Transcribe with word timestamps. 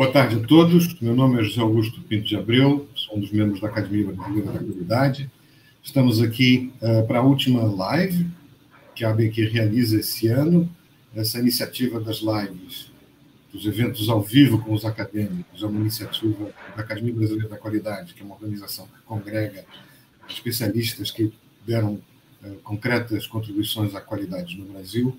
Boa 0.00 0.10
tarde 0.10 0.36
a 0.36 0.46
todos. 0.46 0.98
Meu 0.98 1.14
nome 1.14 1.38
é 1.38 1.44
José 1.44 1.60
Augusto 1.60 2.00
Pinto 2.00 2.26
de 2.26 2.34
Abreu, 2.34 2.88
sou 2.94 3.18
um 3.18 3.20
dos 3.20 3.30
membros 3.30 3.60
da 3.60 3.68
Academia 3.68 4.06
Brasileira 4.06 4.50
da 4.50 4.58
Qualidade. 4.58 5.30
Estamos 5.82 6.22
aqui 6.22 6.72
uh, 6.80 7.06
para 7.06 7.18
a 7.18 7.22
última 7.22 7.64
live 7.64 8.26
que 8.94 9.04
a 9.04 9.10
ABQ 9.10 9.48
realiza 9.48 10.00
esse 10.00 10.26
ano. 10.26 10.74
Essa 11.14 11.38
iniciativa 11.38 12.00
das 12.00 12.20
lives, 12.20 12.90
dos 13.52 13.66
eventos 13.66 14.08
ao 14.08 14.22
vivo 14.22 14.64
com 14.64 14.72
os 14.72 14.86
acadêmicos, 14.86 15.62
é 15.62 15.66
uma 15.66 15.78
iniciativa 15.78 16.50
da 16.74 16.82
Academia 16.82 17.12
Brasileira 17.12 17.50
da 17.50 17.58
Qualidade, 17.58 18.14
que 18.14 18.22
é 18.22 18.24
uma 18.24 18.36
organização 18.36 18.86
que 18.86 19.02
congrega 19.04 19.66
especialistas 20.30 21.10
que 21.10 21.30
deram 21.66 22.00
uh, 22.42 22.54
concretas 22.64 23.26
contribuições 23.26 23.94
à 23.94 24.00
qualidade 24.00 24.56
no 24.56 24.64
Brasil, 24.64 25.14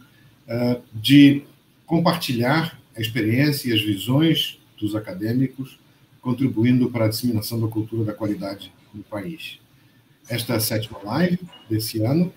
uh, 0.47 0.81
de 0.91 1.43
compartilhar 1.85 2.81
a 2.97 2.99
experiência 2.99 3.69
e 3.69 3.73
as 3.73 3.81
visões 3.83 4.59
dos 4.81 4.95
acadêmicos, 4.95 5.79
contribuindo 6.19 6.89
para 6.89 7.05
a 7.05 7.07
disseminação 7.07 7.59
da 7.61 7.67
cultura 7.67 8.03
da 8.03 8.13
qualidade 8.13 8.73
no 8.93 9.03
país. 9.03 9.59
Esta 10.27 10.53
é 10.53 10.55
a 10.57 10.59
sétima 10.59 10.99
live 11.03 11.39
desse 11.69 12.01
ano. 12.01 12.33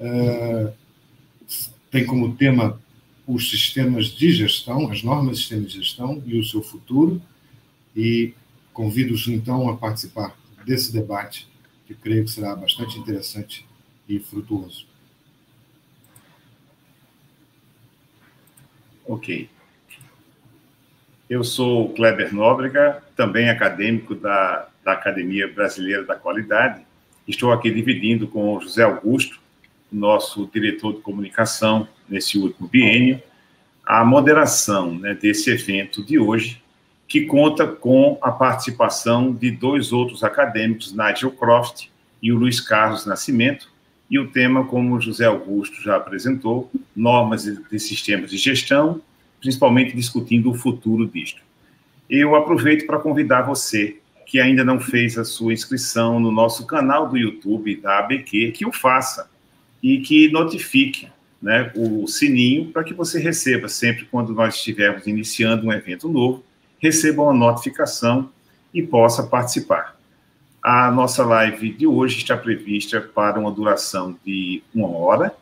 Uh, 0.00 0.72
tem 1.90 2.06
como 2.06 2.34
tema 2.34 2.80
os 3.26 3.50
sistemas 3.50 4.06
de 4.06 4.32
gestão, 4.32 4.90
as 4.90 5.02
normas 5.02 5.36
de 5.36 5.42
sistemas 5.42 5.72
de 5.72 5.78
gestão 5.78 6.22
e 6.26 6.38
o 6.38 6.44
seu 6.44 6.62
futuro. 6.62 7.20
E 7.94 8.34
convido-os, 8.72 9.28
então, 9.28 9.68
a 9.68 9.76
participar 9.76 10.36
desse 10.64 10.92
debate, 10.92 11.48
que 11.86 11.94
creio 11.94 12.24
que 12.24 12.30
será 12.30 12.56
bastante 12.56 12.98
interessante 12.98 13.66
e 14.08 14.18
frutuoso. 14.18 14.86
Ok. 19.06 19.48
Eu 21.32 21.42
sou 21.42 21.88
Kleber 21.94 22.34
Nóbrega, 22.34 23.02
também 23.16 23.48
acadêmico 23.48 24.14
da, 24.14 24.68
da 24.84 24.92
Academia 24.92 25.50
Brasileira 25.50 26.04
da 26.04 26.14
Qualidade. 26.14 26.82
Estou 27.26 27.50
aqui 27.52 27.70
dividindo 27.70 28.28
com 28.28 28.54
o 28.54 28.60
José 28.60 28.82
Augusto, 28.82 29.40
nosso 29.90 30.46
diretor 30.52 30.92
de 30.92 31.00
comunicação 31.00 31.88
nesse 32.06 32.36
último 32.36 32.68
biênio, 32.68 33.18
a 33.82 34.04
moderação 34.04 34.94
né, 34.94 35.14
desse 35.14 35.48
evento 35.50 36.04
de 36.04 36.18
hoje, 36.18 36.62
que 37.08 37.22
conta 37.22 37.66
com 37.66 38.18
a 38.20 38.30
participação 38.30 39.32
de 39.32 39.50
dois 39.50 39.90
outros 39.90 40.22
acadêmicos, 40.22 40.92
Nigel 40.92 41.30
Croft 41.30 41.88
e 42.22 42.30
o 42.30 42.36
Luiz 42.36 42.60
Carlos 42.60 43.06
Nascimento, 43.06 43.72
e 44.10 44.18
o 44.18 44.28
tema, 44.28 44.66
como 44.66 44.96
o 44.96 45.00
José 45.00 45.24
Augusto 45.24 45.80
já 45.80 45.96
apresentou, 45.96 46.70
normas 46.94 47.44
de 47.44 47.78
sistemas 47.78 48.28
de 48.28 48.36
gestão 48.36 49.00
principalmente 49.42 49.94
discutindo 49.94 50.50
o 50.50 50.54
futuro 50.54 51.06
disto. 51.06 51.42
Eu 52.08 52.36
aproveito 52.36 52.86
para 52.86 52.98
convidar 52.98 53.42
você 53.42 53.98
que 54.24 54.40
ainda 54.40 54.64
não 54.64 54.80
fez 54.80 55.18
a 55.18 55.24
sua 55.24 55.52
inscrição 55.52 56.20
no 56.20 56.30
nosso 56.30 56.64
canal 56.66 57.08
do 57.08 57.18
YouTube 57.18 57.76
da 57.76 57.98
ABQ, 57.98 58.52
que 58.52 58.64
o 58.64 58.72
faça 58.72 59.28
e 59.82 59.98
que 59.98 60.30
notifique 60.30 61.08
né, 61.42 61.72
o 61.74 62.06
sininho 62.06 62.66
para 62.66 62.84
que 62.84 62.94
você 62.94 63.18
receba 63.18 63.68
sempre 63.68 64.04
quando 64.06 64.32
nós 64.32 64.54
estivermos 64.54 65.06
iniciando 65.08 65.66
um 65.66 65.72
evento 65.72 66.08
novo, 66.08 66.44
receba 66.78 67.22
uma 67.22 67.34
notificação 67.34 68.30
e 68.72 68.80
possa 68.80 69.24
participar. 69.24 69.96
A 70.62 70.90
nossa 70.92 71.24
live 71.24 71.72
de 71.72 71.86
hoje 71.86 72.18
está 72.18 72.36
prevista 72.36 73.00
para 73.00 73.40
uma 73.40 73.50
duração 73.50 74.16
de 74.24 74.62
uma 74.72 74.88
hora, 74.88 75.34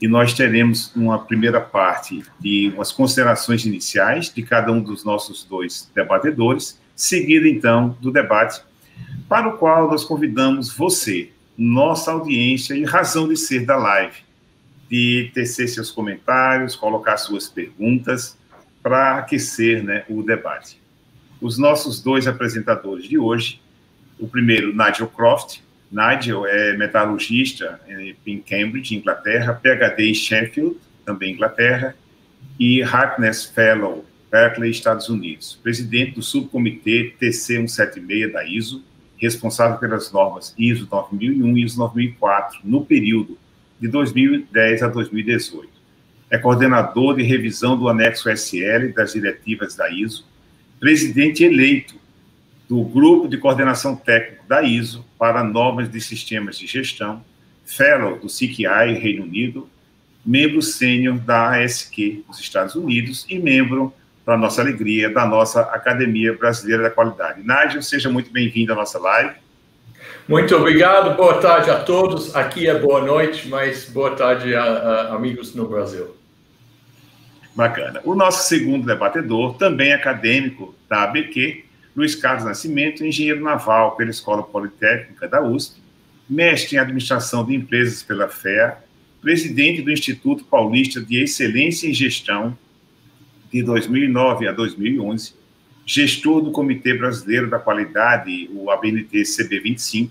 e 0.00 0.08
nós 0.08 0.34
teremos 0.34 0.94
uma 0.94 1.18
primeira 1.18 1.60
parte 1.60 2.22
de 2.40 2.72
umas 2.74 2.92
considerações 2.92 3.64
iniciais 3.64 4.32
de 4.32 4.42
cada 4.42 4.70
um 4.72 4.80
dos 4.80 5.04
nossos 5.04 5.44
dois 5.44 5.90
debatedores, 5.94 6.80
seguida 6.94 7.48
então 7.48 7.96
do 8.00 8.10
debate, 8.10 8.62
para 9.28 9.48
o 9.48 9.56
qual 9.56 9.88
nós 9.88 10.04
convidamos 10.04 10.72
você, 10.72 11.30
nossa 11.56 12.12
audiência 12.12 12.74
e 12.74 12.84
razão 12.84 13.28
de 13.28 13.36
ser 13.36 13.64
da 13.64 13.76
live, 13.76 14.16
de 14.90 15.30
tecer 15.32 15.68
seus 15.68 15.90
comentários, 15.90 16.76
colocar 16.76 17.16
suas 17.16 17.48
perguntas 17.48 18.36
para 18.82 19.18
aquecer 19.18 19.82
né, 19.82 20.04
o 20.08 20.22
debate. 20.22 20.78
Os 21.40 21.58
nossos 21.58 22.02
dois 22.02 22.26
apresentadores 22.26 23.08
de 23.08 23.18
hoje, 23.18 23.60
o 24.18 24.28
primeiro, 24.28 24.74
Nigel 24.74 25.08
Croft, 25.08 25.63
Nigel 25.94 26.44
é 26.44 26.76
metalurgista 26.76 27.80
em 28.26 28.40
Cambridge, 28.40 28.96
Inglaterra, 28.96 29.54
PhD 29.54 30.10
em 30.10 30.14
Sheffield, 30.14 30.76
também 31.06 31.32
Inglaterra, 31.32 31.94
e 32.58 32.82
Harkness 32.82 33.44
Fellow, 33.44 34.04
Berkeley, 34.28 34.72
Estados 34.72 35.08
Unidos. 35.08 35.56
Presidente 35.62 36.16
do 36.16 36.22
subcomitê 36.22 37.14
TC176 37.20 38.32
da 38.32 38.44
ISO, 38.44 38.82
responsável 39.16 39.78
pelas 39.78 40.10
normas 40.10 40.52
ISO 40.58 40.88
9001 40.90 41.56
e 41.56 41.62
ISO 41.62 41.78
9004 41.78 42.58
no 42.64 42.84
período 42.84 43.38
de 43.80 43.86
2010 43.86 44.82
a 44.82 44.88
2018. 44.88 45.68
É 46.28 46.38
coordenador 46.38 47.14
de 47.14 47.22
revisão 47.22 47.78
do 47.78 47.88
anexo 47.88 48.28
SL 48.28 48.92
das 48.92 49.12
diretivas 49.12 49.76
da 49.76 49.88
ISO, 49.88 50.26
presidente 50.80 51.44
eleito 51.44 51.94
do 52.68 52.82
Grupo 52.82 53.28
de 53.28 53.36
Coordenação 53.36 53.94
Técnico 53.94 54.46
da 54.48 54.62
ISO 54.62 55.04
para 55.18 55.44
Normas 55.44 55.90
de 55.90 56.00
Sistemas 56.00 56.58
de 56.58 56.66
Gestão, 56.66 57.22
Fellow 57.64 58.18
do 58.18 58.26
CKI, 58.26 58.98
Reino 58.98 59.24
Unido, 59.24 59.68
membro 60.24 60.62
sênior 60.62 61.18
da 61.18 61.50
ASQ 61.56 62.24
dos 62.26 62.40
Estados 62.40 62.74
Unidos 62.74 63.26
e 63.28 63.38
membro, 63.38 63.92
para 64.24 64.38
nossa 64.38 64.62
alegria, 64.62 65.10
da 65.10 65.26
nossa 65.26 65.60
Academia 65.60 66.32
Brasileira 66.32 66.84
da 66.84 66.90
Qualidade. 66.90 67.42
Nádia, 67.42 67.82
seja 67.82 68.08
muito 68.08 68.30
bem-vindo 68.32 68.72
à 68.72 68.74
nossa 68.74 68.98
live. 68.98 69.34
Muito 70.26 70.56
obrigado, 70.56 71.14
boa 71.14 71.34
tarde 71.34 71.70
a 71.70 71.80
todos. 71.80 72.34
Aqui 72.34 72.66
é 72.66 72.78
boa 72.78 73.04
noite, 73.04 73.46
mas 73.48 73.84
boa 73.84 74.16
tarde 74.16 74.54
a, 74.54 74.62
a 74.62 75.14
amigos 75.14 75.54
no 75.54 75.68
Brasil. 75.68 76.16
Bacana. 77.54 78.00
O 78.02 78.14
nosso 78.14 78.48
segundo 78.48 78.86
debatedor, 78.86 79.54
também 79.58 79.92
acadêmico 79.92 80.74
da 80.88 81.02
ABQ, 81.02 81.63
Luiz 81.96 82.14
Carlos 82.14 82.44
Nascimento, 82.44 83.04
engenheiro 83.04 83.40
naval 83.40 83.96
pela 83.96 84.10
Escola 84.10 84.42
Politécnica 84.42 85.28
da 85.28 85.42
USP, 85.42 85.80
mestre 86.28 86.76
em 86.76 86.78
administração 86.78 87.44
de 87.44 87.54
empresas 87.54 88.02
pela 88.02 88.28
FEA, 88.28 88.78
presidente 89.20 89.80
do 89.80 89.90
Instituto 89.90 90.44
Paulista 90.44 91.00
de 91.00 91.22
Excelência 91.22 91.88
em 91.88 91.94
Gestão 91.94 92.56
de 93.52 93.62
2009 93.62 94.48
a 94.48 94.52
2011, 94.52 95.34
gestor 95.86 96.42
do 96.42 96.50
Comitê 96.50 96.94
Brasileiro 96.94 97.48
da 97.48 97.58
Qualidade, 97.58 98.50
o 98.52 98.70
ABNT 98.70 99.22
CB25, 99.22 100.10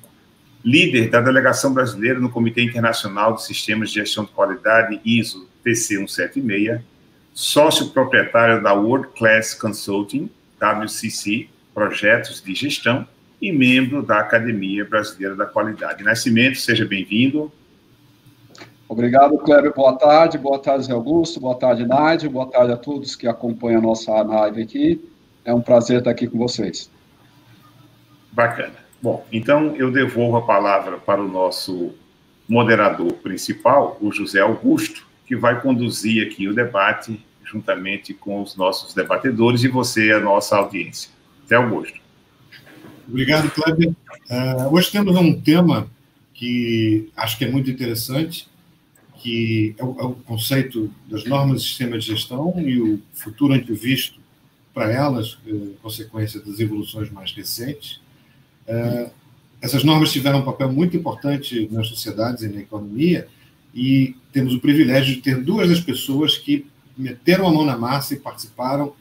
líder 0.63 1.09
da 1.09 1.19
delegação 1.19 1.73
brasileira 1.73 2.19
no 2.19 2.29
Comitê 2.29 2.63
Internacional 2.63 3.33
de 3.33 3.43
Sistemas 3.43 3.89
de 3.89 3.95
Gestão 3.95 4.23
de 4.23 4.31
Qualidade 4.31 5.01
ISO 5.03 5.49
TC176, 5.65 6.81
sócio 7.33 7.89
proprietário 7.89 8.63
da 8.63 8.73
World 8.73 9.09
Class 9.17 9.53
Consulting, 9.53 10.29
WCC, 10.61 11.49
projetos 11.73 12.41
de 12.41 12.53
gestão 12.53 13.07
e 13.41 13.51
membro 13.51 14.01
da 14.01 14.19
Academia 14.19 14.85
Brasileira 14.85 15.35
da 15.35 15.45
Qualidade. 15.45 16.03
Nascimento, 16.03 16.57
seja 16.57 16.85
bem-vindo. 16.85 17.51
Obrigado, 18.87 19.37
Kleber. 19.39 19.73
Boa 19.73 19.97
tarde. 19.97 20.37
Boa 20.37 20.59
tarde, 20.59 20.85
Zé 20.85 20.93
Augusto. 20.93 21.39
Boa 21.39 21.55
tarde, 21.55 21.85
Nádia. 21.85 22.29
Boa 22.29 22.45
tarde 22.45 22.73
a 22.73 22.77
todos 22.77 23.15
que 23.15 23.27
acompanham 23.27 23.79
a 23.79 23.81
nossa 23.81 24.11
live 24.21 24.61
aqui. 24.61 25.09
É 25.43 25.53
um 25.53 25.61
prazer 25.61 25.99
estar 25.99 26.11
aqui 26.11 26.27
com 26.27 26.37
vocês. 26.37 26.89
Bacana. 28.31 28.75
Bom, 29.01 29.25
então 29.31 29.75
eu 29.75 29.91
devolvo 29.91 30.37
a 30.37 30.41
palavra 30.43 30.97
para 30.97 31.21
o 31.21 31.27
nosso 31.27 31.93
moderador 32.47 33.11
principal, 33.13 33.97
o 33.99 34.11
José 34.11 34.39
Augusto, 34.39 35.05
que 35.25 35.35
vai 35.35 35.59
conduzir 35.59 36.25
aqui 36.25 36.47
o 36.47 36.53
debate 36.53 37.23
juntamente 37.43 38.13
com 38.13 38.41
os 38.41 38.55
nossos 38.55 38.93
debatedores 38.93 39.63
e 39.63 39.67
você, 39.67 40.11
a 40.11 40.19
nossa 40.19 40.55
audiência. 40.55 41.11
Até 41.45 41.55
Augusto. 41.55 41.99
Obrigado, 43.07 43.51
Kleber. 43.51 43.89
Uh, 43.89 44.73
hoje 44.73 44.91
temos 44.91 45.15
um 45.15 45.39
tema 45.39 45.89
que 46.33 47.09
acho 47.15 47.37
que 47.37 47.45
é 47.45 47.51
muito 47.51 47.69
interessante, 47.69 48.47
que 49.17 49.75
é 49.77 49.83
o, 49.83 49.99
é 49.99 50.03
o 50.03 50.13
conceito 50.13 50.89
das 51.07 51.25
normas 51.25 51.61
de 51.61 51.67
sistema 51.67 51.97
de 51.97 52.05
gestão 52.05 52.53
e 52.59 52.81
o 52.81 53.01
futuro 53.13 53.53
antevisto 53.53 54.19
para 54.73 54.91
elas, 54.91 55.33
uh, 55.45 55.75
consequência 55.81 56.39
das 56.39 56.59
evoluções 56.59 57.11
mais 57.11 57.31
recentes. 57.33 57.99
Uh, 58.67 59.11
essas 59.61 59.83
normas 59.83 60.11
tiveram 60.11 60.39
um 60.39 60.45
papel 60.45 60.71
muito 60.71 60.97
importante 60.97 61.69
nas 61.71 61.87
sociedades 61.87 62.43
e 62.43 62.49
na 62.49 62.61
economia, 62.61 63.27
e 63.73 64.15
temos 64.31 64.53
o 64.53 64.59
privilégio 64.59 65.15
de 65.15 65.21
ter 65.21 65.41
duas 65.41 65.69
das 65.69 65.79
pessoas 65.79 66.37
que 66.37 66.65
meteram 66.97 67.47
a 67.47 67.51
mão 67.51 67.65
na 67.65 67.77
massa 67.77 68.13
e 68.13 68.19
participaram 68.19 68.93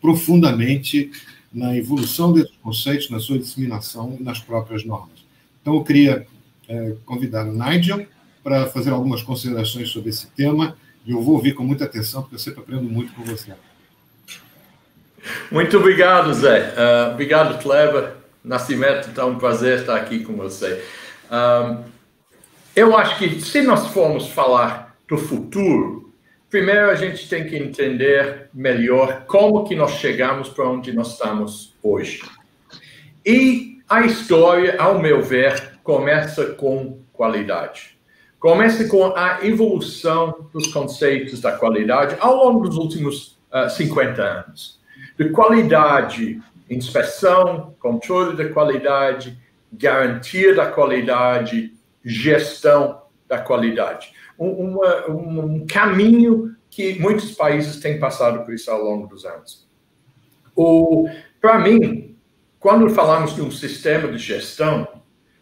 profundamente 0.00 1.10
na 1.52 1.76
evolução 1.76 2.32
desses 2.32 2.56
conceitos, 2.62 3.10
na 3.10 3.18
sua 3.18 3.38
disseminação 3.38 4.16
e 4.18 4.22
nas 4.22 4.38
próprias 4.38 4.84
normas. 4.84 5.24
Então, 5.60 5.74
eu 5.74 5.84
queria 5.84 6.26
é, 6.68 6.94
convidar 7.04 7.46
o 7.46 7.52
Nigel 7.52 8.06
para 8.42 8.66
fazer 8.66 8.90
algumas 8.90 9.22
considerações 9.22 9.90
sobre 9.90 10.10
esse 10.10 10.28
tema, 10.28 10.76
e 11.04 11.12
eu 11.12 11.20
vou 11.20 11.34
ouvir 11.34 11.54
com 11.54 11.64
muita 11.64 11.84
atenção, 11.84 12.22
porque 12.22 12.36
eu 12.36 12.38
sempre 12.38 12.60
aprendo 12.60 12.84
muito 12.84 13.12
com 13.12 13.22
você. 13.24 13.52
Muito 15.50 15.76
obrigado, 15.76 16.32
Zé. 16.32 16.72
Uh, 16.74 17.12
obrigado, 17.12 17.60
Kleber. 17.62 18.14
Nascimento, 18.42 19.12
tá 19.12 19.26
um 19.26 19.38
prazer 19.38 19.80
estar 19.80 19.96
aqui 19.96 20.20
com 20.20 20.34
você. 20.34 20.82
Um, 21.30 21.84
eu 22.74 22.96
acho 22.96 23.18
que 23.18 23.40
se 23.40 23.60
nós 23.60 23.88
formos 23.88 24.28
falar 24.28 24.96
do 25.06 25.18
futuro, 25.18 25.99
primeiro 26.50 26.90
a 26.90 26.96
gente 26.96 27.28
tem 27.28 27.46
que 27.46 27.56
entender 27.56 28.50
melhor 28.52 29.24
como 29.26 29.64
que 29.64 29.76
nós 29.76 29.92
chegamos 29.92 30.48
para 30.48 30.68
onde 30.68 30.92
nós 30.92 31.12
estamos 31.12 31.74
hoje. 31.82 32.20
E 33.24 33.78
a 33.88 34.00
história, 34.02 34.76
ao 34.80 34.98
meu 34.98 35.22
ver, 35.22 35.78
começa 35.82 36.46
com 36.46 36.98
qualidade. 37.12 37.96
Começa 38.38 38.88
com 38.88 39.14
a 39.16 39.44
evolução 39.44 40.48
dos 40.52 40.68
conceitos 40.68 41.40
da 41.40 41.52
qualidade 41.52 42.16
ao 42.20 42.36
longo 42.36 42.66
dos 42.66 42.76
últimos 42.76 43.38
uh, 43.52 43.68
50 43.68 44.22
anos. 44.22 44.80
De 45.18 45.28
qualidade, 45.28 46.40
inspeção, 46.68 47.74
controle 47.78 48.36
da 48.36 48.48
qualidade, 48.48 49.38
garantia 49.72 50.54
da 50.54 50.66
qualidade, 50.66 51.74
gestão 52.04 53.02
da 53.30 53.38
qualidade. 53.38 54.12
Um, 54.36 54.48
uma, 54.48 55.08
um, 55.08 55.66
caminho 55.66 56.56
que 56.68 56.98
muitos 56.98 57.30
países 57.30 57.78
têm 57.78 58.00
passado 58.00 58.44
por 58.44 58.52
isso 58.52 58.68
ao 58.70 58.82
longo 58.82 59.06
dos 59.06 59.24
anos. 59.24 59.68
Para 61.40 61.60
mim, 61.60 62.16
quando 62.58 62.90
falamos 62.90 63.34
de 63.34 63.40
um 63.40 63.50
sistema 63.50 64.08
de 64.08 64.18
gestão, 64.18 64.86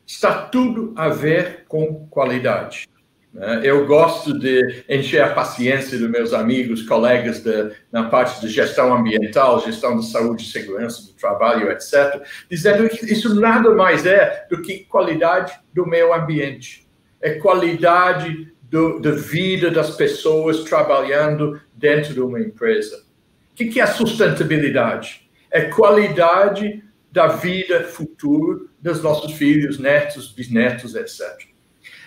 está 0.06 0.42
tudo 0.42 0.92
a 0.96 1.08
ver 1.08 1.64
com 1.66 2.06
qualidade. 2.08 2.86
Né? 3.32 3.62
Eu 3.64 3.86
gosto 3.86 4.38
de 4.38 4.84
encher 4.88 5.22
a 5.22 5.32
paciência 5.32 5.98
dos 5.98 6.10
meus 6.10 6.34
amigos, 6.34 6.82
colegas 6.82 7.40
de, 7.40 7.72
na 7.90 8.08
parte 8.08 8.40
de 8.40 8.48
gestão 8.48 8.94
ambiental, 8.94 9.64
gestão 9.64 9.98
de 9.98 10.06
saúde 10.06 10.44
segurança 10.50 11.06
do 11.06 11.14
trabalho, 11.14 11.70
etc., 11.70 12.22
dizendo 12.50 12.88
que 12.88 13.06
isso 13.06 13.34
nada 13.34 13.70
mais 13.74 14.04
é 14.04 14.46
do 14.50 14.60
que 14.60 14.84
qualidade 14.84 15.58
do 15.72 15.86
meio 15.86 16.12
ambiente. 16.12 16.87
É 17.20 17.34
qualidade 17.34 18.52
do, 18.62 19.00
da 19.00 19.12
vida 19.12 19.70
das 19.70 19.96
pessoas 19.96 20.64
trabalhando 20.64 21.60
dentro 21.74 22.12
de 22.14 22.20
uma 22.20 22.40
empresa. 22.40 23.04
O 23.52 23.54
que, 23.54 23.66
que 23.66 23.80
é 23.80 23.86
sustentabilidade? 23.86 25.28
É 25.50 25.62
qualidade 25.62 26.84
da 27.10 27.28
vida 27.28 27.84
futura 27.84 28.60
dos 28.80 29.02
nossos 29.02 29.32
filhos, 29.32 29.78
netos, 29.78 30.30
bisnetos, 30.30 30.94
etc. 30.94 31.48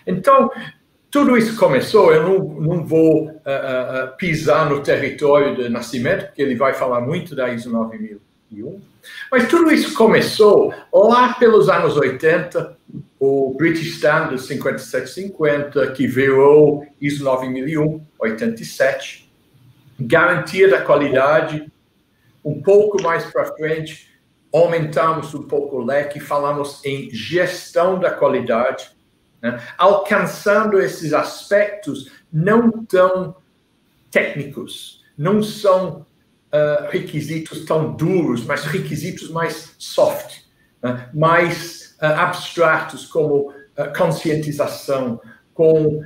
Então, 0.05 0.49
tudo 1.09 1.37
isso 1.37 1.57
começou, 1.57 2.13
eu 2.13 2.23
não, 2.23 2.61
não 2.61 2.85
vou 2.85 3.27
uh, 3.27 3.31
uh, 3.31 4.17
pisar 4.17 4.69
no 4.69 4.81
território 4.81 5.55
de 5.55 5.67
Nascimento, 5.67 6.27
porque 6.27 6.41
ele 6.41 6.55
vai 6.55 6.73
falar 6.73 7.01
muito 7.01 7.35
da 7.35 7.49
ISO 7.49 7.69
9001, 7.69 8.81
mas 9.31 9.47
tudo 9.47 9.71
isso 9.71 9.93
começou 9.93 10.73
lá 10.93 11.33
pelos 11.33 11.69
anos 11.69 11.97
80, 11.97 12.77
o 13.19 13.53
British 13.57 13.95
Standard 13.95 14.41
5750, 14.41 15.91
que 15.91 16.07
virou 16.07 16.85
ISO 16.99 17.23
9001, 17.23 18.01
87, 18.19 19.31
garantia 19.99 20.69
da 20.69 20.81
qualidade, 20.81 21.71
um 22.43 22.61
pouco 22.61 23.01
mais 23.03 23.25
para 23.25 23.45
frente, 23.53 24.09
aumentamos 24.51 25.33
um 25.33 25.43
pouco 25.43 25.77
o 25.77 25.85
leque, 25.85 26.19
falamos 26.19 26.83
em 26.83 27.09
gestão 27.11 27.99
da 27.99 28.11
qualidade, 28.11 28.91
né? 29.41 29.61
alcançando 29.77 30.79
esses 30.79 31.13
aspectos 31.13 32.11
não 32.31 32.83
tão 32.85 33.35
técnicos, 34.09 35.03
não 35.17 35.41
são 35.41 36.05
uh, 36.53 36.89
requisitos 36.89 37.65
tão 37.65 37.93
duros, 37.93 38.45
mas 38.45 38.63
requisitos 38.65 39.29
mais 39.29 39.75
soft, 39.77 40.41
né? 40.81 41.09
mais 41.13 41.95
uh, 42.01 42.05
abstratos, 42.05 43.05
como 43.05 43.49
uh, 43.49 43.97
conscientização, 43.97 45.19
com, 45.53 46.01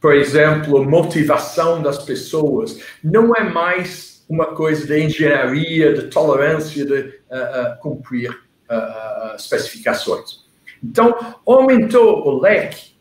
por 0.00 0.14
exemplo, 0.14 0.84
motivação 0.88 1.82
das 1.82 1.98
pessoas. 2.04 2.80
Não 3.02 3.34
é 3.34 3.42
mais 3.42 4.24
uma 4.28 4.54
coisa 4.54 4.86
de 4.86 4.98
engenharia, 5.04 5.92
de 5.92 6.02
tolerância, 6.02 6.86
de 6.86 7.18
cumprir 7.80 8.30
especificações. 9.36 10.46
Então, 10.82 11.36
aumentou 11.44 12.26
o 12.26 12.40
leque 12.40 12.92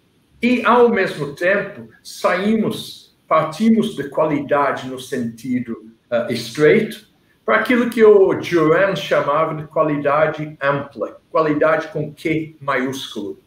e, 0.42 0.66
ao 0.66 0.90
mesmo 0.90 1.34
tempo, 1.36 1.88
saímos, 2.04 3.07
partimos 3.28 3.96
de 3.96 4.10
qualidade 4.10 4.88
no 4.88 5.00
sentido 5.00 5.92
uh, 6.10 6.32
estreito 6.32 7.08
para 7.46 7.58
aquilo 7.58 7.90
que 7.90 8.04
o 8.04 8.34
Duran 8.34 8.96
chamava 8.96 9.56
de 9.56 9.68
qualidade 9.68 10.58
ampla, 10.62 11.22
qualidade 11.32 11.88
com 11.90 12.14
Q 12.14 12.58
maiúsculo, 12.60 13.40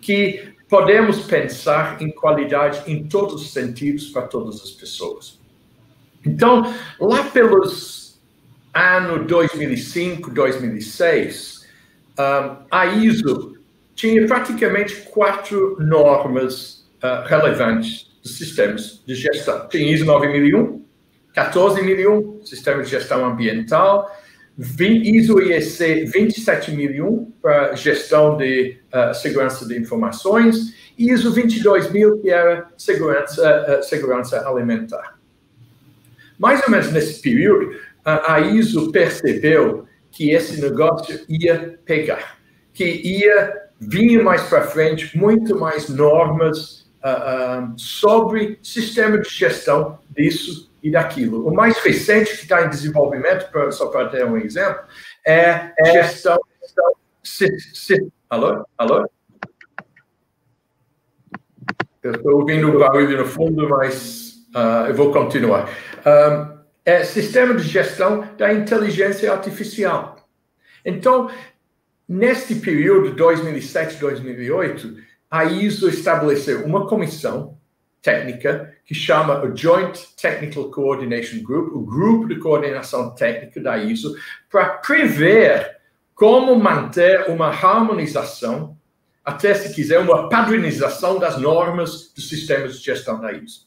que 0.00 0.52
podemos 0.68 1.22
pensar 1.22 2.00
em 2.02 2.10
qualidade 2.10 2.82
em 2.90 3.06
todos 3.06 3.42
os 3.42 3.52
sentidos 3.52 4.08
para 4.10 4.22
todas 4.22 4.62
as 4.62 4.70
pessoas. 4.70 5.38
Então, 6.24 6.74
lá 6.98 7.24
pelos 7.24 8.20
anos 8.74 9.26
2005, 9.26 10.30
2006, 10.30 11.68
um, 12.18 12.56
a 12.70 12.86
ISO 12.86 13.56
tinha 13.94 14.26
praticamente 14.26 15.02
quatro 15.10 15.76
normas 15.80 16.88
uh, 17.02 17.26
relevantes 17.26 18.09
dos 18.22 18.36
sistemas 18.36 19.02
de 19.06 19.14
gestão. 19.14 19.68
Tinha 19.68 19.92
ISO 19.92 20.04
9001, 20.04 20.84
14001, 21.34 22.44
sistema 22.44 22.82
de 22.82 22.90
gestão 22.90 23.24
ambiental, 23.24 24.10
ISO 24.58 25.40
IEC 25.40 26.06
27001 26.06 27.32
para 27.40 27.74
gestão 27.74 28.36
de 28.36 28.78
uh, 28.92 29.14
segurança 29.14 29.66
de 29.66 29.78
informações 29.78 30.74
e 30.98 31.10
ISO 31.10 31.30
22000 31.30 32.20
que 32.20 32.30
era 32.30 32.68
segurança, 32.76 33.80
uh, 33.80 33.82
segurança 33.82 34.46
alimentar. 34.46 35.18
Mais 36.38 36.62
ou 36.62 36.70
menos 36.70 36.90
nesse 36.92 37.20
período, 37.20 37.74
a 38.04 38.40
ISO 38.40 38.90
percebeu 38.90 39.86
que 40.10 40.30
esse 40.30 40.60
negócio 40.60 41.20
ia 41.28 41.78
pegar, 41.84 42.38
que 42.72 42.84
ia 42.84 43.68
vir 43.78 44.22
mais 44.22 44.42
para 44.44 44.62
frente 44.62 45.16
muito 45.16 45.58
mais 45.58 45.88
normas 45.88 46.89
uh, 47.04 47.72
uh, 47.72 47.78
sobre 47.78 48.58
sistema 48.62 49.18
de 49.18 49.28
gestão 49.28 49.98
disso 50.10 50.70
e 50.82 50.90
daquilo. 50.90 51.46
O 51.46 51.54
mais 51.54 51.78
recente 51.78 52.36
que 52.36 52.42
está 52.42 52.64
em 52.64 52.68
desenvolvimento, 52.68 53.50
pra, 53.50 53.70
só 53.70 53.86
para 53.88 54.08
ter 54.08 54.24
um 54.24 54.36
exemplo, 54.36 54.82
é, 55.26 55.72
é 55.78 55.92
gestão. 55.92 56.38
gestão 56.62 56.92
alô? 58.28 58.64
Alô? 58.78 59.08
Eu 62.02 62.12
estou 62.12 62.36
ouvindo 62.40 62.74
o 62.74 62.78
barulho 62.78 63.18
no 63.18 63.26
fundo, 63.26 63.68
mas 63.68 64.46
uh, 64.54 64.88
eu 64.88 64.94
vou 64.94 65.12
continuar. 65.12 65.68
Um, 66.06 66.60
é 66.84 67.04
sistema 67.04 67.54
de 67.54 67.62
gestão 67.62 68.26
da 68.38 68.52
inteligência 68.54 69.30
artificial. 69.30 70.16
Então, 70.84 71.30
neste 72.08 72.54
período, 72.54 73.14
2007-2008, 73.14 74.96
a 75.30 75.44
ISO 75.44 75.88
estabeleceu 75.88 76.64
uma 76.66 76.88
comissão 76.88 77.56
técnica 78.02 78.74
que 78.84 78.94
chama 78.94 79.42
o 79.44 79.56
Joint 79.56 79.96
Technical 80.20 80.70
Coordination 80.70 81.42
Group, 81.42 81.74
o 81.74 81.84
grupo 81.84 82.26
de 82.28 82.40
coordenação 82.40 83.14
técnica 83.14 83.60
da 83.60 83.78
ISO, 83.78 84.16
para 84.50 84.70
prever 84.70 85.78
como 86.14 86.58
manter 86.58 87.30
uma 87.30 87.48
harmonização, 87.48 88.76
até 89.24 89.54
se 89.54 89.74
quiser, 89.74 90.00
uma 90.00 90.28
padronização 90.28 91.18
das 91.18 91.38
normas 91.38 92.12
dos 92.12 92.28
sistemas 92.28 92.78
de 92.78 92.84
gestão 92.84 93.20
da 93.20 93.32
ISO. 93.32 93.66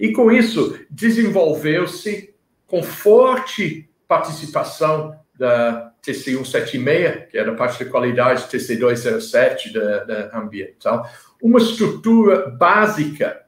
E 0.00 0.12
com 0.12 0.32
isso, 0.32 0.78
desenvolveu-se 0.90 2.34
com 2.66 2.82
forte 2.82 3.88
participação 4.08 5.18
da 5.38 5.85
TC 6.06 6.36
176, 6.36 7.30
que 7.30 7.36
era 7.36 7.54
parte 7.56 7.84
da 7.84 7.90
qualidade 7.90 8.48
TC 8.48 8.76
207 8.76 9.72
da, 9.72 10.04
da 10.04 10.38
ambiental, 10.38 11.04
uma 11.42 11.58
estrutura 11.58 12.48
básica, 12.48 13.44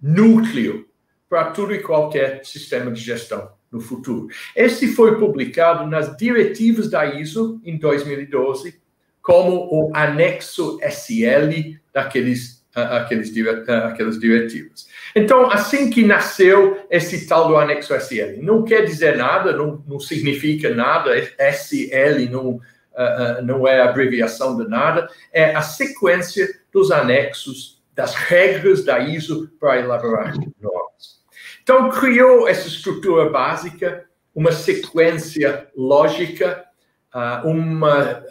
núcleo, 0.00 0.86
para 1.28 1.50
tudo 1.50 1.74
e 1.74 1.82
qualquer 1.82 2.44
sistema 2.44 2.90
de 2.92 3.00
gestão 3.00 3.50
no 3.72 3.80
futuro. 3.80 4.28
Esse 4.54 4.88
foi 4.88 5.18
publicado 5.18 5.86
nas 5.86 6.14
diretivas 6.16 6.90
da 6.90 7.06
ISO 7.06 7.60
em 7.64 7.78
2012, 7.78 8.80
como 9.22 9.68
o 9.70 9.90
anexo 9.94 10.78
SL 10.82 11.78
daqueles 11.92 12.57
aqueles, 12.82 13.32
aquelas 13.68 14.18
diretivas. 14.18 14.88
Então, 15.14 15.50
assim 15.50 15.90
que 15.90 16.04
nasceu 16.04 16.86
esse 16.90 17.26
tal 17.26 17.48
do 17.48 17.56
anexo 17.56 17.94
SL, 17.94 18.42
não 18.42 18.64
quer 18.64 18.84
dizer 18.84 19.16
nada, 19.16 19.52
não, 19.52 19.82
não 19.86 19.98
significa 19.98 20.74
nada, 20.74 21.16
SL 21.18 22.30
não, 22.30 22.50
uh, 22.50 23.42
não 23.44 23.66
é 23.66 23.80
abreviação 23.80 24.56
de 24.56 24.68
nada, 24.68 25.08
é 25.32 25.54
a 25.54 25.62
sequência 25.62 26.48
dos 26.72 26.90
anexos 26.90 27.82
das 27.94 28.14
regras 28.14 28.84
da 28.84 29.00
ISO 29.00 29.50
para 29.58 29.80
elaborar 29.80 30.34
normas. 30.60 31.18
Então, 31.62 31.90
criou 31.90 32.48
essa 32.48 32.68
estrutura 32.68 33.28
básica, 33.28 34.04
uma 34.34 34.52
sequência 34.52 35.66
lógica, 35.76 36.64
ah, 37.12 37.42
uma 37.44 38.22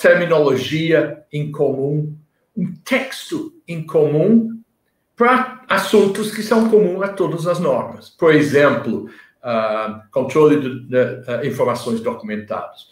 terminologia 0.00 1.24
em 1.32 1.52
comum, 1.52 2.16
um 2.56 2.72
texto 2.84 3.52
em 3.66 3.84
comum 3.84 4.60
para 5.14 5.64
assuntos 5.68 6.34
que 6.34 6.42
são 6.42 6.68
comuns 6.68 7.02
a 7.02 7.08
todas 7.08 7.46
as 7.46 7.58
normas. 7.58 8.08
Por 8.10 8.34
exemplo, 8.34 9.08
controle 10.10 10.60
de, 10.60 10.88
de 10.88 11.48
informações 11.48 12.00
documentadas, 12.00 12.88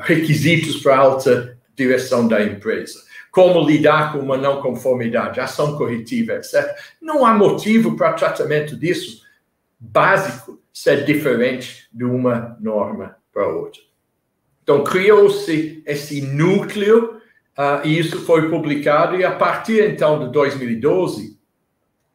requisitos 0.00 0.82
para 0.82 0.98
alta 0.98 1.58
direção 1.74 2.28
da 2.28 2.42
empresa, 2.42 3.00
como 3.30 3.66
lidar 3.66 4.12
com 4.12 4.18
uma 4.18 4.36
não 4.36 4.60
conformidade, 4.60 5.40
ação 5.40 5.76
corretiva, 5.76 6.34
etc. 6.34 6.74
Não 7.00 7.24
há 7.24 7.32
motivo 7.32 7.96
para 7.96 8.12
tratamento 8.12 8.76
disso 8.76 9.22
básico 9.78 10.60
ser 10.72 11.04
diferente 11.04 11.88
de 11.92 12.04
uma 12.04 12.56
norma 12.60 13.16
para 13.32 13.46
outra. 13.48 13.80
Então, 14.62 14.84
criou-se 14.84 15.82
esse 15.86 16.20
núcleo, 16.20 17.19
uh, 17.58 17.86
e 17.86 17.98
isso 17.98 18.20
foi 18.20 18.48
publicado, 18.48 19.16
e 19.16 19.24
a 19.24 19.32
partir 19.32 19.90
então 19.90 20.26
de 20.26 20.32
2012, 20.32 21.38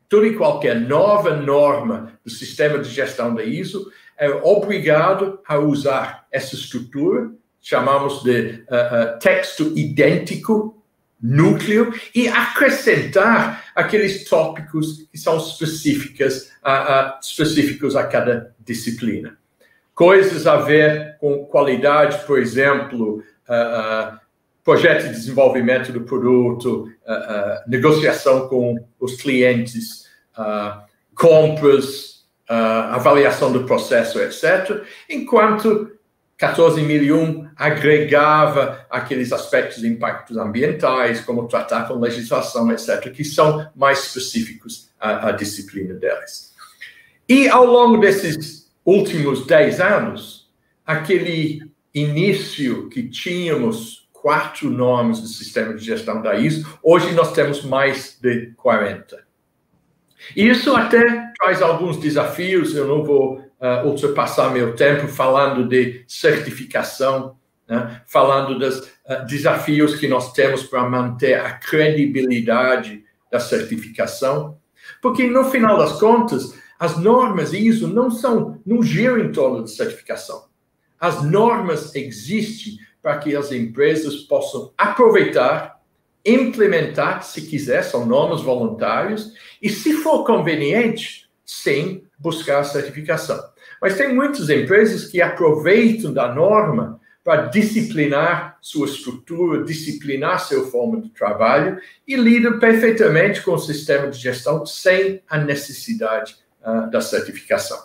toda 0.09 0.27
e 0.27 0.35
qualquer 0.35 0.79
nova 0.79 1.35
norma 1.35 2.13
do 2.23 2.29
sistema 2.29 2.79
de 2.79 2.89
gestão 2.89 3.33
da 3.33 3.43
ISO 3.43 3.91
é 4.17 4.29
obrigado 4.29 5.39
a 5.47 5.57
usar 5.57 6.25
essa 6.31 6.55
estrutura, 6.55 7.31
chamamos 7.61 8.23
de 8.23 8.63
uh, 8.69 9.15
uh, 9.15 9.19
texto 9.19 9.73
idêntico, 9.75 10.81
núcleo, 11.21 11.93
e 12.13 12.27
acrescentar 12.27 13.65
aqueles 13.73 14.29
tópicos 14.29 15.07
que 15.11 15.17
são 15.17 15.37
específicas, 15.37 16.51
específicos 17.21 17.95
a 17.95 18.03
cada 18.05 18.53
disciplina. 18.59 19.37
Coisas 19.95 20.45
a 20.45 20.57
ver 20.57 21.17
com 21.19 21.45
qualidade, 21.45 22.23
por 22.25 22.37
exemplo, 22.37 23.23
projeto 24.65 25.03
de 25.03 25.11
desenvolvimento 25.11 25.93
do 25.93 26.01
produto, 26.01 26.91
negociação 27.67 28.49
com 28.49 28.75
os 28.99 29.15
clientes, 29.21 30.05
compras, 31.13 32.25
avaliação 32.47 33.53
do 33.53 33.63
processo, 33.63 34.19
etc. 34.19 34.83
Enquanto 35.07 35.91
14001 36.37 37.47
agregava 37.55 38.85
aqueles 38.89 39.31
aspectos 39.31 39.81
de 39.81 39.87
impactos 39.87 40.35
ambientais, 40.35 41.21
como 41.21 41.47
tratar 41.47 41.87
com 41.87 41.93
legislação, 41.99 42.71
etc., 42.71 43.11
que 43.11 43.23
são 43.23 43.69
mais 43.75 44.07
específicos 44.07 44.89
à, 44.99 45.29
à 45.29 45.31
disciplina 45.31 45.93
delas. 45.93 46.53
E 47.29 47.47
ao 47.47 47.65
longo 47.65 47.97
desses 47.97 48.69
últimos 48.83 49.45
10 49.45 49.79
anos, 49.79 50.49
aquele 50.85 51.71
início 51.93 52.89
que 52.89 53.07
tínhamos 53.07 54.04
quatro 54.25 54.71
nomes 54.71 55.21
do 55.21 55.27
sistema 55.27 55.71
de 55.75 55.85
gestão 55.85 56.19
da 56.19 56.33
ISO, 56.33 56.79
hoje 56.81 57.13
nós 57.13 57.31
temos 57.31 57.63
mais 57.63 58.17
de 58.19 58.53
40. 58.57 59.23
Isso 60.35 60.75
até 60.75 61.31
traz 61.37 61.61
alguns 61.61 61.97
desafios, 61.97 62.75
eu 62.75 62.87
não 62.87 63.03
vou 63.03 63.37
uh, 63.37 63.85
ultrapassar 63.85 64.49
meu 64.49 64.75
tempo 64.75 65.07
falando 65.07 65.69
de 65.69 66.03
certificação, 66.07 67.37
né? 67.69 68.01
falando 68.07 68.57
dos 68.57 68.79
uh, 68.79 69.23
desafios 69.27 69.93
que 69.99 70.07
nós 70.07 70.33
temos 70.33 70.63
para 70.63 70.89
manter 70.89 71.35
a 71.39 71.59
credibilidade 71.59 73.03
da 73.31 73.39
certificação, 73.39 74.57
porque 75.03 75.27
no 75.27 75.43
final 75.51 75.77
das 75.77 75.99
contas 75.99 76.59
as 76.79 76.97
normas 76.97 77.53
ISO 77.53 77.87
não 77.87 78.09
são 78.09 78.59
não 78.65 78.81
giram 78.81 79.19
em 79.19 79.31
torno 79.31 79.63
de 79.63 79.69
certificação. 79.69 80.45
As 80.99 81.21
normas 81.21 81.93
existem 81.93 82.79
para 83.05 83.19
que 83.19 83.35
as 83.35 83.51
empresas 83.51 84.15
possam 84.15 84.73
aproveitar, 84.75 85.79
implementar, 86.25 87.21
se 87.21 87.43
quiser, 87.43 87.83
são 87.83 88.03
normas 88.03 88.41
voluntárias, 88.41 89.31
e 89.61 89.69
se 89.69 89.93
for 89.93 90.25
conveniente, 90.25 91.29
sem 91.45 92.03
buscar 92.17 92.61
a 92.61 92.63
certificação. 92.63 93.39
Mas 93.79 93.95
tem 93.95 94.11
muitas 94.11 94.49
empresas 94.49 95.05
que 95.05 95.21
aproveitam 95.21 96.11
da 96.11 96.33
norma 96.33 96.99
para 97.23 97.43
disciplinar 97.45 98.57
sua 98.59 98.87
estrutura, 98.87 99.63
disciplinar 99.63 100.39
sua 100.39 100.65
forma 100.65 100.99
de 100.99 101.09
trabalho 101.09 101.79
e 102.07 102.15
lidam 102.15 102.57
perfeitamente 102.57 103.43
com 103.43 103.51
o 103.51 103.59
sistema 103.59 104.09
de 104.09 104.17
gestão 104.17 104.65
sem 104.65 105.21
a 105.29 105.37
necessidade 105.37 106.37
uh, 106.65 106.89
da 106.89 107.01
certificação. 107.01 107.77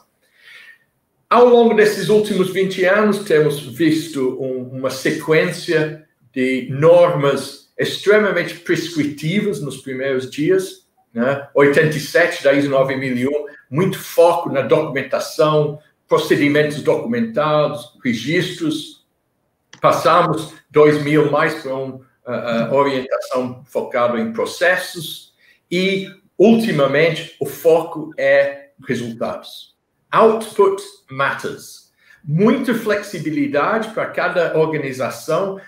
Ao 1.31 1.45
longo 1.45 1.75
desses 1.75 2.09
últimos 2.09 2.51
20 2.51 2.85
anos, 2.87 3.21
temos 3.21 3.61
visto 3.61 4.37
um, 4.43 4.79
uma 4.79 4.91
sequência 4.91 6.05
de 6.33 6.67
normas 6.73 7.71
extremamente 7.79 8.59
prescritivas 8.59 9.61
nos 9.61 9.77
primeiros 9.77 10.29
dias. 10.29 10.89
Né? 11.15 11.49
87 11.55 12.43
da 12.43 12.53
ISO 12.53 12.69
9001 12.69 13.47
muito 13.71 13.97
foco 13.97 14.51
na 14.51 14.63
documentação, 14.63 15.79
procedimentos 16.09 16.83
documentados, 16.83 17.97
registros. 18.03 19.07
Passamos 19.81 20.53
2000 20.73 21.31
mais 21.31 21.63
para 21.63 21.75
uma 21.77 21.95
uh, 22.27 22.75
orientação 22.75 23.63
focada 23.67 24.19
em 24.19 24.33
processos 24.33 25.33
e, 25.71 26.09
ultimamente, 26.37 27.37
o 27.39 27.47
foco 27.47 28.11
é 28.19 28.71
resultados. 28.85 29.79
Output 30.11 30.83
matters. 31.11 31.91
Muita 32.25 32.75
flexibilidade 32.75 33.91
para 33.91 34.07
cada 34.07 34.59
organização 34.59 35.61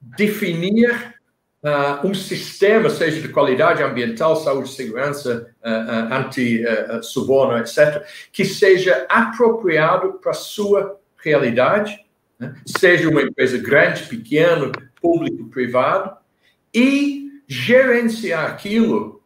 definir 0.00 1.14
uh, 1.64 2.06
um 2.06 2.14
sistema, 2.14 2.90
seja 2.90 3.22
de 3.22 3.28
qualidade 3.28 3.82
ambiental, 3.82 4.36
saúde, 4.36 4.68
segurança, 4.68 5.50
uh, 5.64 5.68
uh, 5.68 6.14
anti-suborno, 6.14 7.58
etc., 7.58 8.04
que 8.30 8.44
seja 8.44 9.06
apropriado 9.08 10.14
para 10.14 10.32
a 10.32 10.34
sua 10.34 11.00
realidade, 11.16 11.98
né? 12.38 12.54
seja 12.66 13.08
uma 13.08 13.22
empresa 13.22 13.56
grande, 13.56 14.04
pequena, 14.04 14.70
público, 15.00 15.48
privado, 15.48 16.16
e 16.72 17.30
gerenciar 17.48 18.50
aquilo 18.50 19.22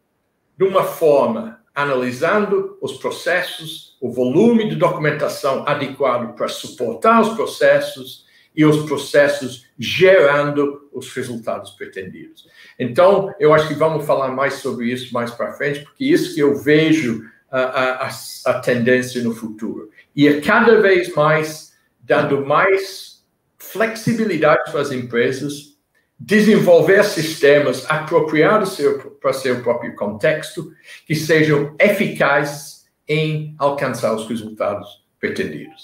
de 0.56 0.64
uma 0.64 0.84
forma 0.84 1.60
analisando 1.74 2.76
os 2.80 2.94
processos, 2.94 3.87
o 4.00 4.10
volume 4.10 4.68
de 4.68 4.76
documentação 4.76 5.66
adequado 5.66 6.34
para 6.34 6.48
suportar 6.48 7.20
os 7.20 7.30
processos, 7.30 8.26
e 8.58 8.64
os 8.64 8.84
processos 8.86 9.66
gerando 9.78 10.88
os 10.92 11.12
resultados 11.14 11.70
pretendidos. 11.70 12.48
Então, 12.76 13.32
eu 13.38 13.54
acho 13.54 13.68
que 13.68 13.74
vamos 13.74 14.04
falar 14.04 14.32
mais 14.32 14.54
sobre 14.54 14.90
isso 14.90 15.14
mais 15.14 15.30
para 15.30 15.52
frente, 15.52 15.80
porque 15.80 16.04
isso 16.04 16.34
que 16.34 16.40
eu 16.40 16.56
vejo 16.56 17.22
a, 17.50 18.06
a, 18.06 18.10
a 18.46 18.60
tendência 18.60 19.22
no 19.22 19.32
futuro. 19.32 19.90
E 20.14 20.26
é 20.26 20.40
cada 20.40 20.80
vez 20.80 21.14
mais 21.14 21.72
dando 22.00 22.44
mais 22.44 23.22
flexibilidade 23.58 24.72
para 24.72 24.80
as 24.80 24.90
empresas, 24.90 25.76
desenvolver 26.18 27.04
sistemas 27.04 27.88
apropriados 27.88 28.76
para 29.20 29.32
seu 29.32 29.62
próprio 29.62 29.94
contexto, 29.94 30.72
que 31.06 31.14
sejam 31.14 31.76
eficazes 31.78 32.77
em 33.08 33.54
alcançar 33.58 34.14
os 34.14 34.28
resultados 34.28 35.04
pretendidos. 35.18 35.82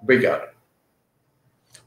Obrigado. 0.00 0.54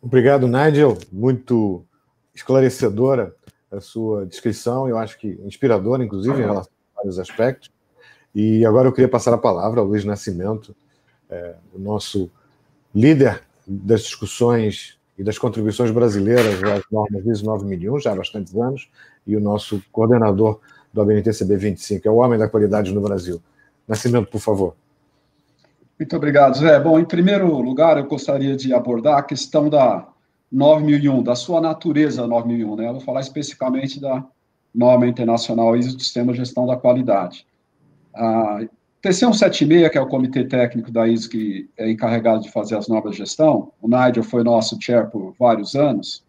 Obrigado, 0.01 0.47
Nigel. 0.47 0.97
Muito 1.11 1.85
esclarecedora 2.33 3.33
a 3.71 3.81
sua 3.81 4.25
descrição, 4.25 4.87
eu 4.87 4.97
acho 4.97 5.17
que 5.17 5.39
inspiradora, 5.43 6.03
inclusive, 6.03 6.37
em 6.37 6.45
relação 6.45 6.71
a 6.93 6.97
vários 6.97 7.19
aspectos. 7.19 7.71
E 8.33 8.65
agora 8.65 8.87
eu 8.87 8.93
queria 8.93 9.09
passar 9.09 9.33
a 9.33 9.37
palavra 9.37 9.81
ao 9.81 9.85
Luiz 9.85 10.05
Nascimento, 10.05 10.75
é, 11.29 11.55
o 11.73 11.79
nosso 11.79 12.29
líder 12.93 13.41
das 13.65 14.01
discussões 14.03 14.97
e 15.17 15.23
das 15.23 15.37
contribuições 15.37 15.91
brasileiras 15.91 16.63
às 16.63 16.83
normas 16.91 17.25
ISO 17.25 17.45
9001, 17.45 17.99
já 17.99 18.11
há 18.11 18.15
bastantes 18.15 18.55
anos, 18.55 18.87
e 19.25 19.35
o 19.35 19.39
nosso 19.39 19.81
coordenador 19.91 20.59
do 20.93 21.01
ABNTCB 21.01 21.57
25, 21.57 22.07
é 22.07 22.11
o 22.11 22.15
homem 22.15 22.39
da 22.39 22.47
qualidade 22.47 22.93
no 22.93 23.01
Brasil. 23.01 23.41
Nascimento, 23.87 24.27
por 24.29 24.41
favor. 24.41 24.75
Muito 25.99 26.15
obrigado, 26.15 26.57
Zé. 26.57 26.79
Bom, 26.79 26.99
em 26.99 27.05
primeiro 27.05 27.59
lugar, 27.59 27.97
eu 27.97 28.05
gostaria 28.05 28.55
de 28.55 28.73
abordar 28.73 29.17
a 29.17 29.23
questão 29.23 29.69
da 29.69 30.07
9001, 30.51 31.23
da 31.23 31.35
sua 31.35 31.59
natureza 31.59 32.27
9001, 32.27 32.75
né? 32.75 32.87
Eu 32.87 32.93
vou 32.93 33.01
falar 33.01 33.21
especificamente 33.21 33.99
da 33.99 34.23
norma 34.73 35.07
internacional 35.07 35.75
ISO 35.75 35.95
do 35.95 36.03
Sistema 36.03 36.31
de 36.31 36.39
Gestão 36.39 36.67
da 36.67 36.77
Qualidade. 36.77 37.45
A 38.13 38.59
TC 39.01 39.19
176, 39.19 39.89
que 39.89 39.97
é 39.97 40.01
o 40.01 40.07
comitê 40.07 40.43
técnico 40.43 40.91
da 40.91 41.07
ISO 41.07 41.29
que 41.29 41.69
é 41.77 41.89
encarregado 41.89 42.41
de 42.41 42.51
fazer 42.51 42.75
as 42.75 42.87
normas 42.87 43.13
de 43.13 43.19
gestão, 43.19 43.71
o 43.81 43.87
Nigel 43.87 44.23
foi 44.23 44.43
nosso 44.43 44.77
chair 44.81 45.09
por 45.09 45.33
vários 45.39 45.75
anos. 45.75 46.23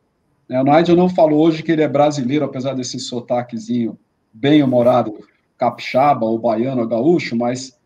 Né? 0.48 0.60
O 0.60 0.64
Nigel 0.64 0.96
não 0.96 1.08
falou 1.08 1.40
hoje 1.40 1.62
que 1.62 1.72
ele 1.72 1.82
é 1.82 1.88
brasileiro, 1.88 2.44
apesar 2.44 2.74
desse 2.74 2.98
sotaquezinho 2.98 3.98
bem 4.32 4.62
humorado, 4.62 5.18
capixaba 5.58 6.24
ou 6.24 6.38
baiano 6.38 6.82
ou 6.82 6.88
gaúcho, 6.88 7.36
mas 7.36 7.76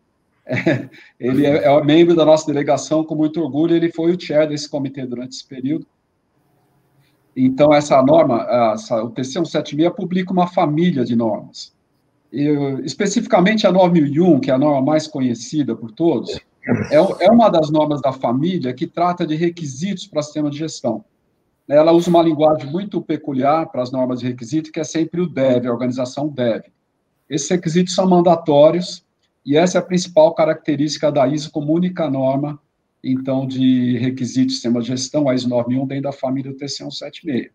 é, 0.45 0.89
ele 1.19 1.45
é, 1.45 1.65
é 1.65 1.83
membro 1.83 2.15
da 2.15 2.25
nossa 2.25 2.45
delegação 2.45 3.03
com 3.03 3.15
muito 3.15 3.41
orgulho, 3.41 3.75
ele 3.75 3.91
foi 3.91 4.15
o 4.15 4.19
chair 4.19 4.47
desse 4.47 4.69
comitê 4.69 5.05
durante 5.05 5.33
esse 5.33 5.47
período. 5.47 5.85
Então, 7.35 7.73
essa 7.73 8.01
norma, 8.03 8.45
essa, 8.73 9.03
o 9.03 9.09
TC 9.09 9.33
176 9.33 9.95
publica 9.95 10.31
uma 10.31 10.47
família 10.47 11.03
de 11.03 11.15
normas. 11.15 11.73
E, 12.31 12.47
especificamente 12.83 13.65
a 13.65 13.71
9001, 13.71 14.39
que 14.39 14.51
é 14.51 14.53
a 14.53 14.57
norma 14.57 14.81
mais 14.81 15.07
conhecida 15.07 15.75
por 15.75 15.91
todos, 15.91 16.39
é, 16.91 17.25
é 17.25 17.31
uma 17.31 17.49
das 17.49 17.69
normas 17.69 18.01
da 18.01 18.11
família 18.11 18.73
que 18.73 18.87
trata 18.87 19.25
de 19.25 19.35
requisitos 19.35 20.07
para 20.07 20.21
sistema 20.21 20.49
de 20.49 20.57
gestão. 20.57 21.03
Ela 21.67 21.91
usa 21.91 22.09
uma 22.09 22.21
linguagem 22.21 22.69
muito 22.69 23.01
peculiar 23.01 23.67
para 23.67 23.81
as 23.81 23.91
normas 23.91 24.19
de 24.19 24.27
requisito, 24.27 24.71
que 24.71 24.79
é 24.79 24.83
sempre 24.83 25.21
o 25.21 25.27
deve, 25.27 25.67
a 25.67 25.71
organização 25.71 26.27
deve. 26.27 26.72
Esses 27.33 27.49
requisitos 27.49 27.95
são 27.95 28.07
mandatórios, 28.07 29.03
e 29.43 29.57
essa 29.57 29.79
é 29.79 29.81
a 29.81 29.83
principal 29.83 30.35
característica 30.35 31.11
da 31.11 31.27
ISO 31.27 31.51
como 31.51 31.73
única 31.73 32.07
norma, 32.07 32.59
então, 33.03 33.47
de 33.47 33.97
requisitos 33.97 34.45
de 34.45 34.53
sistema 34.53 34.79
de 34.79 34.89
gestão, 34.89 35.27
a 35.27 35.33
ISO 35.33 35.49
9001, 35.49 35.87
dentro 35.87 36.03
da 36.03 36.11
família 36.11 36.51
do 36.51 36.57
TC 36.57 36.83
176. 36.83 37.49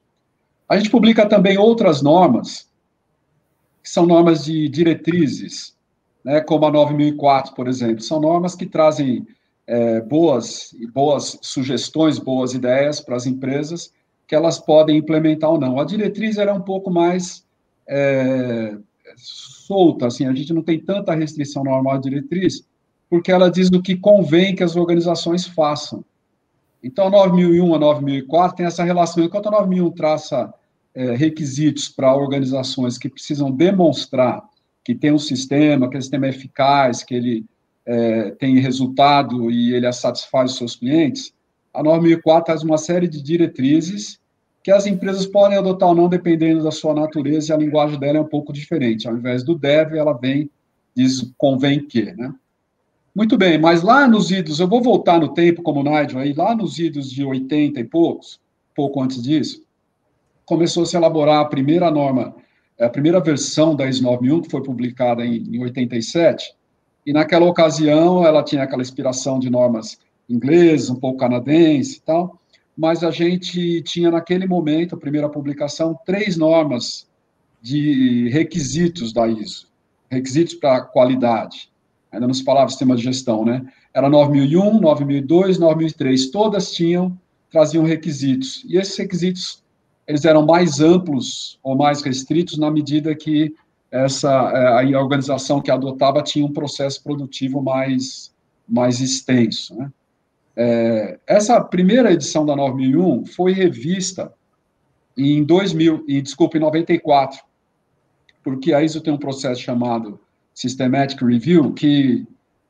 A 0.68 0.76
gente 0.76 0.90
publica 0.90 1.24
também 1.26 1.56
outras 1.56 2.02
normas, 2.02 2.68
que 3.80 3.88
são 3.88 4.04
normas 4.04 4.44
de 4.44 4.68
diretrizes, 4.68 5.76
né, 6.24 6.40
como 6.40 6.66
a 6.66 6.72
9004, 6.72 7.54
por 7.54 7.68
exemplo. 7.68 8.02
São 8.02 8.20
normas 8.20 8.56
que 8.56 8.66
trazem 8.66 9.24
é, 9.64 10.00
boas, 10.00 10.74
boas 10.92 11.38
sugestões, 11.40 12.18
boas 12.18 12.52
ideias 12.52 13.00
para 13.00 13.14
as 13.14 13.26
empresas, 13.26 13.94
que 14.26 14.34
elas 14.34 14.58
podem 14.58 14.98
implementar 14.98 15.50
ou 15.50 15.60
não. 15.60 15.78
A 15.78 15.84
diretriz 15.84 16.36
era 16.36 16.52
um 16.52 16.60
pouco 16.60 16.90
mais 16.90 17.46
é, 17.88 18.76
solta, 19.18 20.06
assim, 20.06 20.26
a 20.26 20.34
gente 20.34 20.52
não 20.52 20.62
tem 20.62 20.78
tanta 20.78 21.14
restrição 21.14 21.64
normal 21.64 21.98
de 21.98 22.08
diretriz, 22.08 22.66
porque 23.10 23.32
ela 23.32 23.50
diz 23.50 23.70
do 23.70 23.82
que 23.82 23.96
convém 23.96 24.54
que 24.54 24.62
as 24.62 24.76
organizações 24.76 25.46
façam. 25.46 26.04
Então, 26.82 27.06
a 27.06 27.10
9001 27.10 27.74
a 27.74 27.78
9004 27.78 28.56
tem 28.56 28.66
essa 28.66 28.84
relação. 28.84 29.24
Enquanto 29.24 29.48
a 29.48 29.50
9001 29.50 29.90
traça 29.90 30.52
é, 30.94 31.14
requisitos 31.14 31.88
para 31.88 32.14
organizações 32.14 32.96
que 32.96 33.08
precisam 33.08 33.50
demonstrar 33.50 34.42
que 34.84 34.94
tem 34.94 35.12
um 35.12 35.18
sistema, 35.18 35.90
que 35.90 35.98
o 35.98 36.00
sistema 36.00 36.26
é 36.26 36.30
eficaz, 36.30 37.02
que 37.02 37.14
ele 37.14 37.44
é, 37.84 38.30
tem 38.32 38.58
resultado 38.58 39.50
e 39.50 39.74
ele 39.74 39.92
satisfaz 39.92 40.52
os 40.52 40.56
seus 40.56 40.76
clientes, 40.76 41.32
a 41.74 41.82
9004 41.82 42.46
traz 42.46 42.62
uma 42.62 42.78
série 42.78 43.06
de 43.06 43.22
diretrizes 43.22 44.18
que 44.68 44.72
as 44.72 44.84
empresas 44.84 45.24
podem 45.24 45.56
adotar 45.56 45.88
ou 45.88 45.94
não, 45.94 46.10
dependendo 46.10 46.62
da 46.62 46.70
sua 46.70 46.92
natureza, 46.92 47.50
e 47.50 47.54
a 47.54 47.58
linguagem 47.58 47.98
dela 47.98 48.18
é 48.18 48.20
um 48.20 48.26
pouco 48.26 48.52
diferente. 48.52 49.08
Ao 49.08 49.16
invés 49.16 49.42
do 49.42 49.56
deve, 49.56 49.96
ela 49.96 50.12
vem, 50.12 50.50
diz 50.94 51.32
convém 51.38 51.86
que, 51.86 52.12
né? 52.12 52.34
Muito 53.16 53.38
bem, 53.38 53.58
mas 53.58 53.80
lá 53.80 54.06
nos 54.06 54.30
idos, 54.30 54.60
eu 54.60 54.68
vou 54.68 54.82
voltar 54.82 55.18
no 55.20 55.32
tempo, 55.32 55.62
como 55.62 55.80
o 55.80 55.82
Nigel 55.82 56.20
aí, 56.20 56.34
lá 56.34 56.54
nos 56.54 56.78
idos 56.78 57.10
de 57.10 57.24
80 57.24 57.80
e 57.80 57.84
poucos, 57.84 58.38
pouco 58.76 59.00
antes 59.00 59.22
disso, 59.22 59.62
começou 60.44 60.82
a 60.82 60.86
se 60.86 60.98
elaborar 60.98 61.40
a 61.40 61.46
primeira 61.46 61.90
norma, 61.90 62.36
a 62.78 62.90
primeira 62.90 63.20
versão 63.20 63.74
da 63.74 63.88
ISO 63.88 64.02
9001, 64.02 64.42
que 64.42 64.50
foi 64.50 64.62
publicada 64.62 65.24
em, 65.24 65.44
em 65.44 65.62
87, 65.62 66.54
e 67.06 67.12
naquela 67.14 67.46
ocasião 67.46 68.22
ela 68.22 68.42
tinha 68.42 68.64
aquela 68.64 68.82
inspiração 68.82 69.38
de 69.38 69.48
normas 69.48 69.98
inglesas, 70.28 70.90
um 70.90 70.96
pouco 70.96 71.20
canadense 71.20 71.96
e 71.96 72.00
tal, 72.02 72.37
mas 72.78 73.02
a 73.02 73.10
gente 73.10 73.82
tinha 73.82 74.08
naquele 74.08 74.46
momento, 74.46 74.94
a 74.94 74.98
primeira 74.98 75.28
publicação, 75.28 75.98
três 76.06 76.36
normas 76.36 77.08
de 77.60 78.28
requisitos 78.28 79.12
da 79.12 79.26
ISO, 79.26 79.68
requisitos 80.08 80.54
para 80.54 80.82
qualidade. 80.82 81.72
Ainda 82.12 82.28
não 82.28 82.32
se 82.32 82.44
falava 82.44 82.70
sistema 82.70 82.94
de 82.94 83.02
gestão, 83.02 83.44
né? 83.44 83.66
Era 83.92 84.08
9001, 84.08 84.80
9002, 84.80 85.58
9003, 85.58 86.30
todas 86.30 86.70
tinham, 86.70 87.18
traziam 87.50 87.84
requisitos. 87.84 88.64
E 88.68 88.76
esses 88.76 88.96
requisitos, 88.96 89.60
eles 90.06 90.24
eram 90.24 90.46
mais 90.46 90.78
amplos 90.78 91.58
ou 91.64 91.74
mais 91.74 92.00
restritos 92.00 92.56
na 92.58 92.70
medida 92.70 93.12
que 93.12 93.52
essa 93.90 94.30
é, 94.54 94.94
a 94.94 95.00
organização 95.00 95.60
que 95.60 95.72
adotava 95.72 96.22
tinha 96.22 96.46
um 96.46 96.52
processo 96.52 97.02
produtivo 97.02 97.60
mais 97.60 98.32
mais 98.68 99.00
extenso, 99.00 99.74
né? 99.74 99.90
É, 100.60 101.20
essa 101.24 101.60
primeira 101.60 102.12
edição 102.12 102.44
da 102.44 102.56
9001 102.56 103.26
foi 103.26 103.52
revista 103.52 104.34
em 105.16 105.44
2000, 105.44 106.04
e 106.08 106.20
desculpa, 106.20 106.56
em 106.56 106.60
94, 106.60 107.40
porque 108.42 108.74
a 108.74 108.82
ISO 108.82 109.00
tem 109.00 109.12
um 109.12 109.18
processo 109.18 109.60
chamado 109.60 110.18
Systematic 110.52 111.22
Review, 111.22 111.72
que 111.74 112.26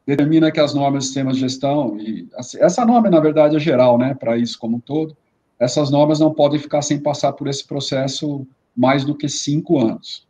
determina 0.06 0.52
que 0.52 0.60
as 0.60 0.74
normas 0.74 1.04
de 1.04 1.06
sistemas 1.06 1.36
de 1.36 1.40
gestão, 1.40 1.98
e 1.98 2.28
assim, 2.34 2.58
essa 2.60 2.84
norma, 2.84 3.08
na 3.08 3.20
verdade, 3.20 3.56
é 3.56 3.58
geral, 3.58 3.96
né, 3.96 4.14
para 4.14 4.36
isso 4.36 4.58
como 4.58 4.76
um 4.76 4.80
todo, 4.80 5.16
essas 5.58 5.90
normas 5.90 6.20
não 6.20 6.34
podem 6.34 6.60
ficar 6.60 6.82
sem 6.82 7.00
passar 7.00 7.32
por 7.32 7.48
esse 7.48 7.66
processo 7.66 8.46
mais 8.76 9.02
do 9.02 9.14
que 9.14 9.30
cinco 9.30 9.78
anos. 9.78 10.27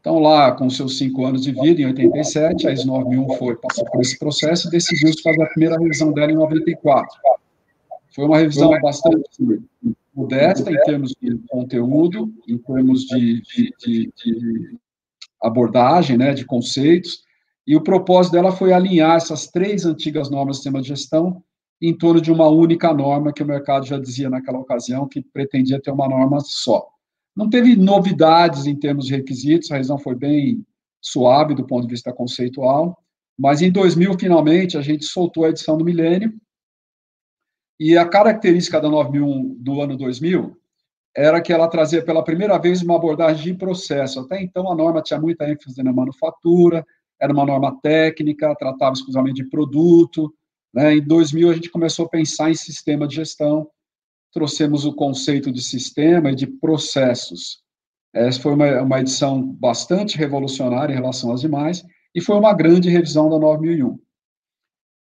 Então, 0.00 0.18
lá, 0.18 0.52
com 0.52 0.70
seus 0.70 0.96
cinco 0.96 1.24
anos 1.26 1.42
de 1.42 1.52
vida, 1.52 1.82
em 1.82 1.86
87, 1.86 2.68
a 2.68 2.72
ISO 2.72 2.86
9001 2.86 3.36
foi, 3.36 3.56
passou 3.56 3.84
por 3.84 4.00
esse 4.00 4.18
processo 4.18 4.68
e 4.68 4.70
decidiu 4.70 5.12
fazer 5.22 5.42
a 5.42 5.46
primeira 5.46 5.78
revisão 5.78 6.12
dela 6.12 6.30
em 6.30 6.36
94. 6.36 7.18
Foi 8.14 8.24
uma 8.24 8.38
revisão 8.38 8.70
bastante 8.80 9.62
modesta 10.14 10.70
em 10.70 10.80
termos 10.82 11.14
de 11.20 11.38
conteúdo, 11.48 12.32
em 12.48 12.58
termos 12.58 13.02
de, 13.02 13.42
de, 13.42 13.74
de, 13.78 14.12
de 14.16 14.78
abordagem, 15.42 16.16
né, 16.16 16.34
de 16.34 16.44
conceitos, 16.44 17.22
e 17.66 17.76
o 17.76 17.82
propósito 17.82 18.32
dela 18.32 18.50
foi 18.50 18.72
alinhar 18.72 19.16
essas 19.16 19.46
três 19.46 19.84
antigas 19.84 20.30
normas 20.30 20.56
do 20.56 20.58
sistema 20.58 20.80
de 20.80 20.88
gestão 20.88 21.42
em 21.80 21.96
torno 21.96 22.20
de 22.20 22.32
uma 22.32 22.48
única 22.48 22.92
norma 22.92 23.32
que 23.32 23.42
o 23.42 23.46
mercado 23.46 23.86
já 23.86 23.98
dizia 23.98 24.30
naquela 24.30 24.58
ocasião 24.58 25.06
que 25.06 25.22
pretendia 25.22 25.80
ter 25.80 25.90
uma 25.90 26.08
norma 26.08 26.40
só. 26.40 26.88
Não 27.38 27.48
teve 27.48 27.76
novidades 27.76 28.66
em 28.66 28.74
termos 28.74 29.06
de 29.06 29.14
requisitos, 29.14 29.70
a 29.70 29.74
revisão 29.74 29.96
foi 29.96 30.16
bem 30.16 30.66
suave 31.00 31.54
do 31.54 31.64
ponto 31.64 31.86
de 31.86 31.92
vista 31.92 32.12
conceitual, 32.12 32.98
mas 33.38 33.62
em 33.62 33.70
2000, 33.70 34.18
finalmente, 34.18 34.76
a 34.76 34.82
gente 34.82 35.04
soltou 35.04 35.44
a 35.44 35.50
edição 35.50 35.78
do 35.78 35.84
milênio, 35.84 36.34
e 37.78 37.96
a 37.96 38.04
característica 38.04 38.80
da 38.80 38.90
9001 38.90 39.54
do 39.54 39.80
ano 39.80 39.96
2000 39.96 40.56
era 41.16 41.40
que 41.40 41.52
ela 41.52 41.68
trazia 41.68 42.04
pela 42.04 42.24
primeira 42.24 42.58
vez 42.58 42.82
uma 42.82 42.96
abordagem 42.96 43.52
de 43.52 43.54
processo. 43.54 44.18
Até 44.18 44.42
então, 44.42 44.68
a 44.68 44.74
norma 44.74 45.00
tinha 45.00 45.20
muita 45.20 45.48
ênfase 45.48 45.80
na 45.80 45.92
manufatura, 45.92 46.84
era 47.20 47.32
uma 47.32 47.46
norma 47.46 47.78
técnica, 47.80 48.52
tratava 48.56 48.94
exclusivamente 48.94 49.44
de 49.44 49.48
produto. 49.48 50.34
Né? 50.74 50.96
Em 50.96 51.06
2000, 51.06 51.50
a 51.50 51.54
gente 51.54 51.70
começou 51.70 52.06
a 52.06 52.08
pensar 52.08 52.50
em 52.50 52.54
sistema 52.54 53.06
de 53.06 53.14
gestão, 53.14 53.70
trouxemos 54.38 54.84
o 54.84 54.92
conceito 54.92 55.50
de 55.50 55.60
sistema 55.60 56.30
e 56.30 56.34
de 56.36 56.46
processos. 56.46 57.60
Essa 58.14 58.40
foi 58.40 58.54
uma, 58.54 58.82
uma 58.82 59.00
edição 59.00 59.42
bastante 59.42 60.16
revolucionária 60.16 60.92
em 60.92 60.96
relação 60.96 61.32
às 61.32 61.40
demais, 61.40 61.84
e 62.14 62.20
foi 62.20 62.36
uma 62.36 62.54
grande 62.54 62.88
revisão 62.88 63.28
da 63.28 63.36
9001. 63.36 63.98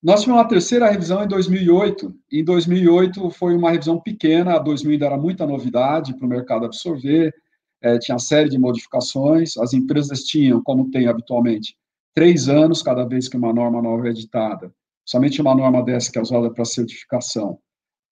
Nós 0.02 0.20
tivemos 0.20 0.40
uma 0.40 0.48
terceira 0.48 0.90
revisão 0.90 1.22
em 1.22 1.28
2008. 1.28 2.14
Em 2.32 2.42
2008 2.44 3.28
foi 3.30 3.54
uma 3.54 3.72
revisão 3.72 4.00
pequena, 4.00 4.54
a 4.54 4.58
2000 4.58 4.92
ainda 4.92 5.06
era 5.06 5.18
muita 5.18 5.46
novidade 5.46 6.16
para 6.16 6.24
o 6.24 6.30
mercado 6.30 6.64
absorver, 6.64 7.34
é, 7.82 7.98
tinha 7.98 8.18
série 8.18 8.48
de 8.48 8.58
modificações, 8.58 9.58
as 9.58 9.74
empresas 9.74 10.22
tinham, 10.22 10.62
como 10.62 10.90
tem 10.90 11.08
habitualmente, 11.08 11.76
três 12.14 12.48
anos 12.48 12.82
cada 12.82 13.04
vez 13.04 13.28
que 13.28 13.36
uma 13.36 13.52
norma 13.52 13.82
nova 13.82 14.06
é 14.06 14.10
editada. 14.12 14.72
Somente 15.04 15.42
uma 15.42 15.54
norma 15.54 15.82
dessa 15.82 16.10
que 16.10 16.18
é 16.18 16.22
usada 16.22 16.50
para 16.50 16.64
certificação 16.64 17.58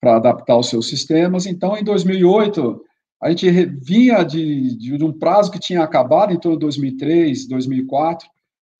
para 0.05 0.17
adaptar 0.17 0.55
os 0.55 0.69
seus 0.69 0.87
sistemas. 0.87 1.47
Então, 1.47 1.75
em 1.75 1.83
2008, 1.83 2.79
a 3.23 3.31
gente 3.31 3.49
vinha 3.81 4.21
de, 4.21 4.77
de, 4.77 5.03
um 5.03 5.11
prazo 5.11 5.49
que 5.49 5.57
tinha 5.57 5.81
acabado 5.81 6.31
em 6.31 6.39
torno 6.39 6.59
de 6.59 6.61
2003, 6.61 7.47
2004, 7.47 8.29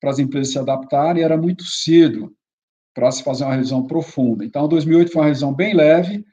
para 0.00 0.10
as 0.10 0.20
empresas 0.20 0.52
se 0.52 0.58
adaptarem, 0.60 1.24
era 1.24 1.36
muito 1.36 1.64
cedo 1.64 2.32
para 2.94 3.10
se 3.10 3.24
fazer 3.24 3.42
uma 3.42 3.54
revisão 3.54 3.84
profunda. 3.84 4.44
Então, 4.44 4.68
2008 4.68 5.10
foi 5.10 5.20
uma 5.20 5.26
revisão 5.26 5.52
bem 5.52 5.74
leve, 5.74 6.24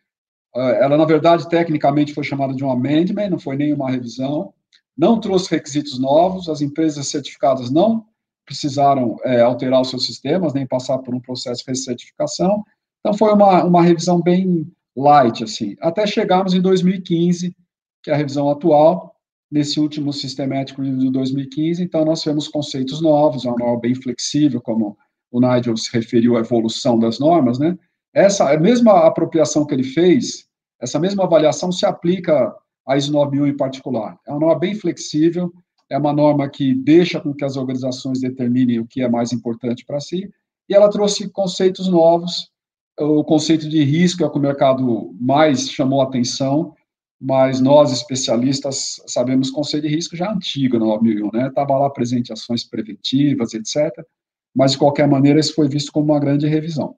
eh, 0.56 0.84
ela, 0.84 0.96
na 0.96 1.06
verdade, 1.06 1.50
tecnicamente 1.50 2.14
foi 2.14 2.24
chamada 2.24 2.54
de 2.54 2.64
um 2.64 2.70
amendment, 2.70 3.32
não 3.32 3.40
foi 3.40 3.56
nenhuma 3.56 3.90
revisão, 3.90 4.54
não 4.96 5.20
trouxe 5.20 5.50
requisitos 5.50 5.98
novos, 5.98 6.48
as 6.50 6.62
empresas 6.62 7.08
certificadas 7.08 7.72
não 7.72 8.06
precisaram 8.46 9.18
é, 9.24 9.42
alterar 9.42 9.82
os 9.82 9.90
seus 9.90 10.06
sistemas, 10.06 10.54
nem 10.54 10.68
passar 10.68 11.00
por 11.00 11.16
um 11.16 11.20
processo 11.20 11.64
de 11.64 11.72
recertificação, 11.72 12.64
então, 13.04 13.18
foi 13.18 13.34
uma, 13.34 13.66
uma 13.66 13.84
revisão 13.84 14.22
bem 14.22 14.66
light, 14.96 15.44
assim, 15.44 15.76
até 15.82 16.06
chegarmos 16.06 16.54
em 16.54 16.62
2015, 16.62 17.56
que 18.04 18.12
é 18.12 18.14
a 18.14 18.18
revisão 18.18 18.50
atual, 18.50 19.16
nesse 19.52 19.80
último 19.80 20.12
Systematic 20.12 20.78
Review 20.78 20.98
de 20.98 21.12
2015, 21.12 21.84
então 21.84 22.04
nós 22.04 22.22
tivemos 22.22 22.48
conceitos 22.48 23.02
novos, 23.02 23.46
uma 23.46 23.56
norma 23.58 23.80
bem 23.80 23.94
flexível, 23.94 24.60
como 24.60 24.98
o 25.32 25.40
Nigel 25.40 25.78
se 25.78 25.92
referiu 25.96 26.36
à 26.38 26.40
evolução 26.40 26.98
das 26.98 27.20
normas, 27.20 27.60
né? 27.60 27.78
Essa 28.14 28.56
mesma 28.58 29.06
apropriação 29.06 29.66
que 29.66 29.74
ele 29.74 29.84
fez, 29.84 30.48
essa 30.80 31.00
mesma 31.00 31.24
avaliação 31.24 31.72
se 31.72 31.86
aplica 31.86 32.54
à 32.88 32.98
ISO 32.98 33.12
9001 33.12 33.48
em 33.48 33.58
particular. 33.58 34.18
É 34.28 34.32
uma 34.32 34.40
norma 34.40 34.60
bem 34.60 34.76
flexível, 34.76 35.52
é 35.90 35.98
uma 35.98 36.14
norma 36.14 36.50
que 36.50 36.74
deixa 36.74 37.20
com 37.20 37.34
que 37.34 37.46
as 37.46 37.56
organizações 37.56 38.20
determinem 38.22 38.80
o 38.80 38.88
que 38.88 39.02
é 39.02 39.10
mais 39.10 39.32
importante 39.32 39.86
para 39.86 40.00
si, 40.00 40.30
e 40.70 40.74
ela 40.74 40.90
trouxe 40.90 41.30
conceitos 41.30 41.88
novos. 41.88 42.52
O 43.00 43.24
conceito 43.24 43.68
de 43.68 43.84
risco 43.84 44.24
é 44.24 44.28
o 44.28 44.30
que 44.30 44.38
o 44.38 44.42
mercado 44.42 45.16
mais 45.20 45.70
chamou 45.70 46.02
atenção, 46.02 46.76
mas 47.20 47.60
nós, 47.60 47.92
especialistas, 47.92 49.02
sabemos 49.08 49.48
que 49.48 49.54
o 49.54 49.56
conceito 49.56 49.88
de 49.88 49.96
risco 49.96 50.16
já 50.16 50.28
é 50.28 50.34
antigo 50.34 50.78
no 50.78 50.88
9001, 50.88 51.30
né? 51.34 51.48
Estava 51.48 51.78
lá 51.78 51.90
presente 51.90 52.34
ações 52.34 52.64
preventivas, 52.64 53.54
etc. 53.54 53.92
Mas, 54.54 54.74
de 54.74 54.78
qualquer 54.78 55.08
maneira, 55.08 55.40
isso 55.40 55.56
foi 55.56 55.68
visto 55.68 55.92
como 55.92 56.12
uma 56.12 56.20
grande 56.20 56.48
revisão. 56.48 56.96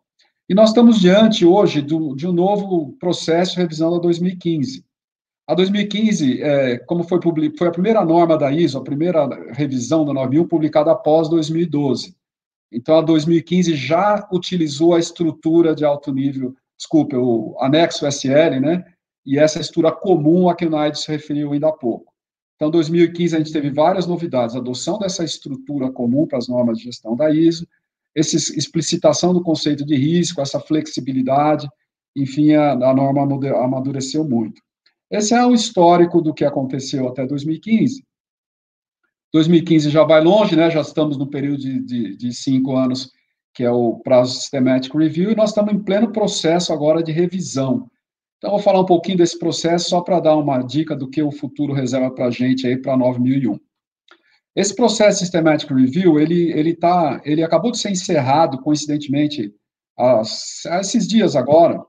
E 0.50 0.54
nós 0.54 0.70
estamos 0.70 1.00
diante, 1.00 1.46
hoje, 1.46 1.82
do, 1.82 2.16
de 2.16 2.28
um 2.28 2.34
novo 2.34 2.94
processo 3.00 3.54
de 3.54 3.62
revisão 3.62 3.92
da 3.92 4.00
2015. 4.00 4.84
A 5.48 5.54
2015, 5.54 6.42
é, 6.42 6.80
como 6.80 7.04
foi, 7.04 7.20
foi 7.58 7.68
a 7.68 7.72
primeira 7.72 8.04
norma 8.04 8.38
da 8.38 8.52
ISO, 8.52 8.80
a 8.80 8.84
primeira 8.84 9.28
revisão 9.54 10.04
da 10.04 10.12
9001 10.12 10.48
publicada 10.48 10.92
após 10.92 11.30
2012. 11.30 12.16
Então, 12.76 12.98
a 12.98 13.02
2015 13.02 13.74
já 13.74 14.28
utilizou 14.32 14.94
a 14.94 15.00
estrutura 15.00 15.74
de 15.74 15.86
alto 15.86 16.14
nível, 16.14 16.54
desculpa, 16.78 17.18
o 17.18 17.56
anexo 17.62 18.06
SL, 18.06 18.60
né? 18.62 18.84
E 19.26 19.40
essa 19.40 19.62
estrutura 19.62 19.96
comum 19.96 20.50
a 20.50 20.56
que 20.56 20.66
o 20.66 20.70
Naid 20.70 21.00
se 21.00 21.10
referiu 21.10 21.54
ainda 21.54 21.70
há 21.70 21.72
pouco. 21.72 22.14
Então, 22.56 22.70
2015 22.70 23.36
a 23.36 23.40
gente 23.40 23.54
teve 23.54 23.70
várias 23.70 24.06
novidades, 24.06 24.56
adoção 24.56 25.00
dessa 25.00 25.24
estrutura 25.24 25.90
comum 25.90 26.28
para 26.28 26.38
as 26.38 26.48
normas 26.48 26.78
de 26.78 26.84
gestão 26.84 27.16
da 27.16 27.32
ISO, 27.32 27.66
essa 28.14 28.36
explicitação 28.36 29.34
do 29.34 29.42
conceito 29.42 29.86
de 29.86 29.96
risco, 29.96 30.42
essa 30.42 30.60
flexibilidade, 30.60 31.68
enfim, 32.16 32.54
a, 32.54 32.72
a 32.72 32.94
norma 32.94 33.22
amadureceu 33.64 34.24
muito. 34.24 34.62
Esse 35.10 35.34
é 35.34 35.46
o 35.46 35.54
histórico 35.54 36.22
do 36.22 36.34
que 36.34 36.44
aconteceu 36.44 37.08
até 37.08 37.26
2015. 37.26 38.04
2015 39.34 39.90
já 39.90 40.04
vai 40.04 40.22
longe, 40.22 40.56
né? 40.56 40.70
Já 40.70 40.82
estamos 40.82 41.18
no 41.18 41.28
período 41.28 41.60
de, 41.60 41.80
de, 41.82 42.18
de 42.18 42.34
cinco 42.34 42.76
anos, 42.76 43.12
que 43.54 43.64
é 43.64 43.72
o 43.72 44.00
prazo 44.00 44.36
Systematic 44.36 44.94
Review, 44.94 45.32
e 45.32 45.36
nós 45.36 45.50
estamos 45.50 45.74
em 45.74 45.84
pleno 45.84 46.12
processo 46.12 46.74
agora 46.74 47.04
de 47.04 47.12
revisão. 47.12 47.90
Então, 48.38 48.52
vou 48.52 48.60
falar 48.60 48.82
um 48.82 48.86
pouquinho 48.86 49.18
desse 49.18 49.40
processo 49.40 49.90
só 49.90 50.02
para 50.02 50.20
dar 50.20 50.36
uma 50.36 50.62
dica 50.62 50.96
do 50.96 51.10
que 51.10 51.22
o 51.24 51.32
futuro 51.32 51.74
reserva 51.74 52.12
para 52.12 52.28
a 52.28 52.32
gente 52.32 52.68
aí 52.68 52.78
para 52.78 52.98
9001. 52.98 53.58
Esse 54.56 54.76
processo 54.76 55.20
Systematic 55.20 55.70
Review, 55.70 56.20
ele, 56.20 56.52
ele, 56.52 56.74
tá, 56.74 57.22
ele 57.26 57.44
acabou 57.44 57.72
de 57.72 57.78
ser 57.78 57.92
encerrado, 57.92 58.62
coincidentemente, 58.62 59.54
há, 59.98 60.22
há 60.70 60.80
esses 60.80 61.08
dias 61.08 61.36
agora, 61.36 61.82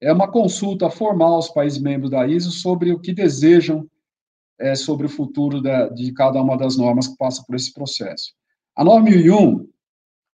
é 0.00 0.12
uma 0.12 0.30
consulta 0.30 0.88
formal 0.90 1.34
aos 1.34 1.48
países 1.48 1.78
membros 1.78 2.10
da 2.10 2.26
ISO 2.26 2.50
sobre 2.50 2.92
o 2.92 3.00
que 3.00 3.12
desejam 3.12 3.86
é, 4.58 4.74
sobre 4.74 5.06
o 5.06 5.10
futuro 5.10 5.60
da, 5.60 5.88
de 5.88 6.12
cada 6.12 6.40
uma 6.42 6.56
das 6.56 6.76
normas 6.76 7.08
que 7.08 7.16
passa 7.16 7.42
por 7.46 7.54
esse 7.54 7.72
processo. 7.72 8.32
A 8.74 8.84
norma 8.84 9.10
1001 9.10 9.68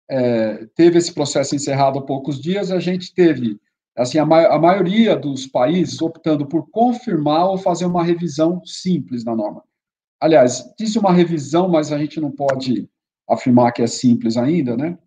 é, 0.09 0.67
teve 0.75 0.97
esse 0.97 1.13
processo 1.13 1.55
encerrado 1.55 1.99
há 1.99 2.01
poucos 2.01 2.39
dias, 2.41 2.71
a 2.71 2.79
gente 2.79 3.13
teve, 3.13 3.59
assim, 3.95 4.17
a, 4.17 4.25
ma 4.25 4.45
a 4.47 4.59
maioria 4.59 5.15
dos 5.15 5.45
países 5.47 6.01
optando 6.01 6.45
por 6.45 6.69
confirmar 6.69 7.47
ou 7.47 7.57
fazer 7.57 7.85
uma 7.85 8.03
revisão 8.03 8.61
simples 8.65 9.23
da 9.23 9.35
norma. 9.35 9.63
Aliás, 10.19 10.63
disse 10.77 10.97
uma 10.97 11.13
revisão, 11.13 11.67
mas 11.67 11.91
a 11.91 11.97
gente 11.97 12.19
não 12.19 12.31
pode 12.31 12.89
afirmar 13.29 13.71
que 13.71 13.81
é 13.81 13.87
simples 13.87 14.37
ainda, 14.37 14.75
né? 14.75 14.97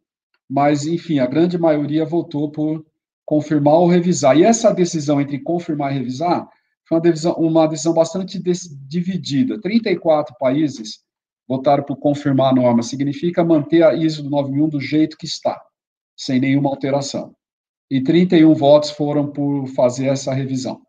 Mas, 0.48 0.86
enfim, 0.86 1.18
a 1.18 1.26
grande 1.26 1.56
maioria 1.56 2.04
votou 2.04 2.50
por 2.50 2.84
confirmar 3.24 3.74
ou 3.74 3.88
revisar. 3.88 4.36
E 4.36 4.44
essa 4.44 4.72
decisão 4.72 5.20
entre 5.20 5.38
confirmar 5.38 5.92
e 5.92 5.98
revisar 5.98 6.48
foi 6.90 6.96
uma 6.96 7.00
decisão, 7.00 7.32
uma 7.34 7.66
decisão 7.68 7.94
bastante 7.94 8.42
dividida. 8.88 9.60
34 9.60 10.34
países 10.40 11.04
votaram 11.48 11.84
por 11.84 11.96
confirmar 11.96 12.50
a 12.50 12.54
norma, 12.54 12.82
significa 12.82 13.44
manter 13.44 13.84
a 13.84 13.94
ISO 13.94 14.28
9001 14.28 14.68
do 14.68 14.80
jeito 14.80 15.16
que 15.16 15.24
está, 15.24 15.60
sem 16.16 16.40
nenhuma 16.40 16.68
alteração. 16.68 17.32
E 17.88 18.02
31 18.02 18.54
votos 18.54 18.90
foram 18.90 19.30
por 19.30 19.68
fazer 19.68 20.06
essa 20.06 20.34
revisão. 20.34 20.82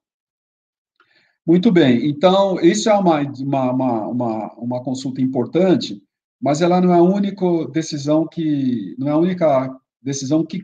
Muito 1.45 1.71
bem, 1.71 2.07
então, 2.07 2.59
isso 2.59 2.89
é 2.89 2.93
uma, 2.93 3.21
uma, 3.21 3.71
uma, 3.71 4.53
uma, 4.53 4.83
consulta 4.83 5.21
importante, 5.21 6.01
mas 6.39 6.61
ela 6.61 6.79
não 6.79 6.93
é 6.93 6.97
a 6.97 7.03
única 7.03 7.45
decisão 7.71 8.27
que, 8.27 8.95
não 8.97 9.07
é 9.07 9.11
a 9.11 9.17
única 9.17 9.75
decisão 10.01 10.45
que 10.45 10.63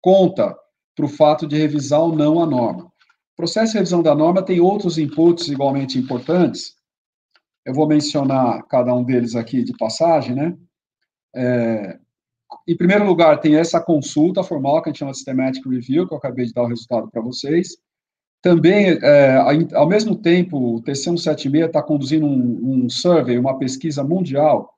conta 0.00 0.54
para 0.94 1.04
o 1.04 1.08
fato 1.08 1.46
de 1.46 1.56
revisar 1.56 2.00
ou 2.00 2.14
não 2.14 2.42
a 2.42 2.46
norma. 2.46 2.90
O 3.34 3.36
processo 3.36 3.72
de 3.72 3.78
revisão 3.78 4.00
da 4.00 4.14
norma 4.14 4.44
tem 4.44 4.60
outros 4.60 4.96
inputs 4.96 5.48
igualmente 5.48 5.98
importantes. 5.98 6.76
Eu 7.66 7.74
vou 7.74 7.86
mencionar 7.88 8.62
cada 8.68 8.94
um 8.94 9.02
deles 9.02 9.34
aqui 9.34 9.64
de 9.64 9.76
passagem, 9.76 10.36
né? 10.36 10.56
É, 11.34 11.98
em 12.68 12.76
primeiro 12.76 13.04
lugar, 13.04 13.40
tem 13.40 13.56
essa 13.56 13.80
consulta 13.80 14.44
formal, 14.44 14.80
que 14.80 14.88
a 14.88 14.92
gente 14.92 15.00
chama 15.00 15.10
de 15.10 15.18
Systematic 15.18 15.66
Review, 15.66 16.06
que 16.06 16.14
eu 16.14 16.18
acabei 16.18 16.46
de 16.46 16.52
dar 16.52 16.62
o 16.62 16.68
resultado 16.68 17.10
para 17.10 17.20
vocês. 17.20 17.76
Também, 18.40 18.98
é, 19.02 19.36
ao 19.74 19.88
mesmo 19.88 20.14
tempo, 20.14 20.76
o 20.76 20.82
TC176 20.82 21.66
está 21.66 21.82
conduzindo 21.82 22.26
um, 22.26 22.84
um 22.84 22.88
survey, 22.88 23.36
uma 23.36 23.58
pesquisa 23.58 24.04
mundial, 24.04 24.72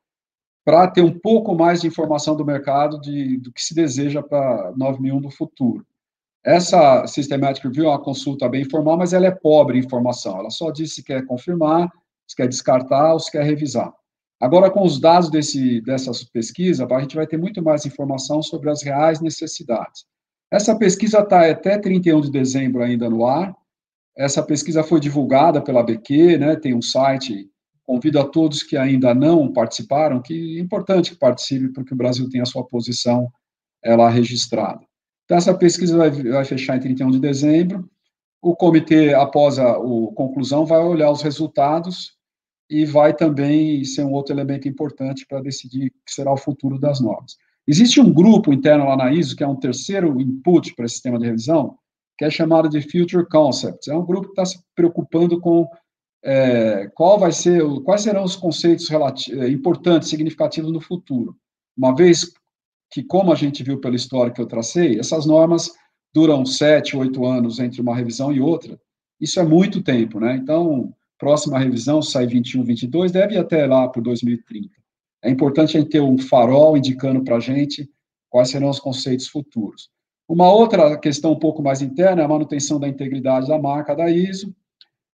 para 0.65 0.89
ter 0.89 1.03
um 1.03 1.17
pouco 1.19 1.55
mais 1.55 1.83
de 1.83 1.89
informação 1.89 2.35
do 2.35 2.45
mercado 2.45 2.99
de, 3.01 3.37
do 3.37 3.53
que 3.53 3.63
se 3.63 3.75
deseja 3.75 4.23
para 4.23 4.73
9001 4.77 5.21
do 5.21 5.31
futuro. 5.31 5.85
Essa 6.47 7.05
Systematic 7.09 7.65
Review 7.65 7.87
é 7.87 7.89
uma 7.89 8.01
consulta 8.01 8.49
bem 8.49 8.65
formal, 8.65 8.97
mas 8.97 9.13
ela 9.13 9.27
é 9.27 9.33
pobre 9.33 9.79
em 9.79 9.81
informação. 9.81 10.39
Ela 10.39 10.51
só 10.51 10.71
diz 10.71 10.95
se 10.95 11.03
quer 11.03 11.27
confirmar, 11.27 11.91
se 12.25 12.37
quer 12.37 12.47
descartar 12.47 13.15
ou 13.15 13.19
se 13.19 13.33
quer 13.33 13.43
revisar. 13.43 13.93
Agora, 14.41 14.71
com 14.71 14.85
os 14.85 15.01
dados 15.01 15.29
desse, 15.29 15.81
dessa 15.81 16.13
pesquisa, 16.33 16.87
a 16.89 17.01
gente 17.01 17.17
vai 17.17 17.27
ter 17.27 17.37
muito 17.37 17.61
mais 17.61 17.85
informação 17.85 18.43
sobre 18.43 18.71
as 18.71 18.81
reais 18.81 19.21
necessidades. 19.21 20.05
Essa 20.49 20.79
pesquisa 20.79 21.19
está 21.19 21.51
até 21.51 21.79
31 21.79 22.21
de 22.21 22.31
dezembro 22.31 22.81
ainda 22.81 23.11
no 23.11 23.27
ar. 23.27 23.53
Essa 24.17 24.41
pesquisa 24.41 24.85
foi 24.85 25.01
divulgada 25.01 25.61
pela 25.61 25.83
BQ, 25.83 26.39
né, 26.39 26.55
tem 26.55 26.75
um 26.75 26.83
site. 26.83 27.51
Convido 27.83 28.21
a 28.21 28.25
todos 28.25 28.63
que 28.63 28.77
ainda 28.77 29.13
não 29.13 29.53
participaram, 29.53 30.23
que 30.23 30.59
é 30.59 30.61
importante 30.61 31.11
que 31.11 31.19
participem, 31.19 31.73
porque 31.73 31.93
o 31.93 31.97
Brasil 31.97 32.31
tem 32.31 32.41
a 32.41 32.47
sua 32.47 32.65
posição 32.65 33.29
ela 33.83 34.09
registrada. 34.09 34.81
Então, 35.27 35.37
essa 35.37 35.53
pesquisa 35.53 35.99
vai, 35.99 36.11
vai 36.11 36.45
fechar 36.45 36.77
em 36.77 36.81
31 36.81 37.11
de 37.11 37.19
dezembro. 37.19 37.87
O 38.41 38.55
comitê, 38.55 39.13
após 39.13 39.59
a, 39.59 39.73
a 39.73 39.81
conclusão, 40.15 40.65
vai 40.65 40.79
olhar 40.79 41.11
os 41.11 41.21
resultados 41.21 42.17
e 42.71 42.85
vai 42.87 43.13
também 43.15 43.85
ser 43.85 44.05
um 44.05 44.13
outro 44.13 44.33
elemento 44.33 44.69
importante 44.69 45.27
para 45.29 45.43
decidir 45.43 45.89
o 45.89 45.91
que 45.91 46.13
será 46.13 46.33
o 46.33 46.37
futuro 46.37 46.79
das 46.79 47.01
normas. 47.01 47.37
Existe 47.67 48.01
um 48.01 48.13
grupo 48.13 48.53
interno 48.53 48.87
lá 48.87 48.97
na 48.97 49.13
ISO, 49.13 49.35
que 49.35 49.43
é 49.43 49.47
um 49.47 49.57
terceiro 49.57 50.21
input 50.21 50.75
para 50.75 50.85
esse 50.85 50.95
sistema 50.95 51.19
de 51.19 51.27
revisão, 51.27 51.77
que 52.17 52.25
é 52.25 52.31
chamado 52.31 52.69
de 52.69 52.81
Future 52.81 53.29
Concepts. 53.29 53.89
É 53.89 53.95
um 53.97 54.07
grupo 54.07 54.29
que 54.29 54.33
está 54.41 54.45
se 54.45 54.61
preocupando 54.77 55.41
com 55.41 55.69
é, 56.25 56.89
qual 56.95 57.19
vai 57.19 57.33
ser, 57.33 57.63
quais 57.85 58.03
serão 58.03 58.23
os 58.23 58.37
conceitos 58.37 58.89
é, 58.91 59.49
importantes, 59.49 60.09
significativos 60.09 60.73
no 60.73 60.81
futuro. 60.81 61.37
Uma 61.77 61.95
vez 61.95 62.33
que, 62.91 63.03
como 63.03 63.33
a 63.33 63.35
gente 63.35 63.63
viu 63.63 63.81
pela 63.81 63.97
história 63.97 64.33
que 64.33 64.41
eu 64.41 64.47
tracei, 64.47 64.99
essas 64.99 65.27
normas 65.27 65.71
duram 66.15 66.47
sete, 66.47 66.97
oito 66.97 67.25
anos 67.27 67.59
entre 67.59 67.81
uma 67.81 67.95
revisão 67.95 68.33
e 68.33 68.41
outra. 68.41 68.81
Isso 69.21 69.39
é 69.41 69.43
muito 69.43 69.83
tempo, 69.83 70.21
né? 70.21 70.37
Então, 70.37 70.95
próxima 71.19 71.59
revisão 71.59 72.01
sai 72.01 72.27
21, 72.27 72.65
22, 72.65 73.13
deve 73.13 73.35
ir 73.35 73.39
até 73.39 73.67
lá 73.67 73.89
para 73.89 74.03
2030. 74.03 74.71
É 75.23 75.31
importante 75.31 75.77
a 75.77 75.81
gente 75.81 75.91
ter 75.91 76.01
um 76.01 76.19
farol 76.19 76.77
indicando 76.77 77.23
para 77.23 77.37
a 77.37 77.41
gente 77.41 77.91
quais 78.29 78.51
serão 78.51 78.69
os 78.69 78.79
conceitos 78.79 79.27
futuros. 79.27 79.91
Uma 80.29 80.53
outra 80.53 80.99
questão 80.99 81.33
um 81.33 81.39
pouco 81.39 81.63
mais 81.63 81.83
interna 81.83 82.23
é 82.23 82.25
a 82.25 82.29
manutenção 82.29 82.81
da 82.81 82.89
integridade 82.89 83.49
da 83.49 83.59
marca 83.59 83.95
da 83.95 84.11
ISO, 84.11 84.55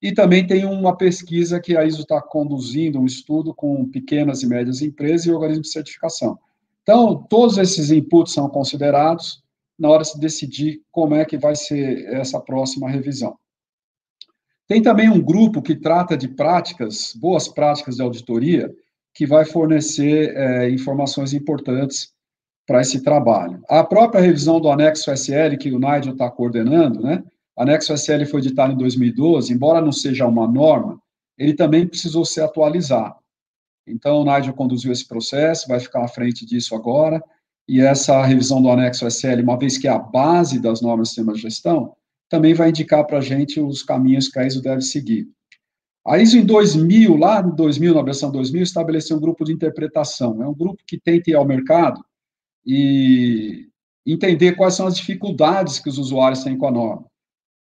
e 0.03 0.13
também 0.13 0.45
tem 0.45 0.65
uma 0.65 0.97
pesquisa 0.97 1.61
que 1.61 1.77
a 1.77 1.85
ISO 1.85 2.03
está 2.03 2.21
conduzindo, 2.21 2.99
um 2.99 3.07
estudo 3.07 3.55
com 3.55 3.89
pequenas 3.89 4.43
e 4.43 4.49
médias 4.49 4.83
empresas 4.83 5.27
e 5.27 5.31
organismos 5.31 5.69
de 5.69 5.73
certificação. 5.73 6.37
Então, 6.83 7.23
todos 7.29 7.59
esses 7.59 7.91
inputs 7.91 8.33
são 8.33 8.49
considerados 8.49 9.43
na 9.79 9.89
hora 9.89 10.03
de 10.03 10.19
decidir 10.19 10.83
como 10.91 11.15
é 11.15 11.25
que 11.25 11.39
vai 11.39 11.55
ser 11.55 12.05
essa 12.15 12.41
próxima 12.41 12.89
revisão. 12.89 13.37
Tem 14.69 14.81
também 14.83 15.09
um 15.09 15.21
grupo 15.21 15.61
que 15.61 15.75
trata 15.75 16.17
de 16.17 16.29
práticas, 16.29 17.13
boas 17.15 17.49
práticas 17.49 17.97
de 17.97 18.03
auditoria, 18.03 18.73
que 19.15 19.27
vai 19.27 19.45
fornecer 19.45 20.35
é, 20.37 20.71
informações 20.71 21.33
importantes 21.33 22.13
para 22.67 22.81
esse 22.81 23.03
trabalho. 23.03 23.63
A 23.69 23.85
própria 23.85 24.21
revisão 24.21 24.61
do 24.61 24.71
anexo 24.71 25.13
SL, 25.13 25.57
que 25.59 25.73
o 25.73 25.79
Nigel 25.79 26.13
está 26.13 26.31
coordenando, 26.31 27.03
né? 27.03 27.23
Anexo 27.57 27.93
SL 27.93 28.25
foi 28.31 28.41
editado 28.41 28.73
em 28.73 28.77
2012, 28.77 29.53
embora 29.53 29.81
não 29.81 29.93
seja 29.93 30.27
uma 30.27 30.49
norma, 30.49 30.99
ele 31.37 31.55
também 31.55 31.87
precisou 31.87 32.25
ser 32.25 32.43
atualizado. 32.43 33.17
Então, 33.87 34.21
o 34.21 34.25
Nigel 34.25 34.55
conduziu 34.55 34.93
esse 34.93 35.07
processo, 35.07 35.69
vai 35.69 35.81
ficar 35.81 36.05
à 36.05 36.09
frente 36.09 36.47
disso 36.47 36.75
agora, 36.75 37.23
e 37.69 37.81
essa 37.81 38.23
revisão 38.25 38.61
do 38.61 38.71
anexo 38.71 39.07
SL, 39.07 39.41
uma 39.43 39.59
vez 39.59 39.79
que 39.79 39.89
é 39.89 39.91
a 39.91 39.99
base 39.99 40.61
das 40.61 40.81
normas 40.81 41.09
do 41.09 41.11
sistema 41.11 41.33
de 41.33 41.41
gestão, 41.41 41.95
também 42.29 42.55
vai 42.55 42.71
indicar 42.71 43.07
para 43.07 43.19
a 43.19 43.23
gente 43.23 43.61
os 43.61 43.83
caminhos 43.83 44.29
que 44.29 44.39
a 44.39 44.47
ISO 44.47 44.63
deve 44.63 44.83
seguir. 44.83 45.29
A 46.05 46.19
ISO 46.19 46.39
em 46.39 46.45
2000, 46.45 47.17
lá 47.17 47.41
em 47.41 47.55
2000, 47.55 47.95
na 47.95 48.03
versão 48.03 48.31
2000, 48.33 48.63
estabeleceu 48.63 49.17
um 49.17 49.21
grupo 49.21 49.45
de 49.45 49.53
interpretação. 49.53 50.43
É 50.43 50.49
um 50.49 50.55
grupo 50.55 50.83
que 50.87 50.99
tenta 50.99 51.31
ir 51.31 51.35
ao 51.35 51.45
mercado 51.45 52.05
e 52.67 53.69
entender 54.05 54.53
quais 54.53 54.75
são 54.75 54.87
as 54.87 54.97
dificuldades 54.97 55.79
que 55.79 55.89
os 55.89 55.99
usuários 55.99 56.43
têm 56.43 56.59
com 56.59 56.67
a 56.67 56.73
norma. 56.73 57.07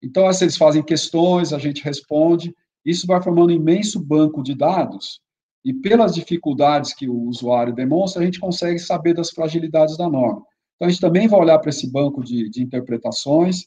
Então, 0.02 0.28
eles 0.28 0.56
fazem 0.56 0.82
questões, 0.82 1.52
a 1.52 1.58
gente 1.58 1.84
responde, 1.84 2.54
isso 2.84 3.06
vai 3.06 3.22
formando 3.22 3.50
um 3.50 3.56
imenso 3.56 4.00
banco 4.00 4.42
de 4.42 4.54
dados, 4.54 5.20
e 5.64 5.72
pelas 5.72 6.14
dificuldades 6.14 6.92
que 6.92 7.08
o 7.08 7.22
usuário 7.22 7.74
demonstra, 7.74 8.22
a 8.22 8.24
gente 8.24 8.40
consegue 8.40 8.78
saber 8.78 9.14
das 9.14 9.30
fragilidades 9.30 9.96
da 9.96 10.08
norma. 10.08 10.42
Então, 10.76 10.88
a 10.88 10.90
gente 10.90 11.00
também 11.00 11.28
vai 11.28 11.40
olhar 11.40 11.58
para 11.58 11.70
esse 11.70 11.90
banco 11.90 12.22
de, 12.22 12.48
de 12.50 12.62
interpretações 12.62 13.66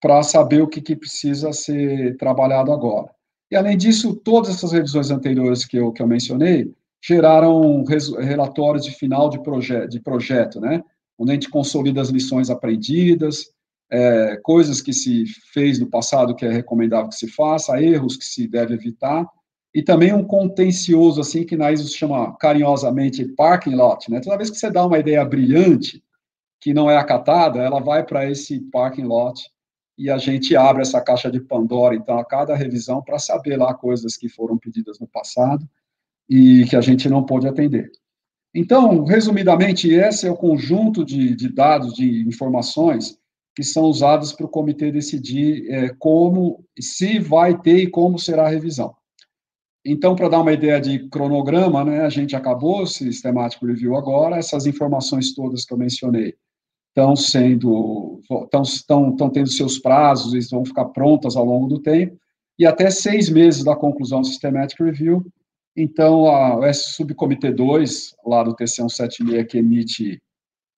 para 0.00 0.22
saber 0.22 0.62
o 0.62 0.68
que, 0.68 0.80
que, 0.80 0.94
precisa 0.94 1.52
ser 1.52 2.16
trabalhado 2.16 2.70
agora. 2.70 3.10
E, 3.50 3.56
além 3.56 3.76
disso, 3.76 4.14
todas 4.14 4.50
essas 4.50 4.72
revisões 4.72 5.10
anteriores 5.10 5.64
que 5.64 5.76
eu, 5.76 5.92
que 5.92 6.02
eu 6.02 6.06
mencionei 6.06 6.72
geraram 7.02 7.84
relatórios 7.84 8.84
de 8.84 8.92
final 8.92 9.28
de, 9.28 9.42
proje 9.42 9.86
de 9.88 10.00
projeto, 10.00 10.60
né? 10.60 10.82
onde 11.18 11.32
a 11.32 11.34
gente 11.34 11.50
consolida 11.50 12.00
as 12.00 12.08
lições 12.08 12.50
aprendidas, 12.50 13.46
é, 13.90 14.36
coisas 14.42 14.80
que 14.80 14.92
se 14.92 15.24
fez 15.52 15.78
no 15.78 15.88
passado 15.88 16.34
que 16.34 16.44
é 16.44 16.50
recomendável 16.50 17.08
que 17.08 17.16
se 17.16 17.28
faça, 17.28 17.80
erros 17.80 18.16
que 18.16 18.24
se 18.24 18.48
deve 18.48 18.74
evitar, 18.74 19.26
e 19.74 19.82
também 19.82 20.12
um 20.12 20.22
contencioso, 20.22 21.20
assim, 21.20 21.44
que 21.44 21.56
na 21.56 21.72
ISO 21.72 21.88
se 21.88 21.98
chama 21.98 22.36
carinhosamente 22.36 23.24
parking 23.24 23.74
lot, 23.74 24.08
né? 24.08 24.20
Toda 24.20 24.36
vez 24.36 24.48
que 24.48 24.56
você 24.56 24.70
dá 24.70 24.86
uma 24.86 24.98
ideia 24.98 25.24
brilhante, 25.24 26.02
que 26.60 26.72
não 26.72 26.88
é 26.88 26.96
acatada, 26.96 27.60
ela 27.60 27.80
vai 27.80 28.04
para 28.04 28.30
esse 28.30 28.60
parking 28.70 29.02
lot 29.02 29.42
e 29.98 30.08
a 30.08 30.16
gente 30.16 30.56
abre 30.56 30.82
essa 30.82 31.00
caixa 31.00 31.30
de 31.30 31.40
Pandora, 31.40 31.94
então, 31.94 32.18
a 32.18 32.24
cada 32.24 32.54
revisão, 32.54 33.02
para 33.02 33.18
saber 33.18 33.56
lá 33.56 33.74
coisas 33.74 34.16
que 34.16 34.28
foram 34.28 34.56
pedidas 34.56 35.00
no 35.00 35.08
passado 35.08 35.68
e 36.28 36.64
que 36.66 36.76
a 36.76 36.80
gente 36.80 37.08
não 37.08 37.24
pôde 37.24 37.48
atender. 37.48 37.90
Então, 38.54 39.04
resumidamente, 39.04 39.90
esse 39.90 40.26
é 40.26 40.30
o 40.30 40.36
conjunto 40.36 41.04
de, 41.04 41.34
de 41.34 41.52
dados, 41.52 41.94
de 41.94 42.26
informações 42.26 43.18
que 43.56 43.64
são 43.64 43.84
usados 43.84 44.32
para 44.32 44.46
o 44.46 44.48
comitê 44.48 44.92
decidir 44.92 45.68
é, 45.68 45.88
como, 45.98 46.64
se 46.78 47.18
vai 47.18 47.60
ter 47.60 47.78
e 47.78 47.90
como 47.90 48.18
será 48.18 48.46
a 48.46 48.50
revisão. 48.50 48.94
Então, 49.84 50.16
para 50.16 50.28
dar 50.28 50.40
uma 50.40 50.52
ideia 50.52 50.80
de 50.80 51.08
cronograma, 51.10 51.84
né, 51.84 52.00
a 52.00 52.08
gente 52.08 52.34
acabou 52.34 52.82
o 52.82 52.86
Systematic 52.86 53.62
Review 53.62 53.96
agora, 53.96 54.36
essas 54.36 54.66
informações 54.66 55.34
todas 55.34 55.64
que 55.64 55.74
eu 55.74 55.78
mencionei 55.78 56.34
estão 56.88 57.14
sendo, 57.14 58.20
estão, 58.62 59.14
tendo 59.30 59.48
seus 59.48 59.78
prazos, 59.78 60.32
eles 60.32 60.48
vão 60.48 60.64
ficar 60.64 60.86
prontas 60.86 61.36
ao 61.36 61.44
longo 61.44 61.66
do 61.66 61.80
tempo, 61.80 62.16
e 62.58 62.64
até 62.64 62.88
seis 62.88 63.28
meses 63.28 63.64
da 63.64 63.76
conclusão 63.76 64.20
do 64.20 64.26
Systematic 64.26 64.78
Review, 64.80 65.26
então, 65.76 66.30
a, 66.30 66.68
esse 66.70 66.92
subcomitê 66.92 67.50
2, 67.50 68.14
lá 68.24 68.44
do 68.44 68.54
TC 68.54 68.76
176, 68.76 69.46
que 69.48 69.58
emite 69.58 70.22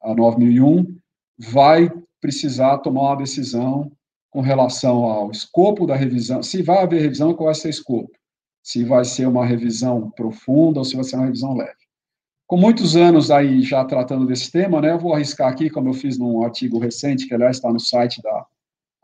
a 0.02 0.14
9001, 0.14 0.96
vai 1.38 1.92
precisar 2.20 2.78
tomar 2.78 3.02
uma 3.02 3.16
decisão 3.16 3.92
com 4.30 4.40
relação 4.40 5.04
ao 5.04 5.30
escopo 5.30 5.86
da 5.86 5.94
revisão, 5.94 6.42
se 6.42 6.62
vai 6.62 6.82
haver 6.82 7.00
revisão, 7.00 7.34
qual 7.34 7.46
vai 7.46 7.54
ser 7.54 7.68
o 7.68 7.70
escopo, 7.70 8.10
se 8.66 8.82
vai 8.82 9.04
ser 9.04 9.28
uma 9.28 9.46
revisão 9.46 10.10
profunda 10.10 10.80
ou 10.80 10.84
se 10.84 10.96
vai 10.96 11.04
ser 11.04 11.14
uma 11.14 11.26
revisão 11.26 11.54
leve. 11.54 11.86
Com 12.48 12.56
muitos 12.56 12.96
anos 12.96 13.30
aí 13.30 13.62
já 13.62 13.84
tratando 13.84 14.26
desse 14.26 14.50
tema, 14.50 14.80
né, 14.80 14.90
eu 14.90 14.98
vou 14.98 15.14
arriscar 15.14 15.52
aqui, 15.52 15.70
como 15.70 15.90
eu 15.90 15.94
fiz 15.94 16.18
num 16.18 16.42
artigo 16.42 16.80
recente, 16.80 17.28
que 17.28 17.34
aliás 17.34 17.58
está 17.58 17.72
no 17.72 17.78
site 17.78 18.20
da 18.20 18.44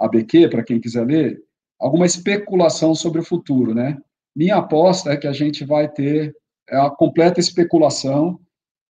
ABQ, 0.00 0.48
para 0.48 0.64
quem 0.64 0.80
quiser 0.80 1.06
ler, 1.06 1.40
alguma 1.78 2.04
especulação 2.04 2.92
sobre 2.92 3.20
o 3.20 3.24
futuro, 3.24 3.72
né? 3.72 3.96
Minha 4.34 4.56
aposta 4.56 5.12
é 5.12 5.16
que 5.16 5.28
a 5.28 5.32
gente 5.32 5.64
vai 5.64 5.88
ter 5.88 6.34
é 6.68 6.76
a 6.76 6.90
completa 6.90 7.38
especulação. 7.38 8.40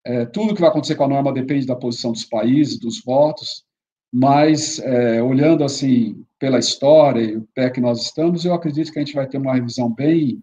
É, 0.05 0.25
tudo 0.25 0.55
que 0.55 0.61
vai 0.61 0.69
acontecer 0.69 0.95
com 0.95 1.03
a 1.03 1.09
norma 1.09 1.33
depende 1.33 1.65
da 1.65 1.75
posição 1.75 2.13
dos 2.13 2.23
países, 2.23 2.79
dos 2.79 3.03
votos, 3.03 3.65
mas 4.13 4.79
é, 4.79 5.21
olhando 5.21 5.65
assim 5.65 6.25
pela 6.39 6.59
história 6.59 7.21
e 7.21 7.35
o 7.35 7.47
pé 7.53 7.69
que 7.69 7.81
nós 7.81 8.03
estamos, 8.03 8.45
eu 8.45 8.53
acredito 8.53 8.89
que 8.89 8.99
a 8.99 9.01
gente 9.01 9.15
vai 9.15 9.27
ter 9.27 9.37
uma 9.37 9.53
revisão 9.53 9.93
bem, 9.93 10.41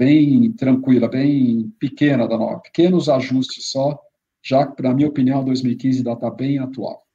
bem 0.00 0.50
tranquila, 0.52 1.06
bem 1.06 1.70
pequena 1.78 2.26
da 2.26 2.38
norma, 2.38 2.62
pequenos 2.62 3.10
ajustes 3.10 3.70
só, 3.70 4.00
já 4.42 4.66
que, 4.66 4.82
na 4.82 4.94
minha 4.94 5.08
opinião, 5.08 5.44
2015 5.44 5.98
ainda 5.98 6.14
está 6.14 6.30
bem 6.30 6.58
atual. 6.58 7.06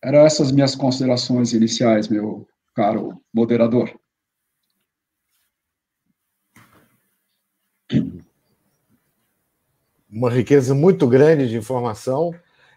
Eram 0.00 0.20
essas 0.20 0.52
minhas 0.52 0.76
considerações 0.76 1.52
iniciais, 1.52 2.06
meu 2.06 2.46
caro 2.72 3.20
moderador. 3.34 3.92
uma 10.08 10.30
riqueza 10.30 10.72
muito 10.72 11.08
grande 11.08 11.48
de 11.48 11.56
informação. 11.56 12.32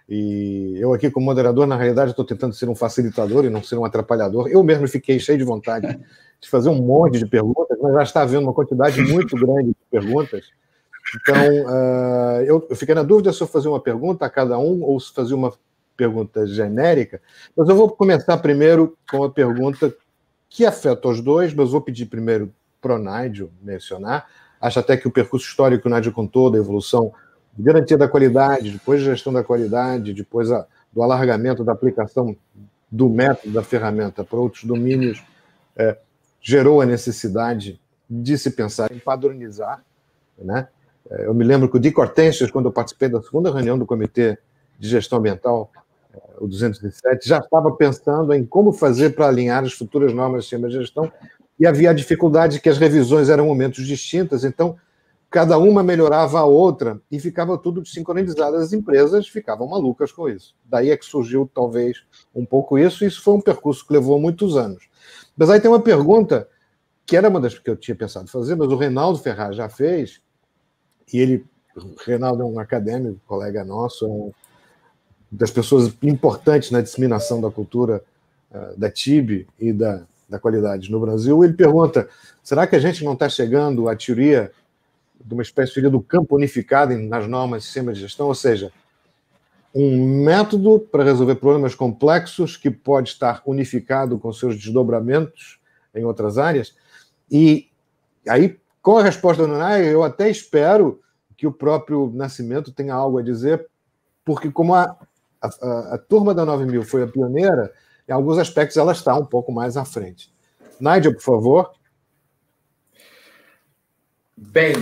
E 0.09 0.77
eu 0.79 0.93
aqui, 0.93 1.11
como 1.11 1.25
moderador, 1.25 1.67
na 1.67 1.75
realidade, 1.75 2.11
estou 2.11 2.23
tentando 2.23 2.53
ser 2.53 2.69
um 2.69 2.75
facilitador 2.75 3.43
e 3.43 3.49
não 3.49 3.61
ser 3.61 3.75
um 3.75 3.83
atrapalhador. 3.83 4.47
Eu 4.47 4.63
mesmo 4.63 4.87
fiquei 4.87 5.19
cheio 5.19 5.37
de 5.37 5.43
vontade 5.43 5.87
de 6.39 6.49
fazer 6.49 6.69
um 6.69 6.81
monte 6.81 7.19
de 7.19 7.25
perguntas, 7.25 7.77
mas 7.81 7.93
já 7.93 8.03
está 8.03 8.21
havendo 8.21 8.43
uma 8.43 8.53
quantidade 8.53 9.01
muito 9.01 9.35
grande 9.37 9.69
de 9.69 9.75
perguntas. 9.91 10.45
Então, 11.15 11.35
uh, 11.35 12.41
eu, 12.45 12.67
eu, 12.69 12.75
fiquei 12.75 12.93
na 12.93 13.03
dúvida 13.03 13.31
se 13.31 13.41
eu 13.41 13.47
fazer 13.47 13.67
uma 13.67 13.79
pergunta 13.79 14.25
a 14.25 14.29
cada 14.29 14.57
um 14.57 14.83
ou 14.83 14.99
se 14.99 15.13
fazer 15.13 15.33
uma 15.33 15.53
pergunta 15.95 16.45
genérica. 16.45 17.21
Mas 17.55 17.67
eu 17.67 17.75
vou 17.75 17.89
começar 17.89 18.37
primeiro 18.37 18.97
com 19.09 19.23
a 19.23 19.31
pergunta 19.31 19.93
que 20.49 20.65
afeta 20.65 21.07
os 21.07 21.21
dois, 21.21 21.53
mas 21.53 21.71
vou 21.71 21.81
pedir 21.81 22.05
primeiro 22.05 22.53
para 22.81 22.95
o 22.95 22.99
Nádio 22.99 23.51
mencionar. 23.61 24.27
Acho 24.61 24.79
até 24.79 24.95
que 24.95 25.07
o 25.07 25.11
percurso 25.11 25.47
histórico 25.47 25.83
que 25.83 25.87
o 25.87 25.91
Nádio 25.91 26.11
contou, 26.11 26.49
da 26.49 26.57
evolução 26.57 27.11
garantia 27.63 27.97
da 27.97 28.07
qualidade, 28.07 28.71
depois 28.71 29.01
gestão 29.01 29.33
da 29.33 29.43
qualidade, 29.43 30.13
depois 30.13 30.51
a, 30.51 30.65
do 30.91 31.01
alargamento 31.01 31.63
da 31.63 31.71
aplicação 31.71 32.35
do 32.91 33.09
método, 33.09 33.53
da 33.53 33.63
ferramenta 33.63 34.23
para 34.23 34.39
outros 34.39 34.63
domínios, 34.63 35.23
é, 35.75 35.97
gerou 36.41 36.81
a 36.81 36.85
necessidade 36.85 37.79
de 38.09 38.37
se 38.37 38.51
pensar 38.51 38.91
em 38.91 38.99
padronizar. 38.99 39.83
Né? 40.37 40.67
É, 41.09 41.25
eu 41.25 41.33
me 41.33 41.43
lembro 41.43 41.69
que 41.69 41.77
o 41.77 41.79
Dick 41.79 41.99
Hortensius, 41.99 42.51
quando 42.51 42.65
eu 42.65 42.71
participei 42.71 43.09
da 43.09 43.21
segunda 43.21 43.51
reunião 43.51 43.77
do 43.77 43.85
Comitê 43.85 44.37
de 44.79 44.87
Gestão 44.87 45.19
Ambiental, 45.19 45.71
é, 46.13 46.19
o 46.39 46.47
207, 46.47 47.27
já 47.27 47.39
estava 47.39 47.71
pensando 47.71 48.33
em 48.33 48.45
como 48.45 48.71
fazer 48.71 49.11
para 49.11 49.27
alinhar 49.27 49.63
as 49.63 49.73
futuras 49.73 50.13
normas 50.13 50.43
de 50.43 50.49
sistema 50.49 50.69
de 50.69 50.75
gestão, 50.75 51.11
e 51.59 51.65
havia 51.65 51.89
a 51.89 51.93
dificuldade 51.93 52.61
que 52.61 52.69
as 52.69 52.77
revisões 52.77 53.29
eram 53.29 53.47
momentos 53.47 53.85
distintos, 53.85 54.43
então 54.43 54.77
cada 55.29 55.57
uma 55.57 55.83
melhorava 55.83 56.39
a 56.39 56.45
outra 56.45 57.01
e 57.11 57.19
ficava 57.19 57.57
tudo 57.57 57.85
sincronizado. 57.85 58.55
As 58.55 58.73
empresas 58.73 59.27
ficavam 59.27 59.67
malucas 59.67 60.11
com 60.11 60.29
isso. 60.29 60.55
Daí 60.65 60.89
é 60.89 60.97
que 60.97 61.05
surgiu, 61.05 61.49
talvez, 61.53 62.03
um 62.33 62.45
pouco 62.45 62.77
isso. 62.77 63.05
Isso 63.05 63.21
foi 63.21 63.33
um 63.33 63.41
percurso 63.41 63.85
que 63.85 63.93
levou 63.93 64.19
muitos 64.19 64.55
anos. 64.55 64.87
Mas 65.35 65.49
aí 65.49 65.59
tem 65.59 65.69
uma 65.69 65.81
pergunta 65.81 66.47
que 67.05 67.15
era 67.15 67.29
uma 67.29 67.39
das 67.39 67.57
que 67.57 67.69
eu 67.69 67.77
tinha 67.77 67.95
pensado 67.95 68.29
fazer, 68.29 68.55
mas 68.55 68.67
o 68.67 68.75
Reinaldo 68.75 69.19
Ferraz 69.19 69.55
já 69.55 69.69
fez, 69.69 70.21
e 71.11 71.19
ele, 71.19 71.45
o 71.75 71.95
Reinaldo 72.05 72.43
é 72.43 72.45
um 72.45 72.59
acadêmico, 72.59 73.21
colega 73.25 73.63
nosso, 73.63 74.05
é 74.05 74.09
um 74.09 74.31
das 75.31 75.51
pessoas 75.51 75.93
importantes 76.03 76.71
na 76.71 76.81
disseminação 76.81 77.39
da 77.41 77.51
cultura 77.51 78.03
uh, 78.51 78.77
da 78.77 78.89
TIB 78.89 79.47
e 79.59 79.73
da, 79.73 80.03
da 80.27 80.39
qualidade 80.39 80.91
no 80.91 80.99
Brasil. 80.99 81.43
Ele 81.43 81.53
pergunta: 81.53 82.09
será 82.43 82.65
que 82.65 82.75
a 82.75 82.79
gente 82.79 83.03
não 83.03 83.13
está 83.13 83.27
chegando 83.27 83.89
à 83.89 83.95
teoria 83.95 84.51
de 85.27 85.33
uma 85.33 85.43
espécie 85.43 85.81
de 85.81 85.89
do 85.89 86.01
campo 86.01 86.35
unificado 86.35 86.97
nas 86.97 87.27
normas 87.27 87.61
de 87.61 87.65
sistema 87.65 87.91
de 87.91 87.99
gestão, 87.99 88.27
ou 88.27 88.35
seja, 88.35 88.71
um 89.75 90.23
método 90.23 90.79
para 90.79 91.03
resolver 91.03 91.35
problemas 91.35 91.75
complexos 91.75 92.55
que 92.55 92.71
pode 92.71 93.09
estar 93.09 93.41
unificado 93.45 94.17
com 94.17 94.31
seus 94.31 94.55
desdobramentos 94.55 95.59
em 95.93 96.05
outras 96.05 96.37
áreas. 96.37 96.75
E 97.29 97.67
aí, 98.27 98.57
com 98.81 98.97
a 98.97 99.03
resposta 99.03 99.45
do 99.45 99.51
Nanai, 99.51 99.85
eu 99.93 100.01
até 100.01 100.29
espero 100.29 101.01
que 101.35 101.45
o 101.45 101.51
próprio 101.51 102.09
Nascimento 102.15 102.71
tenha 102.71 102.93
algo 102.93 103.17
a 103.17 103.21
dizer, 103.21 103.67
porque 104.23 104.49
como 104.49 104.73
a, 104.73 104.95
a, 105.41 105.47
a 105.95 105.97
turma 105.97 106.33
da 106.33 106.45
9000 106.45 106.83
foi 106.83 107.03
a 107.03 107.07
pioneira, 107.07 107.71
em 108.07 108.13
alguns 108.13 108.37
aspectos 108.37 108.77
ela 108.77 108.93
está 108.93 109.13
um 109.15 109.25
pouco 109.25 109.51
mais 109.51 109.75
à 109.75 109.83
frente. 109.83 110.33
Nigel, 110.79 111.13
por 111.13 111.21
favor. 111.21 111.76
Bem, 114.39 114.75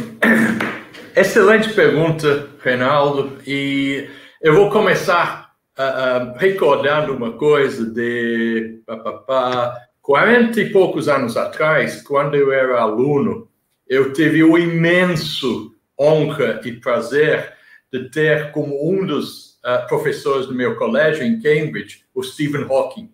excelente 1.16 1.72
pergunta, 1.74 2.50
Reinaldo. 2.62 3.38
E 3.48 4.06
eu 4.42 4.54
vou 4.54 4.70
começar 4.70 5.56
uh, 5.80 6.34
uh, 6.34 6.38
recordando 6.38 7.16
uma 7.16 7.32
coisa 7.32 7.86
de 7.86 8.82
quarenta 10.02 10.60
e 10.60 10.72
poucos 10.74 11.08
anos 11.08 11.38
atrás, 11.38 12.02
quando 12.02 12.36
eu 12.36 12.52
era 12.52 12.82
aluno, 12.82 13.48
eu 13.88 14.12
tive 14.12 14.44
o 14.44 14.58
imenso 14.58 15.74
honra 15.98 16.60
e 16.66 16.74
prazer 16.74 17.54
de 17.94 18.10
ter 18.10 18.52
como 18.52 18.92
um 18.92 19.06
dos 19.06 19.52
uh, 19.64 19.88
professores 19.88 20.48
do 20.48 20.54
meu 20.54 20.76
colégio 20.76 21.24
em 21.24 21.40
Cambridge 21.40 22.04
o 22.14 22.22
Stephen 22.22 22.66
Hawking. 22.70 23.10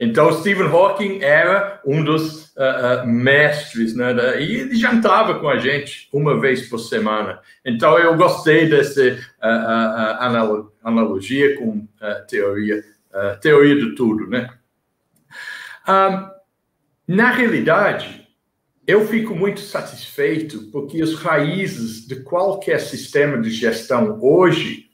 Então, 0.00 0.32
Stephen 0.32 0.68
Hawking 0.68 1.22
era 1.22 1.80
um 1.84 2.04
dos 2.04 2.54
uh, 2.54 3.02
uh, 3.02 3.06
mestres, 3.06 3.96
né? 3.96 4.12
E 4.40 4.54
ele 4.54 4.76
jantava 4.76 5.40
com 5.40 5.48
a 5.48 5.58
gente 5.58 6.08
uma 6.12 6.40
vez 6.40 6.68
por 6.68 6.78
semana. 6.78 7.40
Então, 7.64 7.98
eu 7.98 8.16
gostei 8.16 8.68
dessa 8.68 9.18
uh, 9.42 10.70
analogia 10.82 11.58
com 11.58 11.86
teoria, 12.28 12.84
teoria 13.40 13.74
de 13.74 13.96
tudo, 13.96 14.28
né? 14.28 14.48
Um, 15.88 16.28
na 17.08 17.32
realidade, 17.32 18.28
eu 18.86 19.04
fico 19.08 19.34
muito 19.34 19.60
satisfeito 19.60 20.70
porque 20.70 21.02
as 21.02 21.14
raízes 21.14 22.06
de 22.06 22.16
qualquer 22.22 22.78
sistema 22.78 23.40
de 23.40 23.50
gestão 23.50 24.18
hoje 24.22 24.90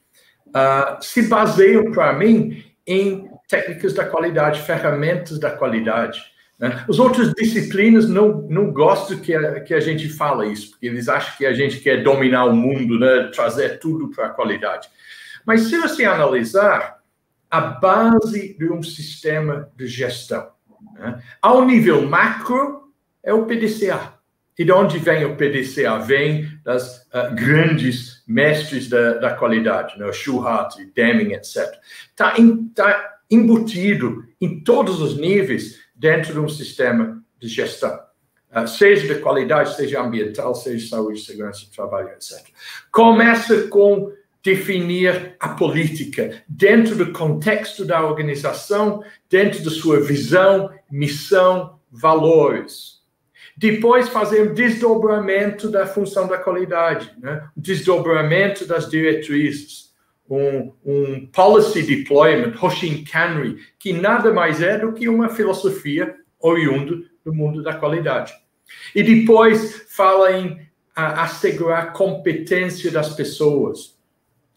se 1.00 1.22
baseiam, 1.28 1.90
para 1.90 2.12
mim, 2.12 2.62
em 2.86 3.28
técnicas 3.48 3.92
da 3.92 4.04
qualidade, 4.04 4.62
ferramentas 4.62 5.38
da 5.38 5.50
qualidade. 5.50 6.22
Né? 6.58 6.84
As 6.88 6.98
outras 6.98 7.32
disciplinas 7.34 8.08
não, 8.08 8.42
não 8.48 8.72
gostam 8.72 9.18
que 9.18 9.34
a, 9.34 9.60
que 9.60 9.74
a 9.74 9.80
gente 9.80 10.08
fala 10.08 10.46
isso, 10.46 10.70
porque 10.70 10.86
eles 10.86 11.08
acham 11.08 11.36
que 11.36 11.46
a 11.46 11.52
gente 11.52 11.80
quer 11.80 12.02
dominar 12.02 12.44
o 12.46 12.54
mundo, 12.54 12.98
né? 12.98 13.30
trazer 13.34 13.78
tudo 13.78 14.10
para 14.10 14.26
a 14.26 14.30
qualidade. 14.30 14.88
Mas 15.44 15.62
se 15.62 15.78
você 15.78 16.04
analisar 16.04 16.98
a 17.50 17.60
base 17.60 18.56
de 18.56 18.70
um 18.70 18.82
sistema 18.82 19.70
de 19.76 19.86
gestão, 19.86 20.50
né? 20.94 21.20
ao 21.40 21.64
nível 21.64 22.06
macro, 22.06 22.92
é 23.22 23.32
o 23.32 23.46
PDCA. 23.46 24.14
E 24.56 24.64
de 24.64 24.70
onde 24.70 24.98
vem 24.98 25.24
o 25.24 25.36
PDCA? 25.36 25.98
Vem 25.98 26.48
das 26.62 27.02
uh, 27.06 27.34
grandes 27.34 28.22
mestres 28.26 28.88
da, 28.88 29.14
da 29.14 29.34
qualidade, 29.34 29.98
né? 29.98 30.12
Schuhart, 30.12 30.76
Deming, 30.94 31.32
etc. 31.32 31.56
Está 32.10 32.34
tá 32.72 33.13
embutido 33.30 34.24
em 34.40 34.62
todos 34.62 35.00
os 35.00 35.16
níveis 35.16 35.78
dentro 35.94 36.32
de 36.32 36.40
um 36.40 36.48
sistema 36.48 37.22
de 37.38 37.48
gestão, 37.48 37.98
uh, 38.54 38.66
seja 38.66 39.12
de 39.12 39.20
qualidade, 39.20 39.76
seja 39.76 40.02
ambiental, 40.02 40.54
seja 40.54 40.88
saúde, 40.88 41.20
segurança 41.20 41.66
trabalho, 41.74 42.08
etc. 42.10 42.44
Começa 42.90 43.68
com 43.68 44.12
definir 44.42 45.36
a 45.40 45.48
política 45.48 46.42
dentro 46.46 46.94
do 46.94 47.12
contexto 47.12 47.84
da 47.84 48.04
organização, 48.06 49.02
dentro 49.30 49.64
da 49.64 49.70
sua 49.70 50.00
visão, 50.00 50.70
missão, 50.90 51.80
valores. 51.90 53.02
Depois 53.56 54.08
fazer 54.08 54.50
um 54.50 54.52
desdobramento 54.52 55.70
da 55.70 55.86
função 55.86 56.26
da 56.26 56.36
qualidade, 56.36 57.10
né? 57.18 57.48
desdobramento 57.56 58.66
das 58.66 58.90
diretrizes 58.90 59.83
um, 60.28 60.72
um 60.84 61.26
policy 61.26 61.82
deployment, 61.82 62.54
Hoshin 62.60 63.04
Kanri, 63.04 63.58
que 63.78 63.92
nada 63.92 64.32
mais 64.32 64.62
é 64.62 64.78
do 64.78 64.92
que 64.92 65.08
uma 65.08 65.28
filosofia 65.28 66.14
oriunda 66.40 67.02
do 67.24 67.34
mundo 67.34 67.62
da 67.62 67.74
qualidade. 67.74 68.32
E 68.94 69.02
depois 69.02 69.86
fala 69.88 70.32
em 70.32 70.60
assegurar 70.94 71.92
competência 71.92 72.90
das 72.90 73.14
pessoas. 73.14 73.96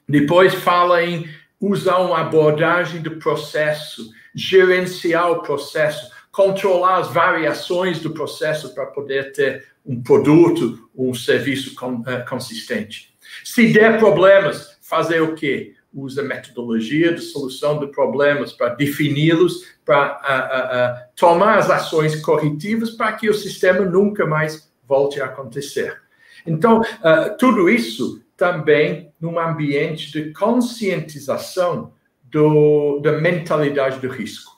Depois 0.07 0.53
fala 0.53 1.03
em 1.03 1.27
usar 1.59 1.97
uma 1.97 2.21
abordagem 2.21 3.01
do 3.01 3.17
processo, 3.17 4.11
gerenciar 4.35 5.31
o 5.31 5.41
processo, 5.41 6.11
controlar 6.31 6.97
as 6.97 7.07
variações 7.07 7.99
do 7.99 8.11
processo 8.11 8.73
para 8.75 8.85
poder 8.85 9.31
ter 9.31 9.65
um 9.83 10.01
produto, 10.01 10.89
um 10.95 11.13
serviço 11.13 11.75
eh, 12.05 12.19
consistente. 12.29 13.15
Se 13.43 13.71
der 13.73 13.97
problemas, 13.97 14.76
fazer 14.87 15.21
o 15.21 15.35
quê? 15.35 15.73
Usa 15.93 16.23
metodologia 16.23 17.13
de 17.13 17.21
solução 17.21 17.79
de 17.79 17.87
problemas 17.87 18.53
para 18.53 18.73
defini-los, 18.73 19.65
para 19.85 21.09
tomar 21.15 21.57
as 21.57 21.69
ações 21.69 22.21
corretivas 22.21 22.91
para 22.91 23.13
que 23.13 23.29
o 23.29 23.33
sistema 23.33 23.83
nunca 23.83 24.25
mais 24.25 24.71
volte 24.87 25.19
a 25.19 25.25
acontecer. 25.25 26.01
Então, 26.45 26.79
uh, 26.79 27.37
tudo 27.37 27.69
isso 27.69 28.23
também 28.37 29.11
num 29.19 29.37
ambiente 29.37 30.11
de 30.11 30.31
conscientização 30.31 31.93
do, 32.23 32.99
da 32.99 33.13
mentalidade 33.13 33.99
do 33.99 34.07
risco. 34.07 34.55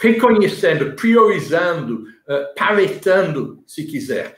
Reconhecendo, 0.00 0.92
priorizando, 0.94 2.02
uh, 2.28 2.54
paretando, 2.56 3.62
se 3.66 3.84
quiser, 3.84 4.36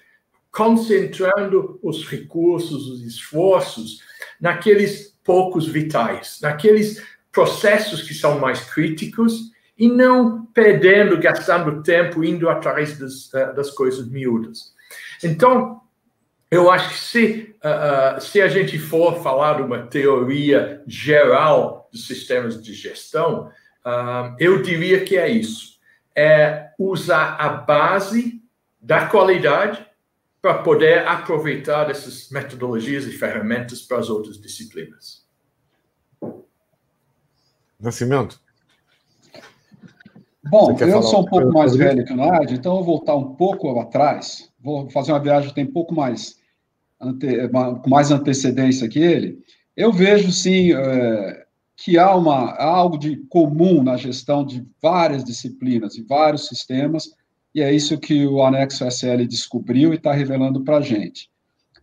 concentrando 0.53 1.81
os 1.83 2.07
recursos, 2.07 2.89
os 2.89 3.03
esforços 3.03 4.06
naqueles 4.41 5.17
poucos 5.25 5.67
vitais, 5.67 6.39
naqueles 6.41 7.03
processos 7.33 8.03
que 8.03 8.15
são 8.15 8.39
mais 8.39 8.61
críticos 8.61 9.53
e 9.79 9.89
não 9.89 10.47
perdendo, 10.47 11.19
gastando 11.19 11.83
tempo 11.83 12.25
indo 12.25 12.49
atrás 12.49 12.99
das, 12.99 13.33
eh, 13.35 13.53
das 13.53 13.71
coisas 13.71 14.09
miúdas. 14.09 14.75
Então, 15.23 15.83
eu 16.51 16.71
acho 16.71 16.89
que 16.91 16.99
se, 16.99 17.57
uh, 17.57 18.21
se 18.21 18.41
a 18.41 18.49
gente 18.49 18.79
for 18.79 19.23
falar 19.23 19.57
de 19.57 19.63
uma 19.63 19.87
teoria 19.87 20.83
geral 20.87 21.89
dos 21.93 22.07
sistemas 22.07 22.63
de 22.63 22.73
gestão, 22.73 23.51
uh, 23.85 24.35
eu 24.39 24.63
diria 24.63 25.05
que 25.05 25.17
é 25.17 25.29
isso. 25.29 25.77
É 26.15 26.71
usar 26.79 27.37
a 27.39 27.49
base 27.49 28.41
da 28.81 29.07
qualidade 29.07 29.86
para 30.41 30.63
poder 30.63 31.07
aproveitar 31.07 31.91
essas 31.91 32.31
metodologias 32.31 33.05
e 33.07 33.13
ferramentas 33.13 33.83
para 33.83 33.99
as 33.99 34.09
outras 34.09 34.41
disciplinas. 34.41 35.27
Nascimento? 37.81 38.41
Bom, 40.49 40.77
eu 40.79 41.03
sou 41.03 41.23
um 41.23 41.25
pouco 41.25 41.53
mais 41.53 41.75
velho 41.75 42.05
que 42.05 42.13
o 42.13 42.17
Nádia, 42.17 42.55
então 42.55 42.77
eu 42.77 42.85
vou 42.85 42.99
voltar 42.99 43.17
um 43.17 43.35
pouco 43.35 43.79
atrás, 43.81 44.49
vou 44.61 44.89
fazer 44.91 45.13
uma 45.13 45.21
viagem 45.21 45.49
que 45.49 45.55
tem 45.55 45.65
um 45.65 45.73
pouco 45.73 45.95
mais, 45.95 46.37
ante, 47.01 47.49
com 47.49 47.91
mais 47.91 48.11
antecedência 48.11 48.89
que 48.89 49.01
ele. 49.01 49.39
Eu 49.77 49.93
vejo, 49.93 50.31
sim, 50.31 50.73
é, 50.73 51.47
que 51.77 51.99
há, 51.99 52.15
uma, 52.15 52.53
há 52.53 52.65
algo 52.65 52.97
de 52.97 53.17
comum 53.29 53.83
na 53.83 53.97
gestão 53.97 54.45
de 54.45 54.67
várias 54.81 55.25
disciplinas 55.25 55.97
e 55.97 56.03
vários 56.03 56.47
sistemas, 56.47 57.11
e 57.57 57.63
é 57.63 57.73
isso 57.73 57.97
que 57.97 58.27
o 58.27 58.43
anexo 58.43 58.87
SL 58.87 59.25
descobriu 59.27 59.95
e 59.95 59.97
está 59.97 60.13
revelando 60.13 60.63
para 60.63 60.77
a 60.77 60.81
gente. 60.83 61.31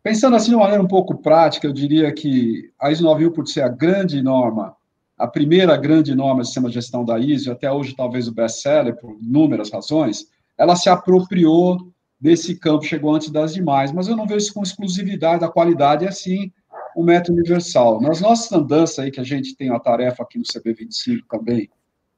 Pensando 0.04 0.36
assim 0.36 0.50
de 0.50 0.56
uma 0.56 0.66
maneira 0.66 0.84
um 0.84 0.88
pouco 0.88 1.18
prática, 1.18 1.66
eu 1.66 1.74
diria 1.74 2.14
que 2.14 2.72
a 2.80 2.92
ISO 2.92 3.04
9000, 3.04 3.32
por 3.32 3.48
ser 3.48 3.62
a 3.62 3.70
grande 3.70 4.22
norma, 4.22 4.76
a 5.18 5.28
primeira 5.28 5.76
grande 5.76 6.14
norma 6.14 6.42
de 6.42 6.48
sistema 6.48 6.68
de 6.68 6.76
gestão 6.76 7.04
da 7.04 7.18
ISO, 7.18 7.52
até 7.52 7.72
hoje 7.72 7.96
talvez 7.96 8.28
o 8.28 8.32
best-seller, 8.32 8.96
por 9.00 9.18
inúmeras 9.20 9.72
razões, 9.72 10.28
ela 10.60 10.76
se 10.76 10.90
apropriou 10.90 11.92
desse 12.22 12.54
campo, 12.54 12.86
chegou 12.86 13.16
antes 13.16 13.32
das 13.32 13.56
demais, 13.56 13.92
mas 13.92 14.08
eu 14.08 14.16
não 14.16 14.28
vejo 14.28 14.46
isso 14.46 14.54
com 14.54 14.62
exclusividade 14.62 15.42
da 15.42 15.50
qualidade, 15.50 16.06
é 16.06 16.12
sim 16.12 16.52
um 16.96 17.04
método 17.04 17.40
universal. 17.40 18.00
Nas 18.00 18.22
nossas 18.22 18.52
andanças 18.52 19.00
aí, 19.00 19.10
que 19.10 19.20
a 19.20 19.24
gente 19.24 19.56
tem 19.56 19.72
a 19.72 19.80
tarefa 19.80 20.22
aqui 20.22 20.38
no 20.38 20.44
CB25 20.44 21.22
também, 21.28 21.68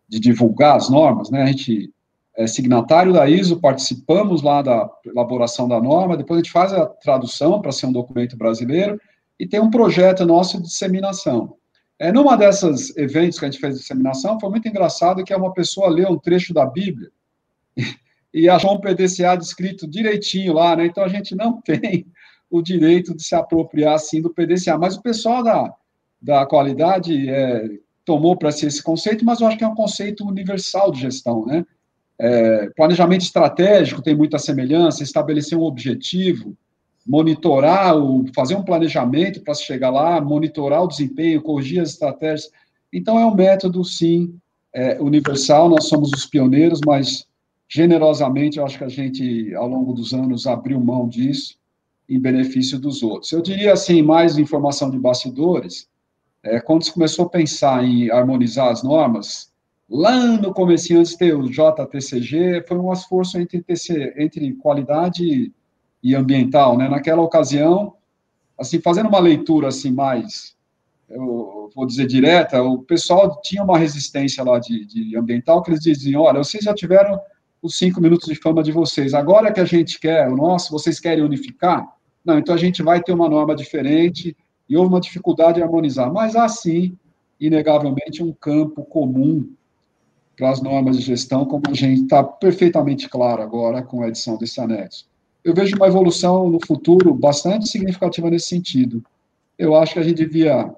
de 0.10 0.20
divulgar 0.20 0.76
as 0.76 0.90
normas, 0.90 1.30
né, 1.30 1.44
a 1.44 1.48
gente 1.48 1.95
é, 2.38 2.48
signatário 2.48 3.14
da 3.14 3.28
ISO, 3.30 3.60
participamos 3.60 4.42
lá 4.42 4.62
da 4.62 4.90
elaboração 5.06 5.68
da 5.68 5.82
norma, 5.82 6.18
depois 6.18 6.40
a 6.40 6.44
gente 6.44 6.52
faz 6.52 6.74
a 6.74 6.86
tradução 6.86 7.62
para 7.62 7.72
ser 7.72 7.86
um 7.86 7.92
documento 7.92 8.38
brasileiro, 8.38 9.00
e 9.40 9.48
tem 9.48 9.60
um 9.60 9.70
projeto 9.70 10.26
nosso 10.26 10.58
de 10.58 10.64
disseminação. 10.64 11.56
É, 11.98 12.12
numa 12.12 12.36
dessas 12.36 12.96
eventos 12.98 13.40
que 13.40 13.46
a 13.46 13.50
gente 13.50 13.60
fez 13.60 13.76
de 13.76 13.80
disseminação, 13.82 14.40
foi 14.40 14.50
muito 14.50 14.68
engraçado 14.68 15.24
que 15.24 15.34
uma 15.34 15.54
pessoa 15.54 15.90
leu 15.90 16.10
um 16.10 16.20
trecho 16.20 16.54
da 16.54 16.66
Bíblia 16.66 17.10
e 18.34 18.50
achou 18.50 18.76
um 18.76 18.82
PDCA 18.82 19.38
descrito 19.38 19.88
direitinho 19.88 20.54
lá, 20.54 20.76
né? 20.76 20.86
Então 20.86 21.04
a 21.04 21.08
gente 21.08 21.36
não 21.36 21.60
tem 21.64 22.06
o 22.50 22.62
direito 22.62 23.16
de 23.16 23.24
se 23.24 23.34
apropriar 23.34 23.96
assim 23.96 24.22
do 24.22 24.30
PDCA, 24.30 24.78
mas 24.78 24.98
o 24.98 25.02
pessoal 25.02 25.42
da, 25.42 25.74
da 26.22 26.46
qualidade 26.46 27.30
é, 27.30 27.70
tomou 28.04 28.38
para 28.38 28.52
si 28.52 28.66
esse 28.66 28.84
conceito, 28.84 29.24
mas 29.24 29.40
eu 29.40 29.48
acho 29.48 29.58
que 29.58 29.64
é 29.64 29.68
um 29.68 29.76
conceito 29.76 30.26
universal 30.26 30.92
de 30.92 31.00
gestão, 31.00 31.46
né? 31.46 31.66
É, 32.18 32.70
planejamento 32.76 33.22
estratégico 33.22 34.02
tem 34.02 34.16
muita 34.16 34.40
semelhança, 34.40 35.04
estabelecer 35.04 35.58
um 35.58 35.64
objetivo, 35.64 36.56
monitorar, 37.06 37.98
o, 37.98 38.26
fazer 38.34 38.56
um 38.56 38.64
planejamento 38.64 39.42
para 39.42 39.54
chegar 39.54 39.90
lá, 39.90 40.20
monitorar 40.22 40.84
o 40.84 40.88
desempenho, 40.88 41.42
corrigir 41.42 41.82
as 41.82 41.90
estratégias. 41.92 42.50
Então, 42.92 43.20
é 43.20 43.26
um 43.26 43.36
método, 43.36 43.84
sim, 43.84 44.38
é, 44.74 45.00
universal, 45.02 45.70
nós 45.70 45.88
somos 45.88 46.12
os 46.12 46.26
pioneiros, 46.26 46.80
mas 46.86 47.28
generosamente 47.68 48.58
eu 48.58 48.66
acho 48.66 48.78
que 48.78 48.84
a 48.84 48.90
gente, 48.90 49.54
ao 49.56 49.68
longo 49.68 49.94
dos 49.94 50.14
anos, 50.14 50.48
abriu 50.48 50.80
mão 50.80 51.08
disso 51.08 51.58
em 52.08 52.20
benefício 52.20 52.80
dos 52.80 53.04
outros. 53.04 53.32
Eu 53.32 53.42
diria 53.42 53.74
assim, 53.74 54.02
mais 54.02 54.38
informação 54.38 54.90
de 54.90 54.98
bastidores, 54.98 55.88
é, 56.44 56.60
quando 56.60 56.84
se 56.84 56.94
começou 56.94 57.26
a 57.26 57.30
pensar 57.30 57.84
em 57.84 58.12
harmonizar 58.12 58.70
as 58.70 58.84
normas, 58.84 59.52
Lá 59.90 60.38
no 60.38 60.54
começo, 60.54 60.98
antes 60.98 61.12
de 61.12 61.18
ter 61.18 61.36
o 61.36 61.50
JTCG, 61.50 62.66
foi 62.68 62.78
um 62.78 62.92
esforço 62.92 63.38
entre, 63.38 63.62
TC, 63.62 64.16
entre 64.18 64.54
qualidade 64.54 65.54
e 66.02 66.16
ambiental, 66.16 66.78
né? 66.78 66.90
Naquela 66.90 67.22
ocasião, 67.22 67.94
assim, 68.58 68.80
fazendo 68.82 69.10
uma 69.10 69.20
leitura 69.20 69.68
assim 69.68 69.92
mais 69.92 70.56
eu 71.10 71.70
vou 71.76 71.86
dizer 71.86 72.08
direta, 72.08 72.62
o 72.62 72.80
pessoal 72.80 73.40
tinha 73.42 73.64
uma 73.64 73.78
resistência 73.78 74.44
lá 74.44 74.60
de, 74.60 74.86
de 74.86 75.18
ambiental 75.18 75.62
que 75.62 75.72
eles 75.72 75.82
diziam, 75.82 76.24
olha, 76.24 76.44
vocês 76.44 76.64
já 76.64 76.74
tiveram 76.74 77.20
os 77.62 77.78
cinco 77.78 78.02
minutos 78.02 78.28
de 78.28 78.36
fama 78.36 78.64
de 78.64 78.72
vocês, 78.72 79.14
agora 79.14 79.52
que 79.52 79.60
a 79.60 79.66
gente 79.66 80.00
quer, 80.00 80.28
o 80.28 80.36
nosso, 80.36 80.72
vocês 80.72 81.00
querem 81.00 81.24
unificar? 81.24 81.88
Não, 82.24 82.38
então 82.40 82.54
a 82.56 82.58
gente 82.58 82.82
vai 82.82 83.02
ter 83.02 83.14
uma 83.14 83.30
norma 83.30 83.56
diferente, 83.56 84.36
e 84.68 84.76
houve 84.76 84.90
uma 84.90 85.00
dificuldade 85.00 85.60
em 85.60 85.64
harmonizar, 85.64 86.12
mas 86.12 86.36
há 86.36 86.48
sim, 86.48 86.98
inegavelmente, 87.40 88.24
um 88.24 88.34
campo 88.34 88.84
comum 88.84 89.48
para 90.36 90.50
as 90.50 90.62
normas 90.62 90.98
de 90.98 91.04
gestão, 91.04 91.46
como 91.46 91.64
a 91.70 91.74
gente 91.74 92.04
está 92.04 92.24
perfeitamente 92.24 93.08
claro 93.08 93.42
agora 93.42 93.82
com 93.82 94.04
a 94.04 94.08
edição 94.08 94.38
desse 94.38 94.60
anexo. 94.60 95.08
Eu 95.44 95.54
vejo 95.54 95.76
uma 95.76 95.88
evolução 95.88 96.50
no 96.50 96.60
futuro 96.66 97.14
bastante 97.14 97.68
significativa 97.70 98.30
nesse 98.30 98.48
sentido. 98.48 99.04
Eu 99.58 99.76
acho 99.76 99.94
que 99.94 100.00
a 100.00 100.04
gente 100.04 100.18
devia. 100.18 100.74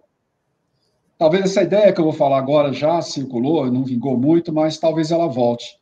Talvez 1.18 1.46
essa 1.46 1.64
ideia 1.64 1.92
que 1.92 2.00
eu 2.00 2.04
vou 2.04 2.14
falar 2.14 2.38
agora 2.38 2.72
já 2.72 3.02
circulou, 3.02 3.72
não 3.72 3.84
vingou 3.84 4.18
muito, 4.18 4.54
mas 4.54 4.78
talvez 4.78 5.10
ela 5.10 5.28
volte. 5.28 5.80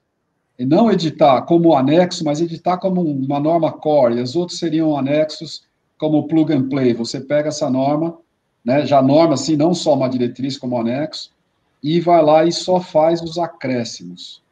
E 0.57 0.65
não 0.65 0.89
editar 0.89 1.41
como 1.41 1.76
anexo, 1.76 2.23
mas 2.23 2.39
editar 2.39 2.78
como 2.78 3.01
uma 3.01 3.39
norma 3.39 3.73
core, 3.73 4.17
e 4.17 4.21
os 4.21 4.36
outros 4.36 4.57
seriam 4.57 4.97
anexos 4.97 5.63
como 5.97 6.28
plug 6.28 6.53
and 6.53 6.69
play. 6.69 6.93
Você 6.93 7.19
pega 7.19 7.49
essa 7.49 7.69
norma, 7.69 8.17
né, 8.63 8.86
já 8.86 9.01
norma 9.01 9.34
assim, 9.34 9.57
não 9.57 9.73
só 9.73 9.93
uma 9.95 10.07
diretriz 10.07 10.57
como 10.57 10.78
anexo, 10.78 11.32
e 11.82 11.99
vai 11.99 12.21
lá 12.23 12.45
e 12.45 12.51
só 12.51 12.80
faz 12.80 13.21
os 13.21 13.38
acréscimos. 13.38 14.43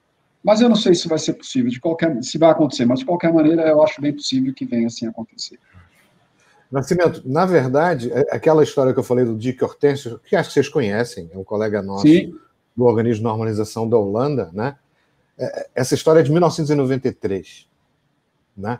Mas 0.43 0.59
eu 0.59 0.67
não 0.67 0.75
sei 0.75 0.93
se 0.93 1.07
vai 1.07 1.17
ser 1.17 1.33
possível, 1.33 1.71
de 1.71 1.79
qualquer, 1.79 2.21
se 2.21 2.37
vai 2.37 2.51
acontecer, 2.51 2.85
mas 2.85 2.99
de 2.99 3.05
qualquer 3.05 3.31
maneira 3.31 3.67
eu 3.67 3.81
acho 3.81 4.01
bem 4.01 4.13
possível 4.13 4.53
que 4.53 4.65
venha 4.65 4.87
assim 4.87 5.07
acontecer. 5.07 5.57
Nascimento, 6.69 7.21
na 7.23 7.45
verdade, 7.45 8.11
é, 8.11 8.21
aquela 8.31 8.63
história 8.63 8.93
que 8.93 8.99
eu 8.99 9.03
falei 9.03 9.23
do 9.23 9.37
Dick 9.37 9.63
Hortêncio, 9.63 10.19
que 10.25 10.35
acho 10.35 10.49
que 10.49 10.53
vocês 10.53 10.67
conhecem, 10.67 11.29
é 11.31 11.37
um 11.37 11.43
colega 11.43 11.81
nosso 11.81 12.07
Sim. 12.07 12.33
do 12.75 12.83
Organismo 12.85 13.19
de 13.19 13.23
Normalização 13.23 13.87
da 13.87 13.95
Holanda, 13.95 14.49
né? 14.51 14.75
É, 15.37 15.69
essa 15.75 15.93
história 15.93 16.19
é 16.19 16.23
de 16.23 16.31
1993, 16.31 17.67
né? 18.57 18.79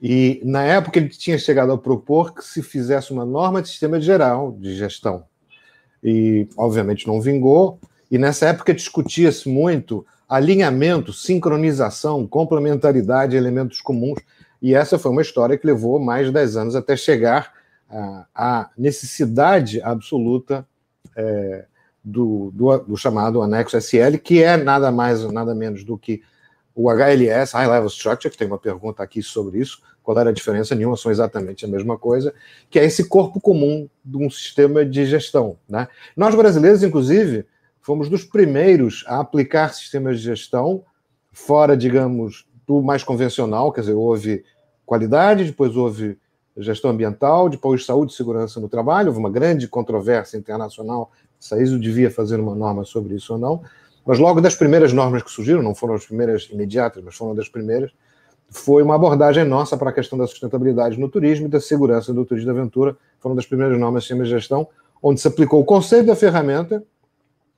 E 0.00 0.40
na 0.44 0.62
época 0.62 0.98
ele 0.98 1.08
tinha 1.08 1.38
chegado 1.38 1.72
a 1.72 1.78
propor 1.78 2.34
que 2.34 2.44
se 2.44 2.62
fizesse 2.62 3.12
uma 3.12 3.24
norma 3.24 3.60
de 3.60 3.68
sistema 3.68 4.00
geral 4.00 4.52
de 4.52 4.74
gestão. 4.76 5.24
E 6.02 6.48
obviamente 6.56 7.06
não 7.06 7.20
vingou, 7.20 7.78
e 8.10 8.18
nessa 8.18 8.48
época 8.48 8.74
discutia-se 8.74 9.48
muito 9.48 10.04
alinhamento, 10.28 11.12
sincronização, 11.12 12.26
complementaridade, 12.26 13.36
elementos 13.36 13.80
comuns. 13.80 14.20
E 14.62 14.74
essa 14.74 14.98
foi 14.98 15.10
uma 15.10 15.22
história 15.22 15.58
que 15.58 15.66
levou 15.66 15.98
mais 15.98 16.26
de 16.26 16.32
10 16.32 16.56
anos 16.56 16.76
até 16.76 16.96
chegar 16.96 17.52
à 18.34 18.70
necessidade 18.78 19.82
absoluta 19.82 20.66
é, 21.16 21.64
do, 22.04 22.50
do, 22.54 22.78
do, 22.78 22.96
chamado 22.96 23.42
anexo 23.42 23.76
SL, 23.76 24.18
que 24.22 24.42
é 24.42 24.56
nada 24.56 24.92
mais, 24.92 25.24
nada 25.32 25.54
menos 25.54 25.82
do 25.84 25.98
que 25.98 26.22
o 26.74 26.88
HLS, 26.88 27.52
High 27.52 27.66
Level 27.66 27.88
Structure, 27.88 28.30
que 28.30 28.38
tem 28.38 28.46
uma 28.46 28.58
pergunta 28.58 29.02
aqui 29.02 29.22
sobre 29.22 29.58
isso, 29.58 29.82
qual 30.02 30.18
era 30.18 30.30
a 30.30 30.32
diferença? 30.32 30.74
Nenhuma, 30.74 30.96
são 30.96 31.10
exatamente 31.10 31.64
a 31.64 31.68
mesma 31.68 31.98
coisa, 31.98 32.32
que 32.68 32.78
é 32.78 32.84
esse 32.84 33.08
corpo 33.08 33.40
comum 33.40 33.88
de 34.04 34.16
um 34.16 34.30
sistema 34.30 34.84
de 34.84 35.04
gestão. 35.06 35.56
Né? 35.68 35.88
Nós, 36.16 36.34
brasileiros, 36.34 36.82
inclusive, 36.82 37.46
fomos 37.80 38.08
dos 38.08 38.24
primeiros 38.24 39.04
a 39.06 39.20
aplicar 39.20 39.72
sistemas 39.74 40.18
de 40.18 40.24
gestão 40.24 40.82
fora, 41.32 41.76
digamos, 41.76 42.46
do 42.66 42.82
mais 42.82 43.02
convencional, 43.02 43.72
quer 43.72 43.80
dizer, 43.82 43.94
houve 43.94 44.44
qualidade, 44.84 45.44
depois 45.44 45.76
houve 45.76 46.18
gestão 46.56 46.90
ambiental, 46.90 47.48
depois 47.48 47.84
saúde 47.84 48.12
e 48.12 48.16
segurança 48.16 48.60
no 48.60 48.68
trabalho, 48.68 49.08
houve 49.08 49.18
uma 49.18 49.30
grande 49.30 49.68
controvérsia 49.68 50.36
internacional 50.36 51.10
se 51.38 51.54
a 51.54 51.58
ISO 51.60 51.78
devia 51.78 52.10
fazer 52.10 52.38
uma 52.38 52.54
norma 52.54 52.84
sobre 52.84 53.14
isso 53.14 53.32
ou 53.32 53.38
não, 53.38 53.62
mas 54.04 54.18
logo 54.18 54.40
das 54.40 54.54
primeiras 54.54 54.92
normas 54.92 55.22
que 55.22 55.30
surgiram, 55.30 55.62
não 55.62 55.74
foram 55.74 55.94
as 55.94 56.04
primeiras 56.04 56.48
imediatas, 56.50 57.02
mas 57.02 57.14
foram 57.14 57.34
das 57.34 57.48
primeiras, 57.48 57.92
foi 58.50 58.82
uma 58.82 58.96
abordagem 58.96 59.44
nossa 59.44 59.76
para 59.76 59.90
a 59.90 59.92
questão 59.92 60.18
da 60.18 60.26
sustentabilidade 60.26 60.98
no 60.98 61.08
turismo 61.08 61.46
e 61.46 61.48
da 61.48 61.60
segurança 61.60 62.12
do 62.12 62.24
turismo 62.24 62.52
de 62.52 62.58
aventura, 62.58 62.96
foram 63.20 63.36
das 63.36 63.46
primeiras 63.46 63.78
normas 63.78 64.02
de 64.02 64.08
sistema 64.08 64.24
de 64.24 64.30
gestão, 64.30 64.68
onde 65.00 65.20
se 65.20 65.28
aplicou 65.28 65.60
o 65.60 65.64
conceito 65.64 66.06
da 66.06 66.16
ferramenta, 66.16 66.84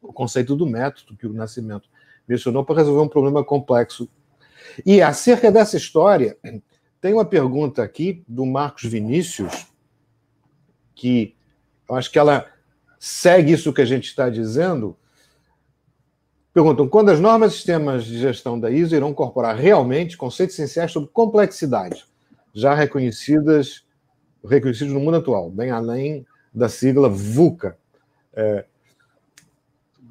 o 0.03 0.13
conceito 0.13 0.55
do 0.55 0.67
método 0.67 1.17
que 1.17 1.27
o 1.27 1.33
Nascimento 1.33 1.89
mencionou 2.29 2.65
para 2.65 2.77
resolver 2.77 3.01
um 3.01 3.09
problema 3.09 3.43
complexo. 3.43 4.09
E 4.85 5.01
acerca 5.01 5.51
dessa 5.51 5.77
história, 5.77 6.37
tem 7.01 7.15
uma 7.15 7.25
pergunta 7.25 7.83
aqui 7.83 8.23
do 8.29 8.45
Marcos 8.45 8.85
Vinícius, 8.85 9.67
que 10.95 11.35
eu 11.89 11.95
acho 11.95 12.11
que 12.13 12.19
ela 12.19 12.47
segue 12.99 13.53
isso 13.53 13.73
que 13.73 13.81
a 13.81 13.87
gente 13.87 14.05
está 14.05 14.29
dizendo, 14.29 14.97
Perguntam: 16.53 16.89
quando 16.89 17.11
as 17.11 17.19
normas 17.19 17.53
e 17.53 17.57
sistemas 17.57 18.05
de 18.05 18.19
gestão 18.19 18.59
da 18.59 18.71
ISO 18.71 18.95
irão 18.95 19.11
incorporar 19.11 19.57
realmente 19.57 20.17
conceitos 20.17 20.55
essenciais 20.55 20.93
sobre 20.93 21.09
complexidade, 21.11 22.05
já 22.53 22.75
reconhecidas, 22.75 23.85
reconhecidos 24.45 24.93
no 24.93 25.01
mundo 25.01 25.17
atual, 25.17 25.51
bem 25.51 25.71
além 25.71 26.27
da 26.53 26.69
sigla 26.69 27.09
VUCA? 27.09 27.77
É, 28.35 28.65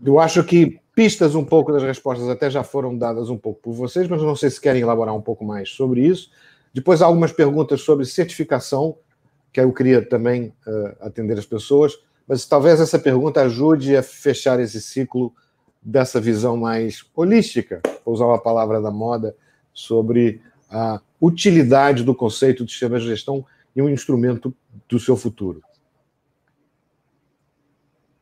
eu 0.03 0.19
acho 0.19 0.43
que 0.43 0.79
pistas 0.95 1.35
um 1.35 1.45
pouco 1.45 1.71
das 1.71 1.83
respostas 1.83 2.27
até 2.27 2.49
já 2.49 2.63
foram 2.63 2.97
dadas 2.97 3.29
um 3.29 3.37
pouco 3.37 3.61
por 3.61 3.73
vocês, 3.73 4.07
mas 4.07 4.21
não 4.21 4.35
sei 4.35 4.49
se 4.49 4.59
querem 4.59 4.81
elaborar 4.81 5.15
um 5.15 5.21
pouco 5.21 5.45
mais 5.45 5.69
sobre 5.69 6.05
isso. 6.05 6.31
Depois, 6.73 7.01
algumas 7.01 7.31
perguntas 7.31 7.81
sobre 7.81 8.05
certificação, 8.05 8.97
que 9.53 9.59
eu 9.59 9.71
queria 9.73 10.03
também 10.03 10.53
uh, 10.65 10.95
atender 11.01 11.37
as 11.37 11.45
pessoas, 11.45 11.99
mas 12.27 12.45
talvez 12.45 12.79
essa 12.79 12.97
pergunta 12.97 13.41
ajude 13.41 13.95
a 13.95 14.01
fechar 14.01 14.59
esse 14.59 14.81
ciclo 14.81 15.33
dessa 15.81 16.21
visão 16.21 16.55
mais 16.55 17.05
holística, 17.15 17.81
vou 18.05 18.13
usar 18.13 18.25
uma 18.25 18.41
palavra 18.41 18.81
da 18.81 18.91
moda, 18.91 19.35
sobre 19.73 20.41
a 20.69 21.01
utilidade 21.19 22.03
do 22.03 22.15
conceito 22.15 22.65
de 22.65 22.71
sistema 22.71 22.99
de 22.99 23.05
gestão 23.05 23.45
e 23.75 23.81
um 23.81 23.89
instrumento 23.89 24.53
do 24.87 24.99
seu 24.99 25.15
futuro? 25.15 25.61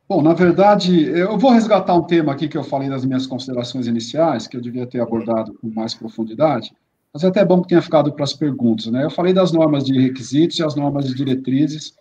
Bom, 0.08 0.22
na 0.22 0.34
verdade, 0.34 1.04
eu 1.04 1.38
vou 1.38 1.52
resgatar 1.52 1.94
um 1.94 2.02
tema 2.02 2.32
aqui 2.32 2.48
que 2.48 2.58
eu 2.58 2.64
falei 2.64 2.88
das 2.88 3.04
minhas 3.04 3.26
considerações 3.26 3.86
iniciais, 3.86 4.48
que 4.48 4.56
eu 4.56 4.60
devia 4.60 4.86
ter 4.86 5.00
abordado 5.00 5.54
com 5.54 5.68
mais 5.68 5.94
profundidade, 5.94 6.72
mas 7.12 7.22
é 7.22 7.28
até 7.28 7.44
bom 7.44 7.62
que 7.62 7.68
tenha 7.68 7.82
ficado 7.82 8.12
para 8.12 8.24
as 8.24 8.32
perguntas. 8.32 8.86
Né? 8.86 9.04
Eu 9.04 9.10
falei 9.10 9.32
das 9.32 9.52
normas 9.52 9.84
de 9.84 10.00
requisitos 10.00 10.58
e 10.58 10.64
as 10.64 10.74
normas 10.74 11.06
de 11.06 11.14
diretrizes, 11.14 11.94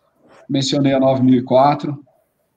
mencionei 0.50 0.94
a 0.94 1.00
9004, 1.00 2.04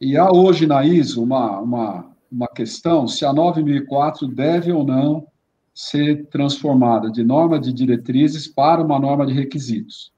e 0.00 0.16
há 0.16 0.30
hoje 0.32 0.66
na 0.66 0.84
ISO 0.84 1.22
uma, 1.22 1.60
uma 1.60 2.11
uma 2.32 2.48
questão 2.48 3.06
se 3.06 3.24
a 3.26 3.32
9004 3.32 4.26
deve 4.26 4.72
ou 4.72 4.84
não 4.84 5.26
ser 5.74 6.26
transformada 6.26 7.10
de 7.10 7.22
norma 7.22 7.60
de 7.60 7.72
diretrizes 7.72 8.48
para 8.48 8.82
uma 8.82 8.98
norma 8.98 9.26
de 9.26 9.32
requisitos. 9.32 10.12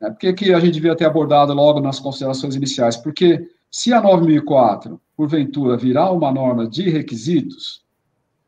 É, 0.00 0.10
por 0.10 0.34
que, 0.34 0.52
a 0.52 0.60
gente 0.60 0.74
devia 0.74 0.96
ter 0.96 1.04
abordado 1.04 1.52
logo 1.54 1.80
nas 1.80 1.98
considerações 1.98 2.54
iniciais? 2.54 2.96
Porque 2.96 3.48
se 3.70 3.92
a 3.92 4.00
9004, 4.00 5.00
porventura, 5.16 5.76
virar 5.76 6.10
uma 6.10 6.30
norma 6.30 6.66
de 6.66 6.90
requisitos, 6.90 7.82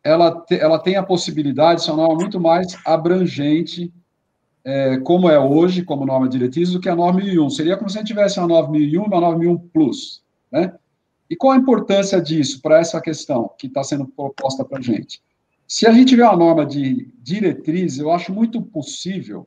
ela, 0.02 0.40
te, 0.42 0.56
ela 0.56 0.78
tem 0.78 0.96
a 0.96 1.02
possibilidade 1.02 1.80
de 1.80 1.86
ser 1.86 1.92
uma 1.92 2.02
norma 2.02 2.16
muito 2.16 2.38
mais 2.38 2.76
abrangente, 2.84 3.92
é, 4.64 4.98
como 4.98 5.28
é 5.30 5.38
hoje, 5.38 5.82
como 5.82 6.06
norma 6.06 6.28
de 6.28 6.38
diretrizes, 6.38 6.74
do 6.74 6.80
que 6.80 6.88
a 6.88 6.96
9001. 6.96 7.50
Seria 7.50 7.76
como 7.76 7.88
se 7.88 7.96
a 7.96 8.00
gente 8.00 8.08
tivesse 8.08 8.38
uma 8.38 8.48
9001 8.48 9.02
e 9.02 9.06
uma 9.06 9.20
9001 9.20 9.58
Plus, 9.68 10.22
né? 10.50 10.74
E 11.28 11.36
qual 11.36 11.52
a 11.52 11.56
importância 11.56 12.20
disso 12.20 12.60
para 12.60 12.78
essa 12.78 13.00
questão 13.00 13.50
que 13.58 13.66
está 13.66 13.82
sendo 13.82 14.06
proposta 14.06 14.64
para 14.64 14.78
a 14.78 14.82
gente? 14.82 15.22
Se 15.66 15.86
a 15.86 15.92
gente 15.92 16.10
tiver 16.10 16.24
uma 16.24 16.36
norma 16.36 16.66
de 16.66 17.08
diretriz, 17.22 17.98
eu 17.98 18.12
acho 18.12 18.32
muito 18.32 18.60
possível, 18.60 19.46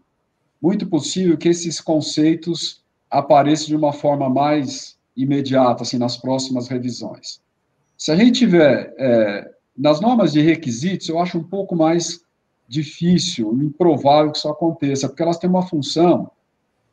muito 0.62 0.88
possível 0.88 1.38
que 1.38 1.50
esses 1.50 1.80
conceitos 1.80 2.84
apareçam 3.10 3.68
de 3.68 3.76
uma 3.76 3.94
forma 3.94 4.30
mais 4.30 4.98
imediata, 5.16 5.84
assim, 5.84 5.98
nas 5.98 6.18
próximas 6.18 6.68
revisões. 6.68 7.42
Se 7.98 8.12
a 8.12 8.16
gente 8.16 8.40
tiver 8.40 8.94
é, 8.98 9.52
nas 9.78 10.02
normas 10.02 10.34
de 10.34 10.42
requisitos, 10.42 11.08
eu 11.08 11.20
acho 11.20 11.38
um 11.38 11.44
pouco 11.44 11.76
mais 11.76 12.22
difícil, 12.68 13.54
improvável 13.62 14.32
que 14.32 14.38
isso 14.38 14.50
aconteça, 14.50 15.08
porque 15.08 15.24
elas 15.24 15.38
têm 15.38 15.50
uma 15.50 15.66
função 15.66 16.30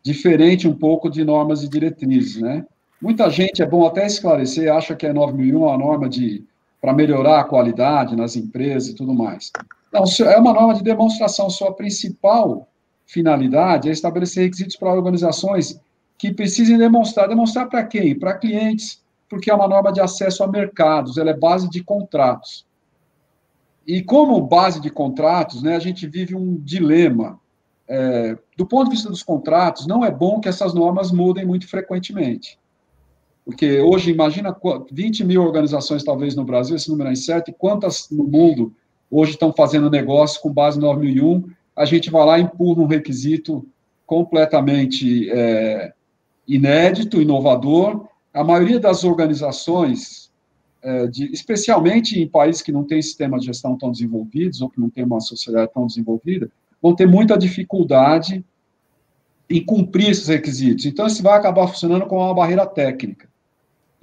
diferente 0.03 0.68
um 0.68 0.74
pouco 0.74 1.11
de 1.11 1.24
normas 1.24 1.62
e 1.62 1.68
diretrizes, 1.68 2.41
né? 2.41 2.64
Muita 3.05 3.28
gente, 3.28 3.62
é 3.62 3.66
bom 3.66 3.86
até 3.86 4.07
esclarecer, 4.07 4.72
acha 4.72 4.96
que 4.96 5.07
é 5.07 5.12
9001 5.12 5.59
uma 5.62 5.76
norma 5.76 6.09
de 6.09 6.42
para 6.80 6.94
melhorar 6.94 7.40
a 7.40 7.44
qualidade 7.44 8.16
nas 8.16 8.34
empresas 8.34 8.88
e 8.88 8.94
tudo 8.94 9.12
mais. 9.12 9.52
Não, 9.92 10.05
é 10.26 10.38
uma 10.38 10.55
norma 10.55 10.72
de 10.72 10.82
demonstração. 10.82 11.50
Sua 11.50 11.74
principal 11.74 12.66
finalidade 13.05 13.90
é 13.90 13.92
estabelecer 13.92 14.44
requisitos 14.44 14.76
para 14.76 14.90
organizações 14.90 15.78
que 16.16 16.32
precisem 16.32 16.78
demonstrar. 16.78 17.28
Demonstrar 17.28 17.68
para 17.68 17.84
quem? 17.84 18.18
Para 18.18 18.38
clientes, 18.38 19.02
porque 19.28 19.50
é 19.50 19.55
uma 19.55 19.68
norma 19.68 19.92
de 19.92 20.00
acesso 20.00 20.42
a 20.42 20.48
mercados, 20.48 21.18
ela 21.18 21.28
é 21.28 21.36
base 21.36 21.68
de 21.68 21.84
contratos. 21.84 22.66
E 23.86 24.02
como 24.02 24.40
base 24.40 24.80
de 24.80 24.88
contratos, 24.88 25.62
né, 25.62 25.76
a 25.76 25.80
gente 25.80 26.07
vive 26.07 26.34
um 26.34 26.57
dilema. 26.57 27.38
É, 27.86 28.34
do 28.57 28.64
ponto 28.64 28.84
de 28.84 28.92
vista 28.92 29.11
dos 29.11 29.22
contratos, 29.22 29.86
não 29.86 30.02
é 30.02 30.11
bom 30.11 30.40
que 30.40 30.48
essas 30.48 30.72
normas 30.72 31.12
mudem 31.12 31.44
muito 31.44 31.68
frequentemente. 31.68 32.59
Porque 33.45 33.80
hoje, 33.80 34.11
imagina 34.11 34.57
20 34.90 35.22
mil 35.24 35.42
organizações, 35.42 36.03
talvez, 36.03 36.34
no 36.34 36.45
Brasil, 36.45 36.76
esse 36.76 36.88
número 36.88 37.11
é 37.11 37.12
incerto, 37.12 37.51
e 37.51 37.55
quantas 37.55 38.09
no 38.11 38.24
mundo 38.24 38.72
hoje 39.11 39.32
estão 39.32 39.53
fazendo 39.53 39.90
negócio 39.90 40.40
com 40.40 40.51
base 40.51 40.78
no 40.78 40.86
9001, 40.86 41.45
a 41.76 41.84
gente 41.84 42.11
vai 42.11 42.24
lá 42.24 42.38
e 42.38 42.42
empurra 42.42 42.82
um 42.82 42.86
requisito 42.86 43.66
completamente 44.07 45.30
é, 45.30 45.92
inédito, 46.49 47.20
inovador. 47.20 48.07
A 48.32 48.42
maioria 48.42 48.80
das 48.80 49.05
organizações, 49.05 50.30
é, 50.82 51.07
de, 51.07 51.30
especialmente 51.32 52.18
em 52.18 52.26
países 52.26 52.62
que 52.62 52.72
não 52.72 52.84
têm 52.84 53.03
sistema 53.03 53.38
de 53.38 53.47
gestão 53.47 53.76
tão 53.76 53.90
desenvolvidos, 53.90 54.62
ou 54.62 54.70
que 54.70 54.80
não 54.80 54.88
têm 54.88 55.05
uma 55.05 55.20
sociedade 55.20 55.70
tão 55.72 55.86
desenvolvida, 55.86 56.51
vão 56.80 56.95
ter 56.95 57.07
muita 57.07 57.36
dificuldade 57.36 58.42
em 59.51 59.64
cumprir 59.64 60.11
esses 60.11 60.28
requisitos. 60.28 60.86
Então, 60.86 61.07
isso 61.07 61.22
vai 61.22 61.36
acabar 61.36 61.66
funcionando 61.68 62.07
como 62.07 62.22
uma 62.22 62.34
barreira 62.34 62.66
técnica. 62.66 63.28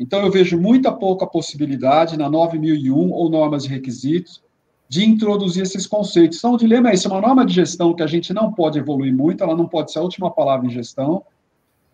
Então, 0.01 0.19
eu 0.19 0.31
vejo 0.31 0.59
muita 0.59 0.91
pouca 0.91 1.27
possibilidade 1.27 2.17
na 2.17 2.27
9001 2.27 3.11
ou 3.11 3.29
normas 3.29 3.63
de 3.63 3.69
requisitos 3.69 4.41
de 4.89 5.05
introduzir 5.05 5.61
esses 5.61 5.85
conceitos. 5.85 6.39
Então, 6.39 6.55
o 6.55 6.57
dilema 6.57 6.89
é 6.89 6.95
esse, 6.95 7.07
uma 7.07 7.21
norma 7.21 7.45
de 7.45 7.53
gestão 7.53 7.93
que 7.93 8.01
a 8.01 8.07
gente 8.07 8.33
não 8.33 8.51
pode 8.51 8.79
evoluir 8.79 9.15
muito, 9.15 9.43
ela 9.43 9.55
não 9.55 9.67
pode 9.67 9.91
ser 9.91 9.99
a 9.99 10.01
última 10.01 10.31
palavra 10.31 10.65
em 10.65 10.71
gestão, 10.71 11.23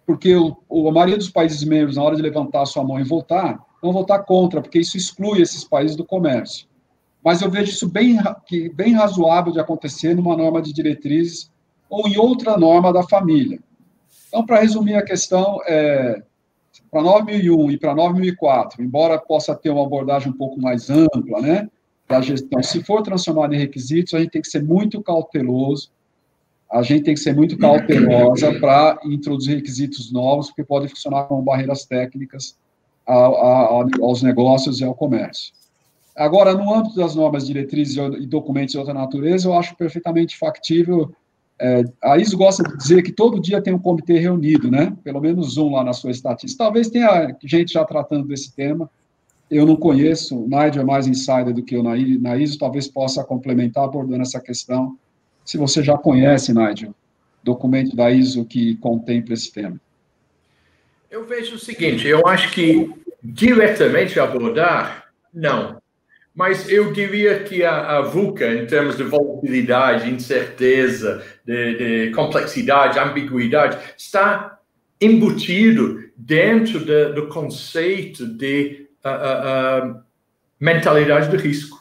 porque 0.06 0.34
o, 0.34 0.56
a 0.88 0.92
maioria 0.94 1.18
dos 1.18 1.30
países 1.30 1.62
membros, 1.66 1.98
na 1.98 2.04
hora 2.04 2.16
de 2.16 2.22
levantar 2.22 2.62
a 2.62 2.66
sua 2.66 2.82
mão 2.82 2.98
e 2.98 3.04
votar, 3.04 3.60
vão 3.82 3.92
votar 3.92 4.24
contra, 4.24 4.62
porque 4.62 4.80
isso 4.80 4.96
exclui 4.96 5.42
esses 5.42 5.66
países 5.66 5.98
do 5.98 6.06
comércio. 6.06 6.66
Mas 7.22 7.42
eu 7.42 7.52
vejo 7.52 7.72
isso 7.72 7.90
bem, 7.90 8.18
bem 8.74 8.94
razoável 8.94 9.52
de 9.52 9.60
acontecer 9.60 10.16
numa 10.16 10.38
norma 10.38 10.62
de 10.62 10.72
diretrizes 10.72 11.52
ou 11.90 12.08
em 12.08 12.18
outra 12.18 12.58
norma 12.58 12.94
da 12.94 13.04
família. 13.04 13.60
Então, 14.30 14.46
para 14.46 14.62
resumir 14.62 14.96
a 14.96 15.04
questão, 15.04 15.60
é, 15.68 16.24
para 16.92 17.02
9001 17.02 17.72
e 17.72 17.78
para 17.78 17.96
9004, 17.96 18.84
embora 18.84 19.20
possa 19.20 19.56
ter 19.56 19.70
uma 19.70 19.86
abordagem 19.86 20.30
um 20.32 20.38
pouco 20.38 20.62
mais 20.62 20.90
ampla, 20.90 21.42
né, 21.42 21.70
da 22.08 22.22
gestão, 22.22 22.64
se 22.64 22.84
for 22.84 23.02
transformado 23.02 23.54
em 23.54 23.58
requisitos, 23.58 24.14
a 24.14 24.20
gente 24.20 24.32
tem 24.32 24.42
que 24.42 24.50
ser 24.50 24.64
muito 24.64 25.02
cauteloso, 25.02 25.92
a 26.72 26.82
gente 26.82 27.04
tem 27.04 27.14
que 27.14 27.20
ser 27.20 27.36
muito 27.36 27.58
cautelosa 27.58 28.58
para 28.60 29.00
introduzir 29.06 29.56
requisitos 29.56 30.12
novos, 30.12 30.48
porque 30.48 30.64
podem 30.64 30.90
funcionar 30.90 31.24
como 31.26 31.42
barreiras 31.42 31.86
técnicas 31.86 32.58
aos 33.06 34.22
negócios 34.22 34.80
e 34.80 34.84
ao 34.84 34.94
comércio. 34.94 35.54
Agora, 36.16 36.54
no 36.54 36.74
âmbito 36.74 36.96
das 36.96 37.16
normas, 37.16 37.46
diretrizes 37.46 37.96
e 37.96 38.26
documentos 38.26 38.72
de 38.72 38.78
outra 38.80 38.94
natureza, 38.94 39.48
eu 39.48 39.54
acho 39.54 39.76
perfeitamente 39.76 40.38
factível. 40.38 41.14
É, 41.60 41.84
a 42.04 42.18
ISO 42.18 42.38
gosta 42.38 42.64
de 42.64 42.78
dizer 42.78 43.02
que 43.02 43.12
todo 43.12 43.42
dia 43.42 43.62
tem 43.62 43.74
um 43.74 43.80
comitê 43.80 44.20
reunido, 44.20 44.70
né? 44.70 44.96
Pelo 45.04 45.20
menos 45.20 45.58
um 45.58 45.72
lá 45.72 45.84
na 45.84 45.94
sua 45.94 46.12
estatística. 46.12 46.64
Talvez 46.64 46.90
tenha 46.90 47.36
gente 47.44 47.74
já 47.74 47.84
tratando 47.84 48.28
desse 48.28 48.54
tema. 48.56 48.90
Eu 49.50 49.66
não 49.66 49.76
conheço, 49.76 50.38
o 50.38 50.48
Nigel 50.48 50.82
é 50.82 50.86
mais 50.86 51.08
insider 51.08 51.54
do 51.54 51.64
que 51.64 51.76
eu 51.76 51.82
na 51.82 52.38
ISO, 52.38 52.60
talvez 52.60 52.88
possa 52.88 53.24
complementar 53.24 53.86
abordando 53.86 54.22
essa 54.22 54.42
questão 54.42 54.98
se 55.48 55.58
você 55.58 55.82
já 55.82 55.98
conhece, 55.98 56.54
Nigel, 56.54 56.94
documento 57.42 57.96
da 57.96 58.12
ISO 58.12 58.44
que 58.44 58.76
contempla 58.76 59.34
esse 59.34 59.50
tema. 59.54 59.80
Eu 61.10 61.26
vejo 61.26 61.56
o 61.56 61.60
seguinte, 61.60 62.06
eu 62.06 62.28
acho 62.28 62.52
que 62.52 62.94
diretamente 63.24 64.20
abordar, 64.20 65.06
não. 65.34 65.82
Mas 66.38 66.70
eu 66.70 66.94
diria 66.94 67.40
que 67.40 67.64
a, 67.64 67.98
a 67.98 68.02
VUCA, 68.02 68.54
em 68.54 68.68
termos 68.68 68.96
de 68.96 69.04
volatilidade, 69.04 70.10
incerteza, 70.10 71.24
de, 71.44 72.08
de 72.08 72.12
complexidade, 72.12 73.00
ambiguidade, 73.00 73.78
está 73.98 74.60
embutido 75.02 76.04
dentro 76.16 76.80
de, 76.80 77.14
do 77.14 77.28
conceito 77.28 78.28
de 78.28 78.88
uh, 79.04 79.10
uh, 79.10 79.90
uh, 79.90 80.04
mentalidade 80.60 81.30
de 81.30 81.38
risco. 81.38 81.78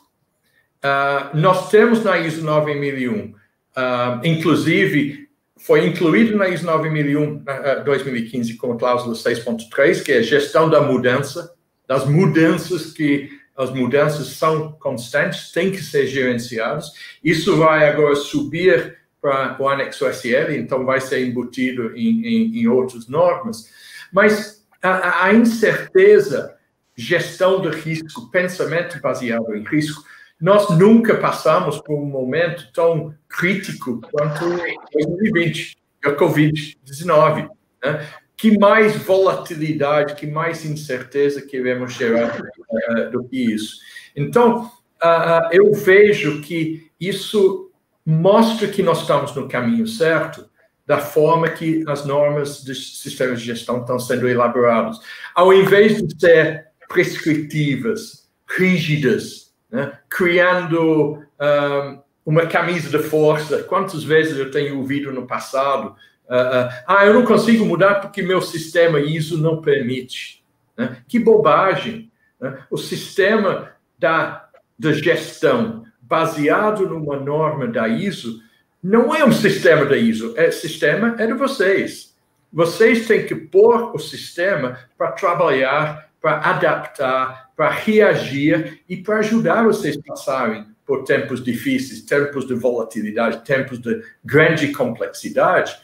nós 1.35 1.71
temos 1.71 2.03
na 2.03 2.19
ISO 2.19 2.43
9001 2.43 3.37
Uh, 3.77 4.27
inclusive, 4.27 5.29
foi 5.59 5.87
incluído 5.87 6.35
na 6.35 6.49
ISO 6.49 6.65
9001 6.65 7.37
uh, 7.37 7.85
2015 7.85 8.55
com 8.55 8.73
a 8.73 8.79
cláusula 8.79 9.15
6.3, 9.15 10.03
que 10.03 10.13
é 10.13 10.23
gestão 10.23 10.71
da 10.71 10.81
mudança, 10.81 11.53
das 11.87 12.07
mudanças 12.07 12.93
que 12.93 13.29
as 13.57 13.71
mudanças 13.71 14.29
são 14.29 14.73
constantes, 14.73 15.51
têm 15.51 15.71
que 15.71 15.83
ser 15.83 16.07
gerenciadas. 16.07 16.93
Isso 17.25 17.57
vai 17.57 17.89
agora 17.89 18.15
subir 18.15 18.99
para 19.21 19.57
o 19.59 19.69
anexo 19.69 20.07
SL, 20.07 20.53
então 20.53 20.85
vai 20.85 21.01
ser 21.01 21.27
embutido 21.27 21.97
em, 21.97 22.27
em, 22.27 22.61
em 22.61 22.69
outras 22.69 23.09
normas. 23.09 23.71
Mas 24.13 24.65
a, 24.83 25.27
a 25.27 25.35
incerteza, 25.35 26.55
gestão 26.95 27.61
de 27.61 27.71
risco, 27.71 28.31
pensamento 28.31 29.01
baseado 29.01 29.55
em 29.55 29.65
risco, 29.65 30.05
nós 30.41 30.69
nunca 30.77 31.17
passamos 31.17 31.79
por 31.81 31.99
um 31.99 32.05
momento 32.05 32.71
tão 32.73 33.15
crítico 33.29 34.01
quanto 34.13 34.45
2020, 34.93 35.77
a 36.05 36.11
Covid-19. 36.11 37.49
Né? 37.83 38.07
Que 38.37 38.59
mais 38.59 38.97
volatilidade, 38.97 40.15
que 40.15 40.27
mais 40.27 40.65
incerteza 40.65 41.41
queremos 41.41 41.95
gerar 41.95 42.41
uh, 42.41 43.11
do 43.11 43.25
que 43.25 43.55
isso? 43.55 43.77
Então, 44.15 44.67
uh, 45.03 45.49
eu 45.51 45.73
vejo 45.73 46.41
que 46.43 46.91
isso 47.01 47.71
mostra 48.05 48.69
que 48.69 48.83
nós 48.83 49.01
estamos 49.01 49.35
no 49.35 49.49
caminho 49.49 49.87
certo 49.87 50.49
da 50.87 50.99
forma 50.99 51.49
que 51.49 51.83
as 51.89 52.05
normas 52.05 52.63
dos 52.63 53.01
sistemas 53.03 53.41
de 53.41 53.47
gestão 53.47 53.81
estão 53.81 53.99
sendo 53.99 54.29
elaboradas. 54.29 55.01
Ao 55.35 55.53
invés 55.53 56.01
de 56.01 56.21
ser 56.21 56.67
prescritivas, 56.89 58.29
rígidas, 58.49 59.53
né? 59.71 59.99
criando 60.09 61.19
um, 61.41 61.99
uma 62.25 62.47
camisa 62.47 62.89
de 62.89 63.03
força. 63.03 63.63
Quantas 63.65 64.05
vezes 64.05 64.39
eu 64.39 64.51
tenho 64.51 64.79
ouvido 64.79 65.13
no 65.13 65.27
passado? 65.27 65.95
Uh, 66.29 66.35
uh, 66.35 66.85
ah, 66.87 67.07
eu 67.07 67.15
não 67.15 67.25
consigo 67.25 67.65
mudar 67.65 67.97
porque 67.97 68.23
meu 68.23 68.43
sistema 68.43 69.01
ISO 69.01 69.39
não 69.39 69.61
permite. 69.61 70.45
Né? 70.77 70.99
Que 71.07 71.19
bobagem! 71.19 72.11
Né? 72.41 72.59
O 72.71 72.77
sistema 72.77 73.71
da, 73.99 74.49
da 74.79 74.93
gestão 74.93 75.85
baseado 76.01 76.89
numa 76.89 77.17
norma 77.19 77.67
da 77.67 77.89
ISO 77.89 78.41
não 78.83 79.15
é 79.15 79.25
um 79.25 79.33
sistema 79.33 79.85
da 79.85 79.97
ISO, 79.97 80.35
é 80.37 80.51
sistema 80.51 81.17
é 81.19 81.27
de 81.27 81.33
vocês. 81.33 82.15
Vocês 82.53 83.07
têm 83.07 83.27
que 83.27 83.35
pôr 83.35 83.95
o 83.95 83.99
sistema 83.99 84.79
para 84.97 85.13
trabalhar, 85.13 86.09
para 86.21 86.39
adaptar, 86.39 87.51
para 87.57 87.71
reagir 87.71 88.81
e 88.89 88.97
para 88.97 89.19
ajudar 89.19 89.65
vocês 89.65 89.97
a 89.97 90.03
passarem 90.03 90.67
por 90.87 91.03
tempos 91.03 91.43
difíceis, 91.43 92.03
tempos 92.03 92.47
de 92.47 92.55
volatilidade, 92.55 93.45
tempos 93.45 93.79
de 93.79 94.01
grande 94.25 94.73
complexidade. 94.73 95.77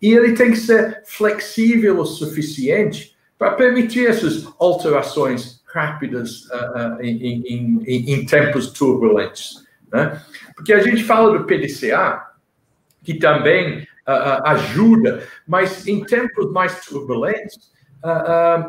E 0.00 0.12
ele 0.12 0.32
tem 0.32 0.50
que 0.50 0.56
ser 0.56 1.02
flexível 1.06 1.98
o 1.98 2.04
suficiente 2.04 3.16
para 3.38 3.52
permitir 3.52 4.06
essas 4.06 4.46
alterações 4.58 5.62
rápidas 5.66 6.44
uh, 6.46 6.98
uh, 6.98 7.02
em, 7.02 7.22
em, 7.22 7.82
em, 7.86 8.12
em, 8.12 8.26
tempos 8.26 8.70
turbulentos. 8.72 9.64
Né? 9.92 10.20
Porque 10.54 10.72
a 10.72 10.80
gente 10.80 11.02
fala 11.02 11.38
do 11.38 11.44
PDCA, 11.44 12.22
que 13.02 13.14
também 13.14 13.80
uh, 13.80 14.46
ajuda, 14.46 15.26
mas 15.46 15.86
em 15.86 16.04
tempos 16.04 16.52
mais 16.52 16.84
turbulentos, 16.84 17.72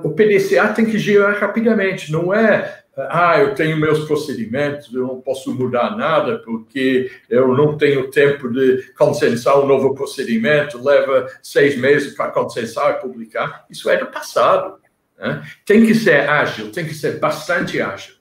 o 0.03 0.11
PDCA 0.11 0.67
tem 0.67 0.85
que 0.85 0.99
girar 0.99 1.39
rapidamente, 1.39 2.11
não 2.11 2.31
é 2.31 2.82
ah, 2.95 3.39
eu 3.39 3.55
tenho 3.55 3.77
meus 3.77 4.05
procedimentos, 4.05 4.93
eu 4.93 5.07
não 5.07 5.19
posso 5.19 5.51
mudar 5.53 5.97
nada 5.97 6.37
porque 6.39 7.09
eu 7.27 7.47
não 7.55 7.75
tenho 7.75 8.11
tempo 8.11 8.51
de 8.51 8.93
consensar 8.95 9.59
um 9.59 9.65
novo 9.65 9.95
procedimento, 9.95 10.83
leva 10.83 11.27
seis 11.41 11.75
meses 11.75 12.15
para 12.15 12.31
consensar 12.31 12.91
e 12.91 13.01
publicar. 13.01 13.65
Isso 13.69 13.89
é 13.89 13.97
do 13.97 14.07
passado. 14.07 14.75
Né? 15.17 15.43
Tem 15.65 15.85
que 15.85 15.95
ser 15.95 16.29
ágil, 16.29 16.71
tem 16.71 16.85
que 16.85 16.93
ser 16.93 17.19
bastante 17.19 17.81
ágil. 17.81 18.13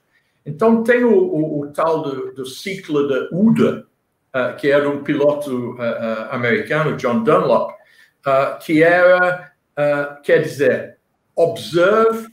Então, 0.45 0.83
tem 0.83 1.03
o, 1.03 1.13
o, 1.13 1.61
o 1.61 1.67
tal 1.71 2.01
do, 2.01 2.33
do, 2.33 2.45
ciclo 2.45 3.07
da 3.07 3.29
UDA, 3.31 3.85
uh, 4.35 4.55
que 4.57 4.69
era 4.69 4.89
um 4.89 5.03
piloto 5.03 5.71
uh, 5.73 5.75
uh, 5.75 6.31
americano, 6.31 6.97
John 6.97 7.23
Dunlop, 7.23 7.73
que 8.61 8.81
era, 8.81 9.51
quer 10.23 10.43
dizer, 10.43 10.97
observe, 11.35 12.29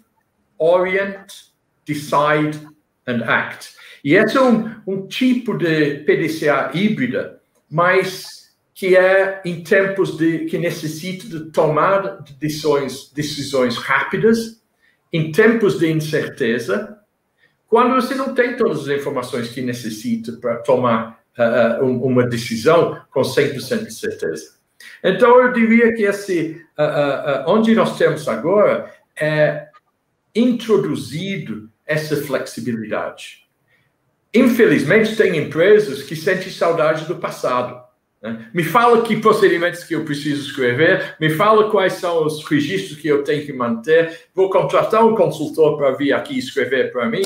orient, 0.57 1.50
decide 1.93 2.67
and 3.07 3.23
act. 3.25 3.75
E 4.05 4.15
esse 4.15 4.37
é 4.37 4.41
um, 4.41 4.71
um 4.87 5.07
tipo 5.07 5.57
de 5.57 6.05
PDCA 6.05 6.71
híbrida, 6.75 7.41
mas 7.71 8.41
que 8.75 8.97
é 8.97 9.43
em 9.45 9.63
tempos 9.63 10.17
de 10.17 10.47
que 10.47 10.57
necessita 10.57 11.27
de 11.27 11.51
tomar 11.51 12.23
decisões, 12.39 13.13
decisões 13.13 13.77
rápidas, 13.77 14.63
em 15.13 15.31
tempos 15.33 15.79
de 15.79 15.91
incerteza, 15.91 16.97
quando 17.69 17.95
você 17.95 18.15
não 18.15 18.35
tem 18.35 18.57
todas 18.57 18.89
as 18.89 18.99
informações 18.99 19.51
que 19.51 19.61
necessita 19.61 20.33
para 20.33 20.57
tomar 20.57 21.21
uh, 21.39 21.85
uma 21.85 22.27
decisão 22.27 23.01
com 23.11 23.21
100% 23.21 23.87
de 23.87 23.95
certeza. 23.95 24.55
Então, 25.05 25.41
eu 25.41 25.53
diria 25.53 25.93
que 25.95 26.05
esse, 26.05 26.65
uh, 26.79 26.83
uh, 26.83 27.53
onde 27.53 27.75
nós 27.75 27.99
temos 27.99 28.27
agora 28.29 28.91
é 29.21 29.69
introduzido 30.35 31.71
essa 31.91 32.17
flexibilidade. 32.23 33.45
Infelizmente, 34.33 35.17
tem 35.17 35.37
empresas 35.37 36.05
que 36.05 36.15
sentem 36.15 36.49
saudade 36.53 37.05
do 37.05 37.17
passado. 37.17 37.83
Né? 38.23 38.49
Me 38.55 38.63
fala 38.63 39.03
que 39.03 39.17
procedimentos 39.17 39.83
que 39.83 39.97
eu 39.97 40.05
preciso 40.05 40.49
escrever, 40.49 41.17
me 41.21 41.31
fala 41.31 41.69
quais 41.69 41.95
são 41.95 42.25
os 42.25 42.45
registros 42.45 43.01
que 43.01 43.09
eu 43.09 43.25
tenho 43.25 43.45
que 43.45 43.53
manter, 43.53 44.21
vou 44.33 44.49
contratar 44.49 45.05
um 45.05 45.17
consultor 45.17 45.77
para 45.77 45.91
vir 45.97 46.13
aqui 46.13 46.39
escrever 46.39 46.93
para 46.93 47.07
mim, 47.07 47.23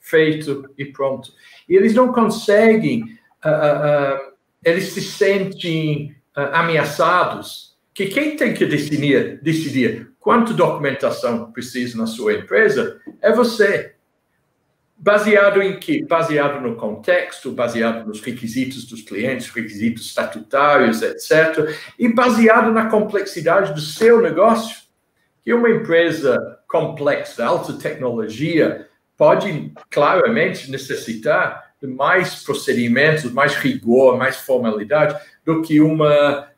feito 0.00 0.68
e 0.76 0.86
pronto. 0.86 1.32
E 1.68 1.76
eles 1.76 1.94
não 1.94 2.12
conseguem, 2.12 3.02
uh, 3.44 4.18
uh, 4.18 4.32
eles 4.64 4.86
se 4.86 5.02
sentem 5.02 6.16
ameaçados, 6.34 7.76
que 7.94 8.06
quem 8.06 8.34
tem 8.34 8.52
que 8.52 8.66
decidir, 8.66 9.38
decidir 9.40 10.10
quanto 10.24 10.54
documentação 10.54 11.52
precisa 11.52 11.98
na 11.98 12.06
sua 12.06 12.32
empresa 12.32 12.98
é 13.20 13.30
você. 13.30 13.92
Baseado 14.96 15.60
em 15.60 15.78
quê? 15.78 16.02
Baseado 16.08 16.62
no 16.62 16.76
contexto, 16.76 17.52
baseado 17.52 18.06
nos 18.06 18.22
requisitos 18.22 18.86
dos 18.86 19.02
clientes, 19.02 19.50
requisitos 19.50 20.06
estatutários, 20.06 21.02
etc. 21.02 21.76
E 21.98 22.08
baseado 22.08 22.72
na 22.72 22.88
complexidade 22.88 23.74
do 23.74 23.80
seu 23.80 24.22
negócio. 24.22 24.84
Que 25.42 25.52
uma 25.52 25.68
empresa 25.68 26.38
complexa, 26.66 27.44
alta 27.44 27.74
tecnologia, 27.74 28.88
pode 29.18 29.74
claramente 29.90 30.70
necessitar 30.70 31.74
de 31.82 31.86
mais 31.86 32.42
procedimentos, 32.42 33.30
mais 33.30 33.56
rigor, 33.56 34.16
mais 34.16 34.36
formalidade 34.36 35.20
do 35.44 35.60
que 35.60 35.82
uma, 35.82 36.48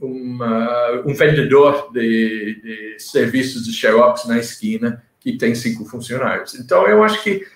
um 0.00 1.14
vendedor 1.14 1.90
de, 1.92 2.60
de 2.62 2.96
serviços 2.98 3.64
de 3.64 3.72
Xerox 3.72 4.26
na 4.26 4.38
esquina 4.38 5.02
que 5.20 5.36
tem 5.36 5.54
cinco 5.54 5.84
funcionários. 5.84 6.54
Então, 6.54 6.86
eu 6.88 7.02
acho 7.02 7.22
que 7.22 7.46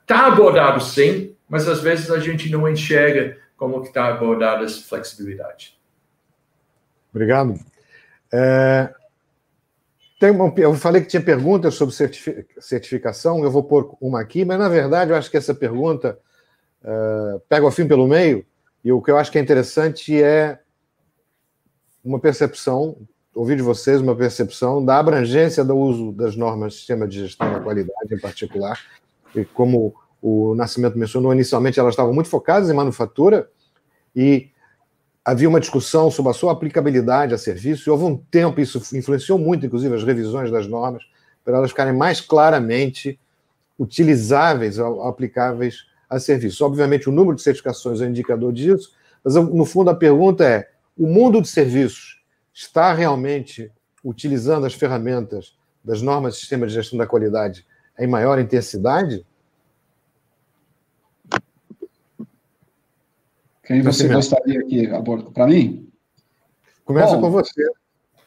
está 0.00 0.28
uh, 0.28 0.32
abordado 0.32 0.80
sim, 0.80 1.34
mas 1.48 1.68
às 1.68 1.80
vezes 1.80 2.10
a 2.10 2.18
gente 2.20 2.50
não 2.50 2.68
enxerga 2.68 3.36
como 3.56 3.82
que 3.82 3.88
está 3.88 4.06
abordada 4.06 4.64
essa 4.64 4.80
flexibilidade. 4.82 5.76
Obrigado. 7.12 7.54
É, 8.32 8.94
tem 10.20 10.30
uma, 10.30 10.52
eu 10.56 10.74
falei 10.74 11.02
que 11.02 11.08
tinha 11.08 11.22
perguntas 11.22 11.74
sobre 11.74 11.94
certificação, 12.60 13.42
eu 13.42 13.50
vou 13.50 13.64
pôr 13.64 13.96
uma 14.00 14.20
aqui, 14.20 14.44
mas 14.44 14.58
na 14.58 14.68
verdade 14.68 15.10
eu 15.10 15.16
acho 15.16 15.30
que 15.30 15.36
essa 15.36 15.54
pergunta 15.54 16.18
uh, 16.82 17.40
pega 17.48 17.66
o 17.66 17.70
fim 17.70 17.86
pelo 17.86 18.06
meio, 18.06 18.44
e 18.84 18.92
o 18.92 19.02
que 19.02 19.10
eu 19.10 19.16
acho 19.16 19.32
que 19.32 19.38
é 19.38 19.40
interessante 19.40 20.22
é 20.22 20.58
uma 22.08 22.18
percepção 22.18 22.96
ouvir 23.34 23.56
de 23.56 23.62
vocês 23.62 24.00
uma 24.00 24.16
percepção 24.16 24.84
da 24.84 24.98
abrangência 24.98 25.64
do 25.64 25.76
uso 25.76 26.10
das 26.10 26.34
normas 26.34 26.72
de 26.72 26.78
sistema 26.78 27.06
de 27.06 27.20
gestão 27.20 27.52
da 27.52 27.60
qualidade, 27.60 28.12
em 28.12 28.18
particular. 28.18 28.80
E 29.34 29.44
como 29.44 29.94
o 30.20 30.54
Nascimento 30.56 30.98
mencionou, 30.98 31.32
inicialmente 31.32 31.78
elas 31.78 31.92
estavam 31.92 32.12
muito 32.12 32.28
focadas 32.28 32.68
em 32.68 32.72
manufatura 32.72 33.48
e 34.16 34.50
havia 35.24 35.48
uma 35.48 35.60
discussão 35.60 36.10
sobre 36.10 36.30
a 36.30 36.34
sua 36.34 36.52
aplicabilidade 36.52 37.34
a 37.34 37.38
serviço, 37.38 37.88
e 37.88 37.90
houve 37.90 38.04
um 38.04 38.16
tempo, 38.16 38.60
isso 38.60 38.82
influenciou 38.96 39.38
muito, 39.38 39.66
inclusive, 39.66 39.94
as 39.94 40.02
revisões 40.02 40.50
das 40.50 40.66
normas, 40.66 41.02
para 41.44 41.58
elas 41.58 41.70
ficarem 41.70 41.92
mais 41.92 42.20
claramente 42.20 43.20
utilizáveis, 43.78 44.78
aplicáveis 44.78 45.84
a 46.08 46.18
serviço. 46.18 46.64
Obviamente, 46.64 47.08
o 47.08 47.12
número 47.12 47.36
de 47.36 47.42
certificações 47.42 48.00
é 48.00 48.06
um 48.06 48.08
indicador 48.08 48.52
disso, 48.52 48.92
mas, 49.22 49.34
no 49.34 49.66
fundo, 49.66 49.90
a 49.90 49.94
pergunta 49.94 50.44
é: 50.44 50.70
o 50.98 51.06
mundo 51.06 51.40
de 51.40 51.48
serviços 51.48 52.20
está 52.52 52.92
realmente 52.92 53.70
utilizando 54.04 54.66
as 54.66 54.74
ferramentas 54.74 55.56
das 55.84 56.02
normas 56.02 56.34
de 56.34 56.40
sistema 56.40 56.66
de 56.66 56.74
gestão 56.74 56.98
da 56.98 57.06
qualidade 57.06 57.64
em 57.98 58.06
maior 58.06 58.38
intensidade? 58.38 59.24
Quem 63.62 63.82
você 63.82 64.08
gostaria 64.08 64.64
que 64.64 64.86
aborde 64.86 65.30
para 65.30 65.46
mim? 65.46 65.88
Começa 66.84 67.14
Bom, 67.16 67.20
com 67.20 67.30
você. 67.30 67.62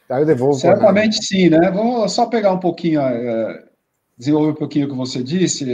Aí 0.08 0.22
eu 0.22 0.26
devolvo. 0.26 0.60
Certamente 0.60 1.26
sim, 1.26 1.50
né? 1.50 1.72
Vou 1.72 2.08
só 2.08 2.28
pegar 2.28 2.52
um 2.52 2.60
pouquinho, 2.60 3.02
é, 3.02 3.66
desenvolver 4.18 4.52
um 4.52 4.56
pouquinho 4.56 4.86
o 4.86 4.90
que 4.92 4.96
você 4.96 5.24
disse. 5.24 5.66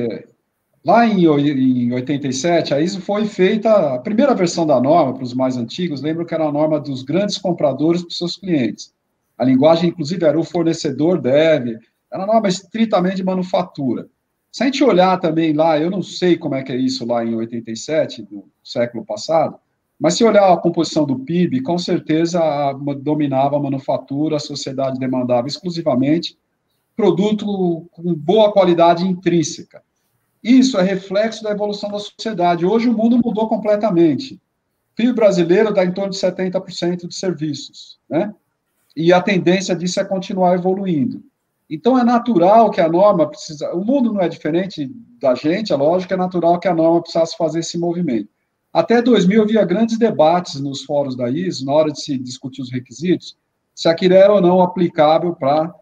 Lá 0.88 1.06
em, 1.06 1.26
em 1.26 1.92
87, 1.92 2.74
a 2.74 2.80
ISO 2.80 3.02
foi 3.02 3.26
feita, 3.26 3.96
a 3.96 4.00
primeira 4.00 4.34
versão 4.34 4.66
da 4.66 4.80
norma, 4.80 5.14
para 5.14 5.24
os 5.26 5.34
mais 5.34 5.58
antigos, 5.58 6.02
lembro 6.02 6.26
que 6.26 6.34
era 6.34 6.46
a 6.46 6.52
norma 6.52 6.80
dos 6.80 7.04
grandes 7.04 7.38
compradores 7.38 8.04
para 8.04 8.08
os 8.08 8.18
seus 8.18 8.38
clientes. 8.38 8.94
A 9.38 9.44
linguagem, 9.44 9.90
inclusive, 9.90 10.24
era 10.24 10.40
o 10.40 10.46
fornecedor 10.46 11.20
deve, 11.20 11.78
era 12.10 12.24
uma 12.24 12.32
norma 12.32 12.48
estritamente 12.48 13.18
de 13.18 13.24
manufatura. 13.26 14.08
Se 14.50 14.64
a 14.64 14.68
gente 14.68 14.82
olhar 14.82 15.20
também 15.20 15.52
lá, 15.52 15.78
eu 15.78 15.92
não 15.92 16.02
sei 16.02 16.38
como 16.38 16.56
é 16.56 16.64
que 16.64 16.72
é 16.72 16.78
isso 16.78 17.06
lá 17.06 17.22
em 17.26 17.36
87, 17.36 18.22
do 18.22 18.46
século 18.64 19.04
passado, 19.04 19.58
mas 20.00 20.14
se 20.14 20.24
olhar 20.24 20.54
a 20.54 20.56
composição 20.56 21.06
do 21.06 21.20
PIB, 21.20 21.64
com 21.64 21.78
certeza 21.78 22.40
a, 22.40 22.72
dominava 22.72 23.58
a 23.58 23.62
manufatura, 23.62 24.38
a 24.38 24.40
sociedade 24.40 24.98
demandava 24.98 25.50
exclusivamente 25.50 26.38
produto 26.96 27.86
com 27.92 28.14
boa 28.14 28.54
qualidade 28.54 29.06
intrínseca. 29.06 29.86
Isso 30.44 30.78
é 30.78 30.84
reflexo 30.84 31.44
da 31.44 31.52
evolução 31.52 31.90
da 31.90 32.00
sociedade. 32.00 32.66
Hoje 32.66 32.90
o 32.90 32.94
mundo 32.94 33.20
mudou 33.24 33.48
completamente. 33.48 34.36
O 34.36 34.96
PIB 34.96 35.14
brasileiro 35.14 35.74
dá 35.74 35.84
em 35.84 35.92
torno 35.92 36.12
de 36.12 36.18
70% 36.18 37.08
de 37.08 37.16
serviços, 37.16 38.00
né? 38.10 38.34
E 38.96 39.14
a 39.14 39.22
tendência 39.22 39.76
disso 39.76 40.00
é 40.00 40.06
continuar 40.06 40.56
evoluindo. 40.56 41.24
Então 41.70 42.00
é 42.00 42.04
natural 42.04 42.72
que 42.72 42.82
a 42.82 42.90
norma 42.90 43.28
precisa. 43.28 43.74
O 43.74 43.84
mundo 43.84 44.14
não 44.14 44.22
é 44.22 44.30
diferente 44.30 44.90
da 45.20 45.36
gente, 45.36 45.74
é 45.74 45.76
lógico, 45.76 46.14
é 46.14 46.18
natural 46.18 46.60
que 46.60 46.68
a 46.68 46.74
norma 46.74 47.02
precisasse 47.02 47.36
fazer 47.38 47.60
esse 47.60 47.78
movimento. 47.78 48.30
Até 48.72 49.02
2000 49.02 49.42
havia 49.42 49.66
grandes 49.66 49.98
debates 49.98 50.60
nos 50.60 50.84
fóruns 50.84 51.16
da 51.16 51.30
ISO, 51.30 51.66
na 51.66 51.74
hora 51.74 51.92
de 51.92 52.02
se 52.02 52.18
discutir 52.18 52.62
os 52.62 52.72
requisitos, 52.72 53.38
se 53.74 53.88
aquilo 53.88 54.14
era 54.14 54.34
ou 54.34 54.42
não 54.42 54.62
aplicável 54.62 55.34
para 55.36 55.74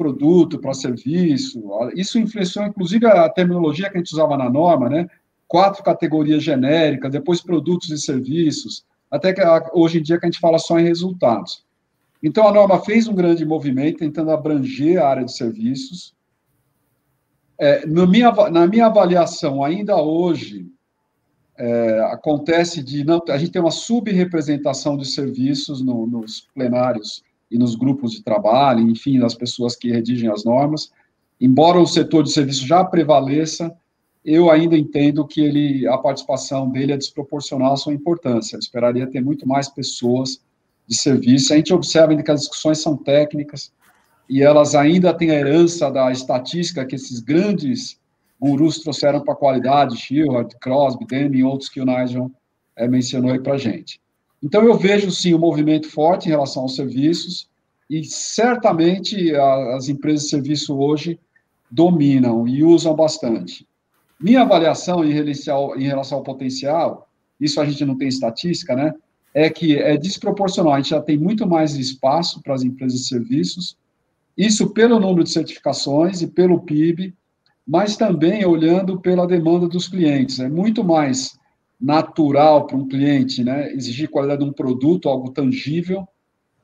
produto, 0.00 0.58
para 0.58 0.72
serviço. 0.72 1.62
Isso 1.94 2.18
influenciou, 2.18 2.64
inclusive, 2.64 3.06
a 3.06 3.28
terminologia 3.28 3.90
que 3.90 3.98
a 3.98 4.00
gente 4.00 4.14
usava 4.14 4.34
na 4.34 4.48
norma, 4.48 4.88
né? 4.88 5.06
Quatro 5.46 5.84
categorias 5.84 6.42
genéricas, 6.42 7.12
depois 7.12 7.42
produtos 7.42 7.90
e 7.90 7.98
serviços, 7.98 8.82
até 9.10 9.34
que 9.34 9.42
hoje 9.74 9.98
em 9.98 10.02
dia 10.02 10.18
que 10.18 10.24
a 10.24 10.30
gente 10.30 10.40
fala 10.40 10.58
só 10.58 10.78
em 10.78 10.84
resultados. 10.84 11.66
Então, 12.22 12.48
a 12.48 12.52
norma 12.52 12.80
fez 12.80 13.06
um 13.08 13.14
grande 13.14 13.44
movimento 13.44 13.98
tentando 13.98 14.30
abranger 14.30 15.02
a 15.02 15.08
área 15.08 15.24
de 15.24 15.36
serviços. 15.36 16.14
É, 17.58 17.86
minha, 17.86 18.32
na 18.50 18.66
minha 18.66 18.86
avaliação, 18.86 19.62
ainda 19.62 19.96
hoje, 19.96 20.66
é, 21.58 22.00
acontece 22.04 22.82
de 22.82 23.04
não, 23.04 23.20
a 23.28 23.36
gente 23.36 23.52
tem 23.52 23.60
uma 23.60 23.70
subrepresentação 23.70 24.96
de 24.96 25.04
serviços 25.04 25.82
no, 25.82 26.06
nos 26.06 26.48
plenários 26.54 27.22
e 27.50 27.58
nos 27.58 27.74
grupos 27.74 28.12
de 28.12 28.22
trabalho, 28.22 28.88
enfim, 28.88 29.18
das 29.18 29.34
pessoas 29.34 29.74
que 29.74 29.90
redigem 29.90 30.30
as 30.30 30.44
normas. 30.44 30.92
Embora 31.40 31.80
o 31.80 31.86
setor 31.86 32.22
de 32.22 32.30
serviço 32.30 32.66
já 32.66 32.84
prevaleça, 32.84 33.74
eu 34.24 34.50
ainda 34.50 34.76
entendo 34.76 35.26
que 35.26 35.40
ele, 35.40 35.86
a 35.88 35.96
participação 35.96 36.68
dele 36.70 36.92
é 36.92 36.96
desproporcional 36.96 37.72
à 37.72 37.76
sua 37.76 37.94
importância. 37.94 38.54
Eu 38.54 38.60
esperaria 38.60 39.06
ter 39.06 39.20
muito 39.20 39.48
mais 39.48 39.68
pessoas 39.68 40.40
de 40.86 40.96
serviço. 40.96 41.52
A 41.52 41.56
gente 41.56 41.72
observa 41.72 42.14
que 42.22 42.30
as 42.30 42.40
discussões 42.40 42.80
são 42.80 42.96
técnicas 42.96 43.72
e 44.28 44.42
elas 44.42 44.74
ainda 44.74 45.14
têm 45.14 45.30
a 45.30 45.34
herança 45.34 45.90
da 45.90 46.12
estatística 46.12 46.84
que 46.84 46.94
esses 46.94 47.20
grandes 47.20 47.98
gurus 48.40 48.78
trouxeram 48.78 49.20
para 49.20 49.34
a 49.34 49.36
qualidade, 49.36 49.96
Shilhart, 49.96 50.54
Crosby, 50.60 51.06
Demi 51.06 51.38
e 51.38 51.44
outros 51.44 51.68
que 51.68 51.80
o 51.80 51.84
Nigel 51.84 52.30
é, 52.76 52.88
mencionou 52.88 53.32
aí 53.32 53.40
para 53.40 53.54
a 53.54 53.58
gente. 53.58 54.00
Então, 54.42 54.64
eu 54.64 54.76
vejo, 54.76 55.10
sim, 55.10 55.34
um 55.34 55.38
movimento 55.38 55.88
forte 55.88 56.26
em 56.26 56.30
relação 56.30 56.62
aos 56.62 56.76
serviços, 56.76 57.48
e 57.88 58.04
certamente 58.04 59.34
a, 59.34 59.76
as 59.76 59.88
empresas 59.88 60.24
de 60.24 60.30
serviço 60.30 60.78
hoje 60.78 61.18
dominam 61.70 62.46
e 62.46 62.62
usam 62.62 62.94
bastante. 62.94 63.66
Minha 64.18 64.42
avaliação 64.42 65.04
em 65.04 65.12
relação, 65.12 65.76
em 65.76 65.84
relação 65.84 66.18
ao 66.18 66.24
potencial, 66.24 67.08
isso 67.40 67.60
a 67.60 67.64
gente 67.64 67.84
não 67.84 67.96
tem 67.96 68.06
estatística, 68.06 68.76
né? 68.76 68.92
É 69.32 69.48
que 69.48 69.76
é 69.76 69.96
desproporcional. 69.96 70.74
A 70.74 70.76
gente 70.76 70.90
já 70.90 71.00
tem 71.00 71.16
muito 71.16 71.48
mais 71.48 71.74
espaço 71.74 72.42
para 72.42 72.54
as 72.54 72.62
empresas 72.62 73.00
de 73.00 73.08
serviços, 73.08 73.76
isso 74.36 74.70
pelo 74.70 75.00
número 75.00 75.24
de 75.24 75.30
certificações 75.30 76.22
e 76.22 76.26
pelo 76.26 76.60
PIB, 76.60 77.14
mas 77.66 77.96
também 77.96 78.44
olhando 78.44 79.00
pela 79.00 79.26
demanda 79.26 79.66
dos 79.66 79.88
clientes. 79.88 80.38
É 80.38 80.48
muito 80.48 80.84
mais 80.84 81.38
natural 81.80 82.66
para 82.66 82.76
um 82.76 82.86
cliente, 82.86 83.42
né, 83.42 83.72
exigir 83.72 84.10
qualidade 84.10 84.44
de 84.44 84.48
um 84.48 84.52
produto, 84.52 85.08
algo 85.08 85.30
tangível, 85.30 86.06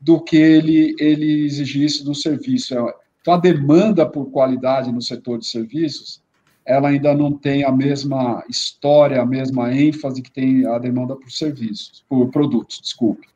do 0.00 0.20
que 0.20 0.36
ele, 0.36 0.94
ele 0.98 1.46
exigir 1.46 1.84
isso 1.84 2.04
do 2.04 2.14
serviço. 2.14 2.74
Então, 3.20 3.34
a 3.34 3.38
demanda 3.38 4.04
por 4.04 4.30
qualidade 4.30 4.92
no 4.92 5.00
setor 5.00 5.38
de 5.38 5.46
serviços, 5.46 6.22
ela 6.64 6.88
ainda 6.88 7.14
não 7.14 7.32
tem 7.32 7.64
a 7.64 7.72
mesma 7.72 8.44
história, 8.48 9.22
a 9.22 9.26
mesma 9.26 9.72
ênfase 9.72 10.20
que 10.20 10.30
tem 10.30 10.66
a 10.66 10.78
demanda 10.78 11.16
por 11.16 11.30
serviços, 11.30 12.04
por 12.08 12.28
produtos, 12.30 12.80
desculpe. 12.80 13.28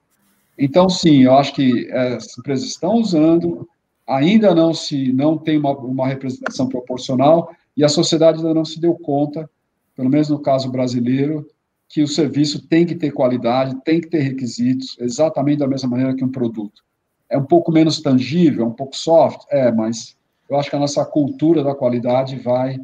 Então, 0.59 0.89
sim, 0.89 1.23
eu 1.23 1.35
acho 1.35 1.55
que 1.55 1.91
as 1.91 2.37
empresas 2.37 2.69
estão 2.69 2.97
usando, 2.97 3.67
ainda 4.07 4.55
não 4.55 4.75
se 4.75 5.13
não 5.13 5.39
tem 5.39 5.57
uma, 5.57 5.73
uma 5.79 6.07
representação 6.07 6.69
proporcional 6.69 7.55
e 7.77 7.83
a 7.83 7.89
sociedade 7.89 8.39
ainda 8.39 8.53
não 8.53 8.65
se 8.65 8.81
deu 8.81 8.95
conta, 8.95 9.49
pelo 9.97 10.11
menos 10.11 10.29
no 10.29 10.39
caso 10.39 10.71
brasileiro, 10.71 11.47
que 11.91 12.03
o 12.03 12.09
serviço 12.09 12.69
tem 12.69 12.87
que 12.87 12.95
ter 12.95 13.11
qualidade, 13.11 13.75
tem 13.85 14.01
que 14.01 14.07
ter 14.07 14.21
requisitos, 14.21 14.97
exatamente 15.01 15.59
da 15.59 15.67
mesma 15.67 15.91
maneira 15.91 16.15
que 16.15 16.25
um 16.25 16.31
produto. 16.31 16.85
É 17.29 17.37
um 17.37 17.45
pouco 17.45 17.73
menos 17.73 18.01
tangível, 18.01 18.65
um 18.65 18.73
pouco 18.73 18.97
soft, 18.97 19.41
é, 19.51 19.73
mas 19.73 20.17
eu 20.49 20.57
acho 20.57 20.71
que 20.71 20.77
a 20.77 20.79
nossa 20.79 21.05
cultura 21.05 21.65
da 21.65 21.75
qualidade 21.75 22.37
vai 22.37 22.79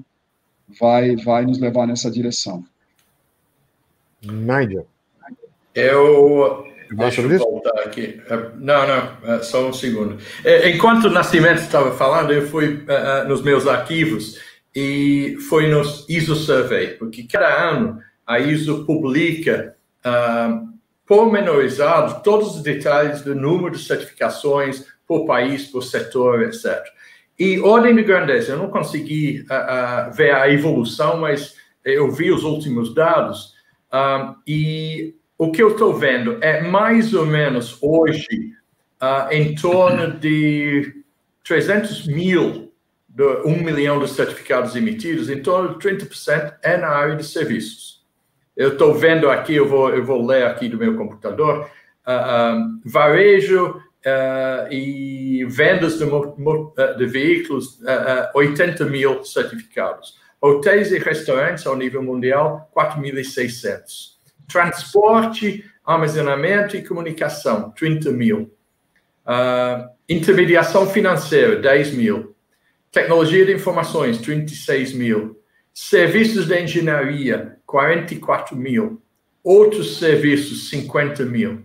vai 0.80 1.14
vai 1.14 1.46
nos 1.46 1.60
levar 1.60 1.86
nessa 1.86 2.10
direção. 2.10 2.64
Nigel. 4.22 4.86
Eu 5.72 6.66
Deixa 6.90 7.20
eu 7.20 7.38
voltar 7.38 7.80
aqui. 7.80 8.20
É, 8.28 8.36
não, 8.56 8.86
não, 8.86 9.34
é, 9.34 9.42
só 9.42 9.68
um 9.68 9.72
segundo. 9.72 10.18
É, 10.44 10.70
enquanto 10.70 11.04
o 11.04 11.10
Nascimento 11.10 11.58
estava 11.58 11.92
falando, 11.96 12.32
eu 12.32 12.46
fui 12.46 12.84
nos 13.26 13.42
meus 13.42 13.66
arquivos 13.66 14.40
e 14.74 15.36
foi 15.48 15.68
nos 15.68 16.08
ISO 16.08 16.36
Survey, 16.36 16.94
porque 16.94 17.24
cada 17.24 17.70
ano 17.70 18.00
a 18.26 18.40
ISO 18.40 18.84
publica 18.84 19.76
uh, 20.04 20.68
pormenorizado 21.06 22.22
todos 22.22 22.56
os 22.56 22.62
detalhes 22.62 23.22
do 23.22 23.34
número 23.34 23.76
de 23.76 23.84
certificações 23.84 24.84
por 25.06 25.24
país, 25.24 25.66
por 25.66 25.82
setor, 25.82 26.42
etc. 26.42 26.82
E 27.38 27.60
ordem 27.60 27.94
de 27.94 28.02
grandeza, 28.02 28.52
eu 28.52 28.58
não 28.58 28.70
consegui 28.70 29.42
uh, 29.42 30.10
uh, 30.10 30.12
ver 30.12 30.34
a 30.34 30.50
evolução, 30.50 31.18
mas 31.18 31.54
eu 31.84 32.10
vi 32.10 32.32
os 32.32 32.42
últimos 32.42 32.92
dados 32.92 33.54
e 34.46 35.14
o 35.38 35.52
que 35.52 35.62
eu 35.62 35.70
estou 35.70 35.94
vendo 35.94 36.36
é 36.42 36.60
mais 36.60 37.14
ou 37.14 37.24
menos 37.24 37.78
hoje 37.80 38.52
em 39.30 39.54
torno 39.54 40.18
de 40.18 41.04
300 41.44 42.08
mil, 42.08 42.72
de 43.08 43.22
1 43.44 43.62
milhão 43.62 44.00
de 44.00 44.10
certificados 44.10 44.74
emitidos, 44.74 45.30
em 45.30 45.40
torno 45.40 45.78
de 45.78 45.88
30% 45.88 46.56
é 46.60 46.76
na 46.76 46.88
área 46.88 47.14
de 47.14 47.24
serviços. 47.24 47.95
Eu 48.56 48.72
estou 48.72 48.94
vendo 48.94 49.30
aqui, 49.30 49.54
eu 49.54 49.68
vou, 49.68 49.90
eu 49.90 50.04
vou 50.04 50.24
ler 50.24 50.44
aqui 50.44 50.68
do 50.68 50.78
meu 50.78 50.96
computador, 50.96 51.68
uh, 52.06 52.56
um, 52.56 52.80
varejo 52.84 53.76
uh, 53.76 54.72
e 54.72 55.44
vendas 55.48 55.98
de, 55.98 56.06
de 56.96 57.06
veículos, 57.06 57.78
80 58.34 58.84
mil 58.86 59.22
certificados. 59.24 60.18
Hotéis 60.40 60.90
e 60.92 60.98
restaurantes 60.98 61.66
ao 61.66 61.76
nível 61.76 62.02
mundial, 62.02 62.70
4.600 62.74 64.16
transporte, 64.46 65.64
armazenamento 65.84 66.76
e 66.76 66.82
comunicação, 66.82 67.70
30 67.70 68.10
mil. 68.10 68.52
Uh, 69.26 69.88
intermediação 70.08 70.88
financeira, 70.88 71.56
10 71.56 71.92
mil. 71.92 72.34
Tecnologia 72.92 73.44
de 73.44 73.52
informações, 73.52 74.18
36 74.18 74.92
mil. 74.92 75.40
Serviços 75.78 76.46
de 76.46 76.58
engenharia, 76.58 77.58
44 77.66 78.56
mil. 78.56 79.02
Outros 79.44 79.98
serviços, 79.98 80.70
50 80.70 81.22
mil. 81.26 81.56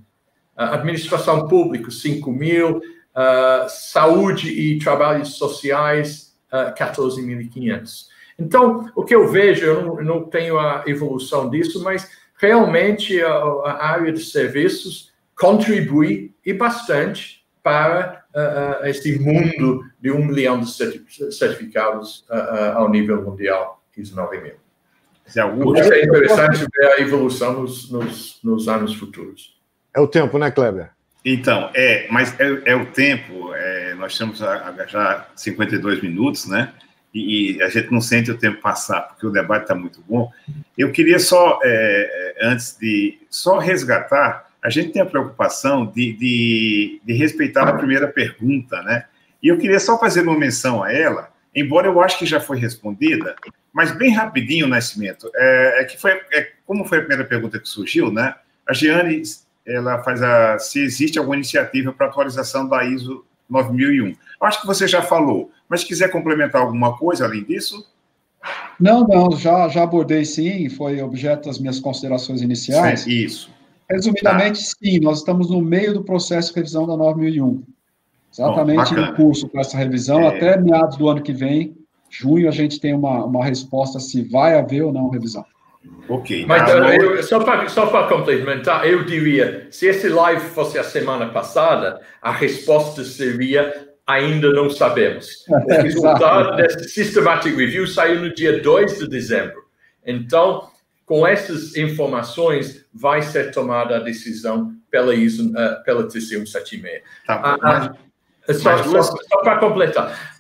Uh, 0.57 0.63
administração 0.73 1.47
pública, 1.47 1.89
5 1.89 2.29
mil. 2.29 2.79
Uh, 2.79 3.69
saúde 3.69 4.51
e 4.51 4.77
trabalhos 4.79 5.37
sociais, 5.37 6.37
uh, 6.51 6.75
14.500. 6.75 8.07
Então, 8.37 8.91
o 8.97 9.05
que 9.05 9.15
eu 9.15 9.29
vejo, 9.29 9.65
eu 9.65 9.81
não, 9.81 10.03
não 10.03 10.23
tenho 10.25 10.59
a 10.59 10.83
evolução 10.87 11.49
disso, 11.49 11.81
mas 11.81 12.09
realmente 12.37 13.21
a, 13.21 13.33
a 13.33 13.85
área 13.91 14.11
de 14.11 14.25
serviços 14.25 15.13
contribui 15.39 16.35
e 16.45 16.51
bastante 16.51 17.45
para 17.63 18.25
uh, 18.35 18.85
esse 18.87 19.17
mundo 19.17 19.85
de 20.01 20.11
um 20.11 20.25
milhão 20.25 20.59
de 20.59 20.69
certificados 20.69 22.25
uh, 22.29 22.77
ao 22.77 22.89
nível 22.89 23.21
mundial, 23.23 23.80
ISO 23.97 24.15
9000. 24.15 24.53
Isso 25.27 25.39
é 25.93 26.03
interessante 26.03 26.65
ver 26.75 26.85
a 26.87 26.99
evolução 26.99 27.61
nos, 27.61 27.89
nos, 27.91 28.39
nos, 28.43 28.67
anos 28.67 28.95
futuros. 28.95 29.59
É 29.95 29.99
o 29.99 30.07
tempo, 30.07 30.37
né, 30.37 30.51
Kleber? 30.51 30.89
Então, 31.23 31.69
é, 31.73 32.07
mas 32.09 32.37
é, 32.39 32.61
é 32.65 32.75
o 32.75 32.87
tempo. 32.87 33.53
É, 33.53 33.93
nós 33.95 34.13
estamos 34.13 34.41
a, 34.41 34.69
a 34.69 34.85
já 34.87 35.27
52 35.35 36.01
minutos, 36.01 36.47
né? 36.47 36.73
e, 37.13 37.61
a 37.61 37.69
gente 37.69 37.91
não 37.91 38.01
sente 38.01 38.31
o 38.31 38.37
tempo 38.37 38.61
passar, 38.61 39.01
porque 39.01 39.25
o 39.25 39.31
debate 39.31 39.63
está 39.63 39.75
muito 39.75 40.01
bom. 40.07 40.31
Eu 40.77 40.91
queria 40.91 41.19
só, 41.19 41.59
é, 41.63 42.35
é, 42.39 42.47
antes 42.47 42.77
de 42.79 43.19
só 43.29 43.57
resgatar, 43.57 44.49
a 44.63 44.69
gente 44.69 44.91
tem 44.91 45.01
a 45.01 45.05
preocupação 45.05 45.85
de, 45.85 46.13
de, 46.13 47.01
de, 47.03 47.13
respeitar 47.13 47.67
a 47.67 47.73
primeira 47.73 48.07
pergunta, 48.07 48.81
né? 48.83 49.05
E 49.41 49.47
eu 49.47 49.57
queria 49.57 49.79
só 49.79 49.99
fazer 49.99 50.21
uma 50.21 50.37
menção 50.37 50.83
a 50.83 50.93
ela, 50.93 51.29
embora 51.53 51.87
eu 51.87 51.99
acho 51.99 52.19
que 52.19 52.25
já 52.25 52.39
foi 52.39 52.59
respondida, 52.59 53.35
mas 53.73 53.91
bem 53.91 54.13
rapidinho, 54.13 54.67
Nascimento, 54.67 55.31
é, 55.35 55.81
é 55.81 55.83
que 55.85 55.99
foi, 55.99 56.11
é, 56.33 56.51
como 56.65 56.85
foi 56.85 56.97
a 56.97 57.01
primeira 57.01 57.25
pergunta 57.25 57.59
que 57.59 57.67
surgiu, 57.67 58.11
né? 58.11 58.35
A 58.67 58.73
Giane, 58.73 59.21
ela 59.65 60.03
faz 60.03 60.21
a, 60.21 60.59
se 60.59 60.81
existe 60.81 61.17
alguma 61.17 61.35
iniciativa 61.35 61.93
para 61.93 62.07
atualização 62.07 62.67
da 62.67 62.83
ISO 62.83 63.25
9001. 63.49 64.07
Eu 64.07 64.15
acho 64.41 64.61
que 64.61 64.67
você 64.67 64.87
já 64.87 65.01
falou, 65.01 65.51
mas 65.69 65.83
quiser 65.83 66.09
complementar 66.09 66.61
alguma 66.61 66.97
coisa 66.97 67.25
além 67.25 67.43
disso? 67.43 67.85
Não, 68.79 69.05
não, 69.07 69.37
já, 69.37 69.67
já 69.67 69.83
abordei 69.83 70.25
sim, 70.25 70.67
foi 70.69 71.01
objeto 71.01 71.47
das 71.47 71.59
minhas 71.59 71.79
considerações 71.79 72.41
iniciais. 72.41 73.01
Sim, 73.01 73.11
isso. 73.11 73.51
Resumidamente, 73.89 74.59
tá. 74.59 74.75
sim, 74.81 74.99
nós 74.99 75.19
estamos 75.19 75.49
no 75.49 75.61
meio 75.61 75.93
do 75.93 76.03
processo 76.03 76.49
de 76.49 76.55
revisão 76.55 76.87
da 76.87 76.97
9001. 76.97 77.63
Exatamente 78.33 78.95
Bom, 78.95 79.01
no 79.01 79.13
curso 79.15 79.49
para 79.49 79.61
essa 79.61 79.77
revisão, 79.77 80.21
é... 80.21 80.27
até 80.27 80.57
meados 80.57 80.97
do 80.97 81.09
ano 81.09 81.21
que 81.21 81.33
vem, 81.33 81.75
junho, 82.11 82.47
a 82.47 82.51
gente 82.51 82.79
tem 82.79 82.93
uma, 82.93 83.25
uma 83.25 83.45
resposta 83.45 83.99
se 83.99 84.21
vai 84.23 84.59
haver 84.59 84.83
ou 84.83 84.91
não 84.91 85.09
revisão. 85.09 85.45
Ok. 86.09 86.45
Mas 86.45 86.69
ah, 86.69 86.95
eu, 86.95 87.23
só 87.23 87.39
para 87.39 87.67
só 87.69 87.87
complementar, 88.07 88.85
eu 88.87 89.05
diria, 89.05 89.67
se 89.71 89.87
esse 89.87 90.09
live 90.09 90.41
fosse 90.41 90.77
a 90.77 90.83
semana 90.83 91.29
passada, 91.29 92.01
a 92.21 92.31
resposta 92.31 93.03
seria 93.03 93.89
ainda 94.05 94.51
não 94.51 94.69
sabemos. 94.69 95.45
O 95.49 95.81
resultado 95.81 96.57
desse 96.57 96.89
Systematic 96.89 97.55
Review 97.55 97.87
saiu 97.87 98.19
no 98.19 98.33
dia 98.33 98.61
2 98.61 98.99
de 98.99 99.07
dezembro. 99.07 99.63
Então, 100.05 100.69
com 101.05 101.25
essas 101.25 101.75
informações, 101.75 102.85
vai 102.93 103.21
ser 103.21 103.51
tomada 103.51 103.97
a 103.97 103.99
decisão 103.99 104.73
pela 104.89 105.15
ISO, 105.15 105.49
uh, 105.51 105.83
pela 105.83 106.03
TC 106.07 106.45
176. 106.45 107.01
Tá, 107.25 107.57
uh, 107.57 108.51
uh, 108.51 108.53
só, 108.53 108.83
só, 108.83 109.01
só 109.01 109.41
para 109.43 109.59
completar, 109.59 110.30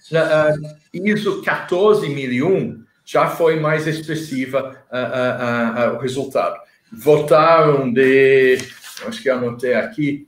ISO 0.93 1.41
14001 1.41 2.83
já 3.03 3.27
foi 3.27 3.59
mais 3.59 3.87
expressiva 3.87 4.77
o 5.95 5.97
resultado. 5.97 6.59
Votaram 6.91 7.91
de, 7.91 8.57
acho 9.07 9.21
que 9.21 9.29
anotei 9.29 9.73
aqui, 9.73 10.27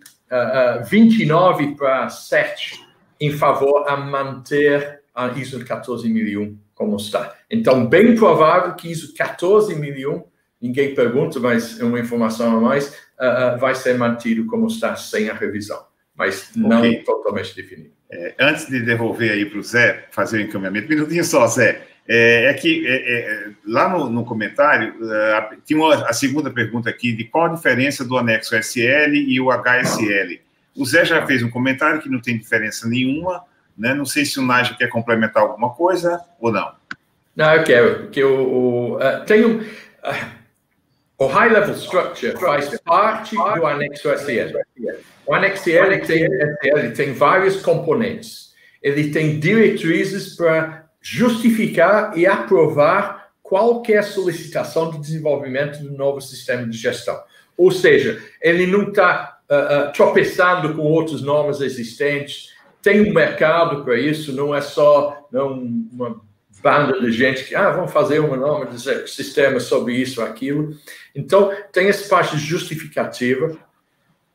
29 0.89 1.75
para 1.75 2.09
7 2.09 2.81
em 3.19 3.31
favor 3.31 3.88
a 3.88 3.95
manter 3.95 5.01
a 5.13 5.27
ISO 5.27 5.63
14001 5.63 6.57
como 6.73 6.97
está. 6.97 7.36
Então, 7.49 7.86
bem 7.86 8.15
provável 8.15 8.73
que 8.73 8.89
ISO 8.89 9.13
14001, 9.13 10.23
ninguém 10.59 10.95
pergunta, 10.95 11.39
mas 11.39 11.79
é 11.79 11.84
uma 11.84 11.99
informação 11.99 12.57
a 12.57 12.59
mais, 12.59 12.97
vai 13.59 13.75
ser 13.75 13.97
mantido 13.97 14.47
como 14.47 14.67
está 14.67 14.95
sem 14.95 15.29
a 15.29 15.34
revisão, 15.34 15.86
mas 16.16 16.51
não 16.55 16.80
okay. 16.80 17.03
totalmente 17.03 17.55
definido. 17.55 17.91
É, 18.11 18.36
antes 18.39 18.68
de 18.68 18.80
devolver 18.82 19.32
aí 19.32 19.45
para 19.45 19.59
o 19.59 19.64
Zé, 19.64 20.05
fazer 20.11 20.38
o 20.38 20.41
encaminhamento, 20.41 20.88
minutinho 20.88 21.24
só, 21.24 21.47
Zé. 21.47 21.88
É, 22.07 22.45
é 22.49 22.53
que 22.53 22.86
é, 22.86 23.20
é 23.20 23.51
lá 23.66 23.88
no, 23.88 24.09
no 24.09 24.26
comentário, 24.26 24.93
uh, 25.01 25.57
tinha 25.66 25.80
uma, 25.80 25.95
a 26.05 26.11
segunda 26.11 26.51
pergunta 26.51 26.89
aqui 26.89 27.14
de 27.14 27.24
qual 27.24 27.45
a 27.45 27.55
diferença 27.55 28.03
do 28.03 28.18
anexo 28.18 28.55
SL 28.55 29.14
e 29.16 29.39
o 29.39 29.49
HSL. 29.49 30.41
O 30.76 30.86
Zé 30.86 31.05
já 31.05 31.26
fez 31.26 31.41
um 31.41 31.49
comentário 31.49 32.01
que 32.01 32.09
não 32.09 32.20
tem 32.20 32.38
diferença 32.38 32.88
nenhuma, 32.88 33.43
né? 33.78 33.93
Não 33.93 34.05
sei 34.05 34.26
se 34.26 34.39
o 34.39 34.43
Nájio 34.43 34.78
quer 34.78 34.89
complementar 34.89 35.43
alguma 35.43 35.74
coisa 35.74 36.20
ou 36.39 36.51
não. 36.51 36.74
Não, 37.36 37.55
eu 37.55 37.64
quero, 37.64 37.99
porque 38.01 38.24
o, 38.24 38.41
o 38.41 38.97
uh, 38.97 39.24
tem 39.26 39.45
um, 39.45 39.59
uh, 39.59 39.64
o 41.18 41.28
High 41.28 41.49
Level 41.49 41.76
Structure 41.76 42.38
faz 42.38 42.80
parte 42.82 43.36
do 43.36 43.66
anexo 43.66 44.09
SL. 44.09 44.57
O 45.26 45.34
anexo 45.34 45.69
SL 45.69 46.05
tem, 46.05 46.26
SL 46.26 46.93
tem 46.95 47.13
vários 47.13 47.61
componentes. 47.61 48.53
Ele 48.82 49.11
tem 49.11 49.39
diretrizes 49.39 50.36
para 50.36 50.86
justificar 51.01 52.17
e 52.17 52.26
aprovar 52.26 53.30
qualquer 53.41 54.03
solicitação 54.03 54.89
de 54.91 54.99
desenvolvimento 54.99 55.80
do 55.80 55.91
novo 55.91 56.19
sistema 56.21 56.67
de 56.67 56.78
gestão. 56.78 57.21
Ou 57.57 57.71
seja, 57.71 58.21
ele 58.41 58.65
não 58.65 58.89
está 58.89 59.39
uh, 59.49 59.91
tropeçando 59.93 60.74
com 60.74 60.82
outros 60.82 61.21
nomes 61.21 61.61
existentes. 61.61 62.53
Tem 62.82 63.01
um 63.01 63.13
mercado 63.13 63.84
para 63.84 63.97
isso, 63.97 64.34
não 64.34 64.55
é 64.55 64.61
só 64.61 65.28
não, 65.32 65.53
uma 65.91 66.21
banda 66.61 66.99
de 66.99 67.11
gente 67.11 67.43
que, 67.43 67.53
ah, 67.53 67.69
vamos 67.69 67.91
fazer 67.91 68.19
um 68.19 68.36
nome 68.36 68.67
de 68.71 69.07
sistema 69.07 69.59
sobre 69.59 69.93
isso 69.93 70.21
aquilo. 70.21 70.76
Então, 71.13 71.51
tem 71.71 71.89
essa 71.89 72.07
parte 72.09 72.38
justificativa. 72.38 73.57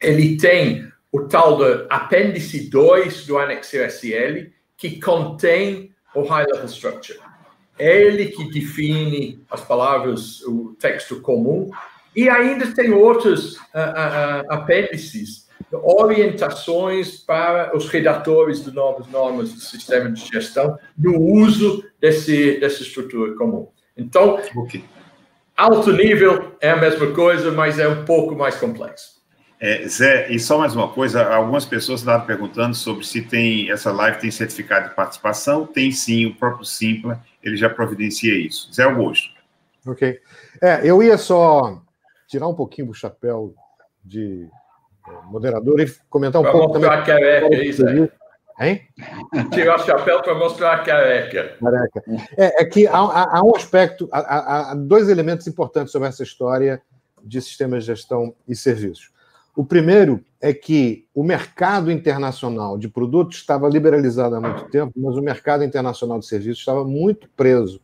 Ele 0.00 0.36
tem 0.36 0.88
o 1.10 1.22
tal 1.22 1.56
do 1.56 1.86
apêndice 1.90 2.68
2 2.70 3.26
do 3.26 3.38
anexo 3.38 3.76
SL, 3.76 4.50
que 4.76 5.00
contém 5.00 5.90
o 6.14 6.22
High 6.22 6.46
Level 6.46 6.66
Structure. 6.66 7.18
É 7.78 8.02
ele 8.02 8.26
que 8.26 8.50
define 8.50 9.40
as 9.50 9.60
palavras, 9.60 10.42
o 10.42 10.76
texto 10.78 11.20
comum, 11.20 11.70
e 12.14 12.28
ainda 12.28 12.66
tem 12.74 12.92
outros 12.92 13.56
uh, 13.56 13.60
uh, 13.60 14.52
apêndices, 14.52 15.48
orientações 15.72 17.18
para 17.18 17.76
os 17.76 17.88
redatores 17.88 18.64
de 18.64 18.72
novas 18.72 19.06
normas 19.08 19.52
do 19.52 19.60
sistema 19.60 20.10
de 20.10 20.24
gestão 20.26 20.78
no 20.96 21.20
uso 21.20 21.84
desse, 22.00 22.58
dessa 22.58 22.82
estrutura 22.82 23.34
comum. 23.36 23.68
Então, 23.96 24.40
okay. 24.56 24.84
alto 25.56 25.92
nível 25.92 26.56
é 26.60 26.70
a 26.70 26.76
mesma 26.76 27.08
coisa, 27.12 27.52
mas 27.52 27.78
é 27.78 27.88
um 27.88 28.04
pouco 28.04 28.34
mais 28.34 28.56
complexo. 28.56 29.17
É, 29.60 29.88
Zé, 29.88 30.30
e 30.30 30.38
só 30.38 30.56
mais 30.56 30.74
uma 30.76 30.88
coisa, 30.88 31.34
algumas 31.34 31.64
pessoas 31.64 32.00
estavam 32.00 32.24
perguntando 32.24 32.76
sobre 32.76 33.04
se 33.04 33.22
tem 33.22 33.70
essa 33.70 33.90
live 33.90 34.20
tem 34.20 34.30
certificado 34.30 34.88
de 34.88 34.94
participação. 34.94 35.66
Tem 35.66 35.90
sim, 35.90 36.26
o 36.26 36.34
próprio 36.34 36.64
Simpla, 36.64 37.20
ele 37.42 37.56
já 37.56 37.68
providencia 37.68 38.38
isso. 38.38 38.72
Zé 38.72 38.84
Augusto. 38.84 39.30
Ok. 39.84 40.20
É, 40.62 40.80
eu 40.88 41.02
ia 41.02 41.18
só 41.18 41.82
tirar 42.28 42.46
um 42.46 42.54
pouquinho 42.54 42.88
do 42.88 42.94
chapéu 42.94 43.52
de 44.04 44.48
é, 45.08 45.12
moderador 45.26 45.80
e 45.80 45.92
comentar 46.08 46.40
um 46.40 46.44
pra 46.44 46.52
pouco 46.52 46.74
mostrar 46.74 47.02
também. 47.02 47.02
a 47.02 47.04
careca, 47.04 47.64
isso 47.64 47.86
aí. 47.86 48.10
Hein? 48.60 48.82
Tirar 49.52 49.76
o 49.76 49.84
chapéu 49.84 50.20
para 50.20 50.34
mostrar 50.34 50.74
a 50.74 50.78
careca. 50.82 51.56
careca. 51.60 52.02
É, 52.36 52.62
é 52.62 52.64
que 52.64 52.88
há, 52.88 52.98
há, 52.98 53.38
há 53.38 53.42
um 53.44 53.54
aspecto, 53.54 54.08
há, 54.10 54.72
há 54.72 54.74
dois 54.74 55.08
elementos 55.08 55.46
importantes 55.46 55.92
sobre 55.92 56.08
essa 56.08 56.24
história 56.24 56.82
de 57.22 57.40
sistemas 57.40 57.84
de 57.84 57.86
gestão 57.86 58.34
e 58.48 58.56
serviços. 58.56 59.12
O 59.58 59.64
primeiro 59.64 60.24
é 60.40 60.54
que 60.54 61.04
o 61.12 61.24
mercado 61.24 61.90
internacional 61.90 62.78
de 62.78 62.88
produtos 62.88 63.38
estava 63.38 63.68
liberalizado 63.68 64.36
há 64.36 64.40
muito 64.40 64.70
tempo, 64.70 64.92
mas 64.94 65.16
o 65.16 65.20
mercado 65.20 65.64
internacional 65.64 66.20
de 66.20 66.26
serviços 66.26 66.60
estava 66.60 66.84
muito 66.84 67.28
preso 67.30 67.80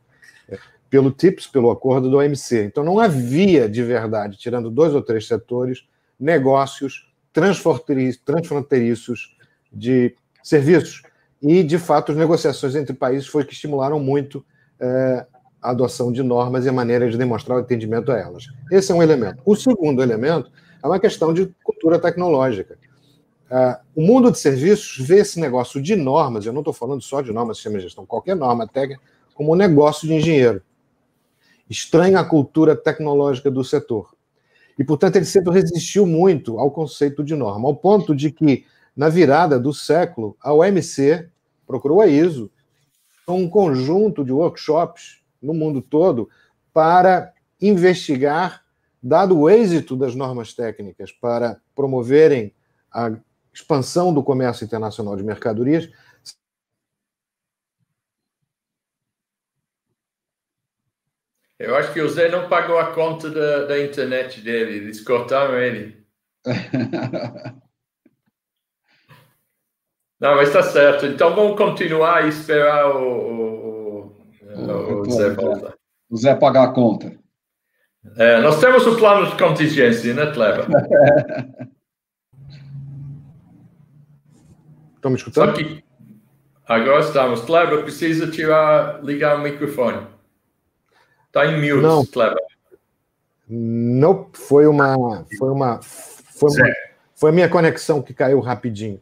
pelo 0.89 1.11
TIPS, 1.11 1.49
pelo 1.49 1.72
acordo 1.72 2.09
do 2.09 2.18
OMC. 2.18 2.62
Então 2.62 2.85
não 2.85 3.01
havia 3.01 3.68
de 3.68 3.83
verdade, 3.83 4.39
tirando 4.39 4.70
dois 4.70 4.95
ou 4.95 5.03
três 5.03 5.27
setores, 5.27 5.85
negócios 6.16 7.12
transfronteiriços 7.33 9.37
de 9.72 10.14
serviços. 10.45 11.03
E, 11.43 11.64
de 11.64 11.77
fato, 11.77 12.12
as 12.12 12.16
negociações 12.16 12.77
entre 12.77 12.95
países 12.95 13.27
foi 13.27 13.45
que 13.45 13.53
estimularam 13.53 13.99
muito 13.99 14.47
é, 14.79 15.27
a 15.61 15.70
adoção 15.70 16.12
de 16.12 16.22
normas 16.22 16.66
e 16.66 16.68
a 16.68 16.72
maneira 16.72 17.11
de 17.11 17.18
demonstrar 17.18 17.59
o 17.59 17.62
entendimento 17.62 18.12
a 18.12 18.16
elas. 18.16 18.47
Esse 18.70 18.93
é 18.93 18.95
um 18.95 19.03
elemento. 19.03 19.43
O 19.45 19.57
segundo 19.57 20.01
elemento 20.01 20.53
é 20.85 20.87
uma 20.87 21.01
questão 21.01 21.32
de 21.32 21.47
cultura 21.64 21.99
tecnológica. 21.99 22.78
Uh, 23.51 24.03
o 24.03 24.03
mundo 24.03 24.30
de 24.30 24.39
serviços 24.39 24.99
vê 24.99 25.20
esse 25.20 25.41
negócio 25.41 25.80
de 25.80 25.97
normas, 25.97 26.45
eu 26.45 26.53
não 26.53 26.61
estou 26.61 26.74
falando 26.74 27.01
só 27.01 27.22
de 27.22 27.32
normas 27.32 27.57
sistema 27.57 27.78
de 27.78 27.85
gestão, 27.85 28.05
qualquer 28.05 28.37
norma 28.37 28.68
técnica, 28.68 29.01
como 29.35 29.53
um 29.53 29.57
negócio 29.57 30.07
de 30.07 30.14
engenheiro 30.14 30.62
estranha 31.68 32.20
a 32.20 32.24
cultura 32.24 32.76
tecnológica 32.76 33.51
do 33.51 33.64
setor. 33.64 34.14
E, 34.78 34.85
portanto, 34.85 35.16
ele 35.16 35.24
sempre 35.24 35.53
resistiu 35.53 36.05
muito 36.07 36.59
ao 36.59 36.70
conceito 36.70 37.24
de 37.24 37.35
norma, 37.35 37.66
ao 37.66 37.74
ponto 37.74 38.14
de 38.14 38.30
que, 38.30 38.66
na 38.95 39.09
virada 39.09 39.59
do 39.59 39.72
século, 39.72 40.37
a 40.41 40.53
OMC 40.53 41.28
procurou 41.66 42.03
a 42.03 42.07
ISO 42.07 42.51
um 43.26 43.49
conjunto 43.49 44.22
de 44.22 44.32
workshops 44.32 45.22
no 45.41 45.55
mundo 45.55 45.80
todo 45.80 46.28
para 46.74 47.32
investigar, 47.61 48.63
dado 49.05 49.38
o 49.38 49.50
êxito 49.50 49.94
das 49.94 50.14
normas 50.14 50.55
técnicas 50.55 51.12
para 51.12 51.61
promoverem 51.74 52.55
a 52.90 53.12
expansão 53.52 54.14
do 54.14 54.22
comércio 54.22 54.64
internacional 54.64 55.14
de 55.14 55.22
mercadorias, 55.22 55.90
Eu 61.57 61.76
acho 61.76 61.92
que 61.92 62.00
o 62.00 62.09
Zé 62.09 62.28
não 62.28 62.48
pagou 62.48 62.78
a 62.78 62.92
conta 62.92 63.30
da, 63.30 63.64
da 63.64 63.82
internet 63.82 64.40
dele, 64.40 64.76
eles 64.76 65.00
cortaram 65.00 65.57
ele. 65.57 66.05
não, 70.20 70.34
mas 70.34 70.48
está 70.48 70.62
certo. 70.64 71.07
Então 71.07 71.34
vamos 71.34 71.57
continuar 71.57 72.26
e 72.26 72.28
esperar 72.28 72.94
o, 72.94 72.98
o, 72.98 74.16
o, 74.42 75.00
o 75.02 75.11
Zé 75.11 75.30
voltar. 75.30 75.74
O 76.11 76.16
Zé 76.16 76.34
pagar 76.34 76.64
a 76.64 76.72
conta. 76.72 77.24
É, 78.16 78.40
nós 78.40 78.61
temos 78.61 78.86
o 78.86 78.96
plano 78.96 79.30
de 79.30 79.36
contingência, 79.36 80.14
né, 80.14 80.30
Kleber? 80.32 80.66
Estamos 84.94 85.20
escutando? 85.20 85.50
Só 85.50 85.52
que 85.52 85.84
agora 86.66 87.00
estamos. 87.00 87.40
Kleber, 87.42 87.82
precisa 87.82 88.30
tirar, 88.30 89.02
ligar 89.05 89.36
o 89.36 89.42
microfone. 89.42 90.07
Está 91.26 91.46
em 91.46 91.57
mute, 91.61 91.82
não. 91.82 92.07
Kleber. 92.07 92.42
Não, 93.48 94.30
foi 94.32 94.66
uma. 94.66 95.26
Foi 95.38 95.50
uma. 95.50 95.80
Foi, 95.82 96.50
uma, 96.50 96.74
foi 97.14 97.30
a 97.30 97.32
minha 97.32 97.48
conexão 97.48 98.00
que 98.00 98.14
caiu 98.14 98.40
rapidinho. 98.40 99.00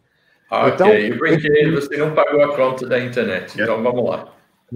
Ah, 0.50 0.68
então, 0.68 0.86
ok, 0.86 1.12
eu 1.12 1.18
brinquei, 1.18 1.70
você 1.70 1.96
não 1.96 2.14
pagou 2.14 2.42
a 2.42 2.55
conta 2.55 2.86
da 2.86 3.00
internet, 3.00 3.55
então 3.59 3.82
vamos 3.82 4.05
lá. 4.05 4.28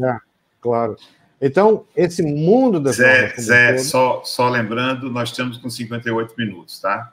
É, 0.03 0.17
claro. 0.61 0.97
Então, 1.41 1.85
esse 1.95 2.23
mundo 2.23 2.81
das 2.81 2.97
Zé, 2.97 3.35
Zé 3.39 3.73
todo... 3.75 3.85
só, 3.85 4.23
só 4.25 4.49
lembrando, 4.49 5.11
nós 5.11 5.31
estamos 5.31 5.59
com 5.59 5.69
58 5.69 6.35
minutos, 6.37 6.81
tá? 6.81 7.13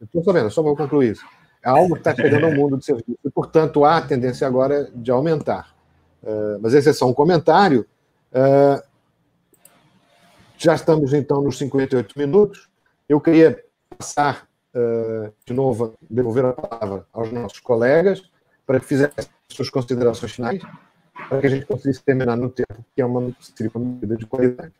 Estou 0.00 0.24
sabendo, 0.24 0.50
só 0.50 0.62
vou 0.62 0.76
concluir 0.76 1.12
isso. 1.12 1.24
É 1.62 1.68
algo 1.68 1.94
que 1.94 2.00
está 2.00 2.14
chegando 2.14 2.46
ao 2.46 2.52
mundo 2.54 2.76
de 2.76 2.84
serviço, 2.84 3.18
e, 3.24 3.30
portanto, 3.30 3.84
há 3.84 3.98
a 3.98 4.02
tendência 4.02 4.46
agora 4.46 4.90
de 4.94 5.10
aumentar. 5.10 5.74
Uh, 6.22 6.58
mas 6.60 6.74
esse 6.74 6.88
é 6.88 6.92
só 6.92 7.08
um 7.08 7.14
comentário. 7.14 7.86
Uh, 8.32 8.82
já 10.56 10.74
estamos 10.74 11.12
então 11.12 11.42
nos 11.42 11.58
58 11.58 12.18
minutos. 12.18 12.68
Eu 13.08 13.20
queria 13.20 13.62
passar 13.96 14.48
uh, 14.74 15.32
de 15.46 15.52
novo, 15.52 15.94
devolver 16.10 16.44
a 16.46 16.52
palavra 16.52 17.06
aos 17.12 17.30
nossos 17.30 17.60
colegas 17.60 18.22
para 18.66 18.80
que 18.80 18.86
fizessem 18.86 19.26
suas 19.48 19.70
considerações 19.70 20.32
finais, 20.32 20.62
para 21.28 21.40
que 21.40 21.46
a 21.46 21.50
gente 21.50 21.66
conseguisse 21.66 22.02
terminar 22.02 22.36
no 22.36 22.50
tempo, 22.50 22.84
que 22.94 23.00
é 23.00 23.04
uma, 23.04 23.32
seria 23.40 23.70
uma 23.74 23.84
medida 23.84 24.16
de 24.16 24.26
qualidade. 24.26 24.72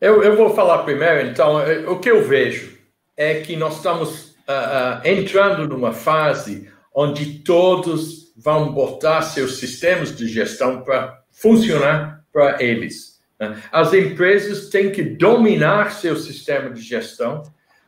Eu, 0.00 0.22
eu 0.22 0.36
vou 0.36 0.54
falar 0.54 0.82
primeiro, 0.82 1.28
então, 1.28 1.60
eh, 1.60 1.88
o 1.88 1.98
que 1.98 2.10
eu 2.10 2.22
vejo 2.24 2.76
é 3.16 3.40
que 3.40 3.56
nós 3.56 3.76
estamos 3.76 4.30
uh, 4.48 5.00
uh, 5.02 5.08
entrando 5.08 5.68
numa 5.68 5.92
fase 5.92 6.68
onde 6.94 7.38
todos 7.38 8.32
vão 8.36 8.72
botar 8.72 9.22
seus 9.22 9.58
sistemas 9.58 10.14
de 10.14 10.28
gestão 10.28 10.82
para 10.82 11.22
funcionar 11.30 12.24
para 12.32 12.62
eles. 12.62 13.20
Né? 13.38 13.60
As 13.70 13.92
empresas 13.92 14.68
têm 14.68 14.90
que 14.90 15.02
dominar 15.02 15.92
seu 15.92 16.16
sistema 16.16 16.70
de 16.70 16.80
gestão 16.80 17.42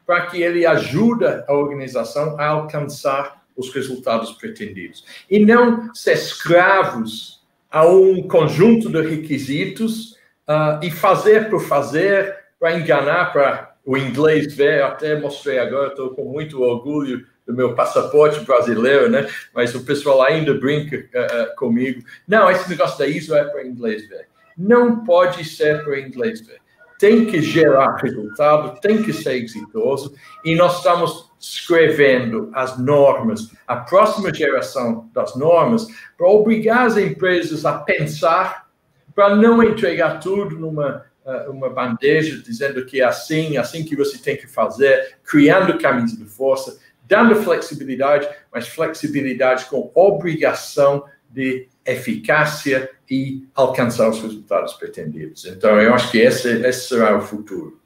para 0.07 0.27
que 0.27 0.41
ele 0.41 0.65
ajude 0.65 1.25
a 1.25 1.53
organização 1.53 2.39
a 2.39 2.47
alcançar 2.47 3.45
os 3.57 3.73
resultados 3.73 4.33
pretendidos. 4.33 5.05
E 5.31 5.39
não 5.39 5.95
ser 5.95 6.15
escravos 6.15 7.45
a 7.71 7.87
um 7.87 8.23
conjunto 8.29 8.91
de 8.91 9.01
requisitos 9.01 10.13
uh, 10.49 10.83
e 10.83 10.91
fazer 10.91 11.49
por 11.49 11.61
fazer 11.61 12.37
para 12.59 12.79
enganar, 12.79 13.33
para 13.33 13.75
o 13.85 13.97
inglês 13.97 14.55
ver. 14.55 14.83
Até 14.83 15.19
mostrei 15.19 15.59
agora, 15.59 15.89
estou 15.89 16.11
com 16.11 16.25
muito 16.25 16.63
orgulho 16.63 17.27
do 17.47 17.55
meu 17.55 17.75
passaporte 17.75 18.41
brasileiro, 18.41 19.09
né? 19.09 19.29
Mas 19.55 19.75
o 19.75 19.85
pessoal 19.85 20.23
ainda 20.23 20.55
brinca 20.55 20.97
uh, 20.97 21.53
uh, 21.53 21.57
comigo. 21.57 22.03
Não, 22.27 22.51
esse 22.51 22.69
negócio 22.69 22.99
da 22.99 23.07
ISO 23.07 23.35
é 23.35 23.45
para 23.45 23.67
inglês 23.67 24.09
ver 24.09 24.27
não 24.57 25.05
pode 25.05 25.45
ser 25.45 25.85
para 25.85 26.01
inglês 26.01 26.41
ver. 26.41 26.61
Tem 26.99 27.27
que 27.27 27.43
gerar 27.43 27.97
resultado, 27.97 28.81
tem 28.81 29.03
que 29.03 29.13
ser 29.13 29.35
exitoso, 29.35 30.15
e 30.43 30.55
nós 30.55 30.79
estamos 30.79 31.26
escrevendo 31.53 32.51
as 32.53 32.79
normas, 32.79 33.51
a 33.67 33.77
próxima 33.77 34.33
geração 34.33 35.09
das 35.13 35.37
normas, 35.37 35.87
para 36.17 36.29
obrigar 36.29 36.87
as 36.87 36.97
empresas 36.97 37.65
a 37.65 37.79
pensar, 37.79 38.69
para 39.15 39.35
não 39.35 39.63
entregar 39.63 40.21
tudo 40.21 40.59
numa 40.59 41.07
uh, 41.25 41.51
uma 41.51 41.69
bandeja 41.69 42.41
dizendo 42.43 42.85
que 42.85 43.01
é 43.01 43.05
assim, 43.05 43.57
assim 43.57 43.85
que 43.85 43.97
você 43.97 44.19
tem 44.19 44.37
que 44.37 44.47
fazer, 44.47 45.17
criando 45.25 45.79
camisa 45.79 46.17
de 46.17 46.25
força, 46.25 46.79
dando 47.05 47.35
flexibilidade, 47.37 48.29
mas 48.53 48.69
flexibilidade 48.69 49.67
com 49.67 49.91
obrigação 49.95 51.05
de 51.29 51.69
eficácia 51.85 52.91
e 53.09 53.47
alcançar 53.55 54.09
os 54.09 54.21
resultados 54.21 54.75
pretendidos. 54.75 55.45
Então, 55.45 55.81
eu 55.81 55.95
acho 55.95 56.11
que 56.11 56.19
esse, 56.19 56.49
esse 56.67 56.89
será 56.89 57.17
o 57.17 57.21
futuro. 57.21 57.81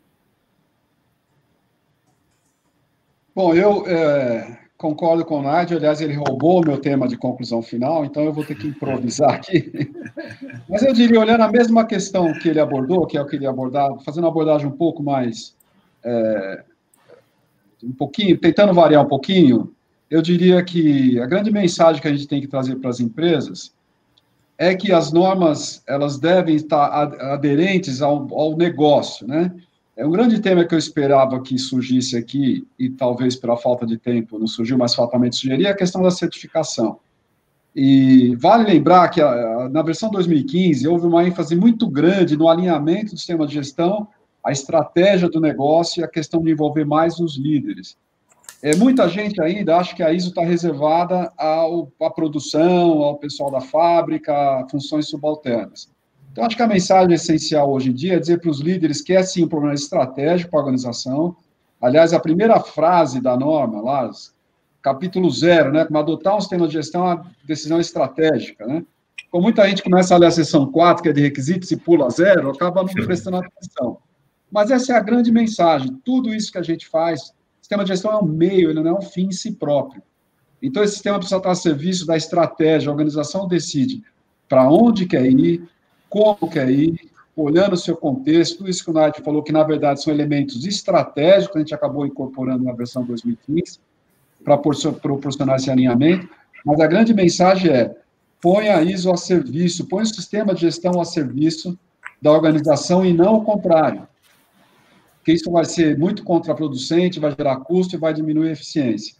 Bom, 3.40 3.54
eu 3.54 3.86
é, 3.86 4.58
concordo 4.76 5.24
com 5.24 5.38
o 5.38 5.42
Nádia. 5.42 5.78
Aliás, 5.78 6.02
ele 6.02 6.12
roubou 6.12 6.60
o 6.60 6.66
meu 6.66 6.76
tema 6.76 7.08
de 7.08 7.16
conclusão 7.16 7.62
final, 7.62 8.04
então 8.04 8.22
eu 8.22 8.34
vou 8.34 8.44
ter 8.44 8.54
que 8.54 8.66
improvisar 8.66 9.30
aqui. 9.30 9.90
Mas 10.68 10.82
eu 10.82 10.92
diria, 10.92 11.18
olhando 11.18 11.40
a 11.40 11.50
mesma 11.50 11.86
questão 11.86 12.34
que 12.34 12.50
ele 12.50 12.60
abordou, 12.60 13.06
que 13.06 13.16
é 13.16 13.22
o 13.22 13.24
que 13.24 13.36
ele 13.36 13.46
abordar, 13.46 13.98
fazendo 14.04 14.24
uma 14.24 14.28
abordagem 14.28 14.66
um 14.66 14.76
pouco 14.76 15.02
mais 15.02 15.56
é, 16.04 16.64
um 17.82 17.92
pouquinho, 17.92 18.36
tentando 18.36 18.74
variar 18.74 19.02
um 19.02 19.08
pouquinho, 19.08 19.74
eu 20.10 20.20
diria 20.20 20.62
que 20.62 21.18
a 21.18 21.24
grande 21.24 21.50
mensagem 21.50 22.02
que 22.02 22.08
a 22.08 22.12
gente 22.12 22.28
tem 22.28 22.42
que 22.42 22.46
trazer 22.46 22.76
para 22.76 22.90
as 22.90 23.00
empresas 23.00 23.72
é 24.58 24.74
que 24.74 24.92
as 24.92 25.10
normas 25.10 25.82
elas 25.88 26.18
devem 26.18 26.56
estar 26.56 26.88
aderentes 27.32 28.02
ao, 28.02 28.28
ao 28.38 28.54
negócio, 28.54 29.26
né? 29.26 29.50
É 30.00 30.06
um 30.06 30.10
grande 30.10 30.40
tema 30.40 30.64
que 30.64 30.74
eu 30.74 30.78
esperava 30.78 31.42
que 31.42 31.58
surgisse 31.58 32.16
aqui, 32.16 32.66
e 32.78 32.88
talvez 32.88 33.36
pela 33.36 33.54
falta 33.54 33.84
de 33.84 33.98
tempo 33.98 34.38
não 34.38 34.46
surgiu, 34.46 34.78
mas 34.78 34.94
fatalmente 34.94 35.36
sugeria, 35.36 35.72
a 35.72 35.76
questão 35.76 36.00
da 36.00 36.10
certificação. 36.10 36.98
E 37.76 38.34
vale 38.36 38.64
lembrar 38.64 39.10
que 39.10 39.20
a, 39.20 39.28
a, 39.28 39.68
na 39.68 39.82
versão 39.82 40.10
2015 40.10 40.88
houve 40.88 41.06
uma 41.06 41.22
ênfase 41.28 41.54
muito 41.54 41.86
grande 41.86 42.34
no 42.34 42.48
alinhamento 42.48 43.12
do 43.12 43.18
sistema 43.18 43.46
de 43.46 43.52
gestão, 43.52 44.08
a 44.42 44.50
estratégia 44.50 45.28
do 45.28 45.38
negócio 45.38 46.00
e 46.00 46.02
a 46.02 46.08
questão 46.08 46.40
de 46.42 46.50
envolver 46.50 46.86
mais 46.86 47.20
os 47.20 47.36
líderes. 47.36 47.98
É, 48.62 48.74
muita 48.74 49.06
gente 49.06 49.38
ainda 49.42 49.76
acha 49.76 49.94
que 49.94 50.02
a 50.02 50.14
ISO 50.14 50.30
está 50.30 50.40
reservada 50.40 51.30
ao, 51.36 51.92
à 52.00 52.08
produção, 52.08 53.02
ao 53.02 53.18
pessoal 53.18 53.50
da 53.50 53.60
fábrica, 53.60 54.32
a 54.32 54.66
funções 54.66 55.10
subalternas. 55.10 55.90
Então, 56.32 56.44
acho 56.44 56.56
que 56.56 56.62
a 56.62 56.66
mensagem 56.66 57.14
essencial 57.14 57.70
hoje 57.70 57.90
em 57.90 57.94
dia 57.94 58.14
é 58.14 58.18
dizer 58.18 58.40
para 58.40 58.50
os 58.50 58.60
líderes 58.60 59.00
que 59.00 59.12
é 59.12 59.22
sim 59.22 59.44
um 59.44 59.48
problema 59.48 59.74
estratégico 59.74 60.50
para 60.50 60.60
a 60.60 60.62
organização. 60.62 61.36
Aliás, 61.80 62.12
a 62.12 62.20
primeira 62.20 62.60
frase 62.60 63.20
da 63.20 63.36
norma, 63.36 63.80
lá, 63.80 64.10
capítulo 64.80 65.30
zero, 65.30 65.72
né, 65.72 65.84
como 65.84 65.98
adotar 65.98 66.36
um 66.36 66.40
sistema 66.40 66.66
de 66.66 66.74
gestão 66.74 67.08
é 67.08 67.14
uma 67.14 67.26
decisão 67.44 67.80
estratégica, 67.80 68.66
né? 68.66 68.84
Como 69.30 69.44
muita 69.44 69.68
gente 69.68 69.82
começa 69.82 70.14
a 70.14 70.18
ler 70.18 70.26
a 70.26 70.30
seção 70.30 70.70
4, 70.70 71.02
que 71.02 71.08
é 71.08 71.12
de 71.12 71.20
requisitos, 71.20 71.70
e 71.70 71.76
pula 71.76 72.10
zero, 72.10 72.50
acaba 72.50 72.82
não 72.82 72.88
prestando 72.88 73.36
atenção. 73.36 73.98
Mas 74.50 74.70
essa 74.70 74.92
é 74.92 74.96
a 74.96 75.00
grande 75.00 75.30
mensagem. 75.30 76.00
Tudo 76.04 76.34
isso 76.34 76.50
que 76.50 76.58
a 76.58 76.62
gente 76.62 76.88
faz 76.88 77.32
sistema 77.70 77.84
de 77.84 77.90
gestão 77.90 78.10
é 78.10 78.18
um 78.18 78.26
meio, 78.26 78.70
ele 78.70 78.82
não 78.82 78.96
é 78.96 78.98
um 78.98 79.02
fim 79.02 79.26
em 79.26 79.32
si 79.32 79.52
próprio. 79.52 80.02
Então, 80.60 80.82
esse 80.82 80.94
sistema 80.94 81.18
precisa 81.18 81.36
estar 81.36 81.52
a 81.52 81.54
serviço 81.54 82.04
da 82.04 82.16
estratégia, 82.16 82.88
a 82.88 82.92
organização 82.92 83.46
decide 83.46 84.02
para 84.48 84.68
onde 84.68 85.06
quer 85.06 85.24
ir, 85.24 85.68
como 86.10 86.50
quer 86.50 86.68
ir, 86.68 87.00
olhando 87.34 87.72
o 87.72 87.78
seu 87.78 87.96
contexto, 87.96 88.68
isso 88.68 88.84
que 88.84 88.90
o 88.90 88.92
Nath 88.92 89.22
falou, 89.24 89.42
que 89.42 89.52
na 89.52 89.62
verdade 89.62 90.02
são 90.02 90.12
elementos 90.12 90.66
estratégicos, 90.66 91.56
a 91.56 91.60
gente 91.60 91.74
acabou 91.74 92.04
incorporando 92.04 92.64
na 92.64 92.72
versão 92.72 93.02
2015, 93.04 93.78
para 94.44 94.58
proporcionar 94.58 95.56
esse 95.56 95.70
alinhamento, 95.70 96.28
mas 96.66 96.80
a 96.80 96.86
grande 96.86 97.14
mensagem 97.14 97.70
é, 97.70 97.96
põe 98.42 98.68
a 98.68 98.82
ISO 98.82 99.10
a 99.10 99.16
serviço, 99.16 99.86
põe 99.86 100.02
o 100.02 100.06
sistema 100.06 100.52
de 100.52 100.62
gestão 100.62 101.00
a 101.00 101.04
serviço 101.04 101.78
da 102.20 102.32
organização 102.32 103.06
e 103.06 103.12
não 103.12 103.36
o 103.36 103.44
contrário 103.44 104.06
que 105.24 105.32
isso 105.32 105.50
vai 105.50 105.64
ser 105.64 105.98
muito 105.98 106.24
contraproducente, 106.24 107.20
vai 107.20 107.34
gerar 107.36 107.60
custo 107.60 107.94
e 107.94 107.98
vai 107.98 108.12
diminuir 108.12 108.48
a 108.48 108.52
eficiência 108.52 109.14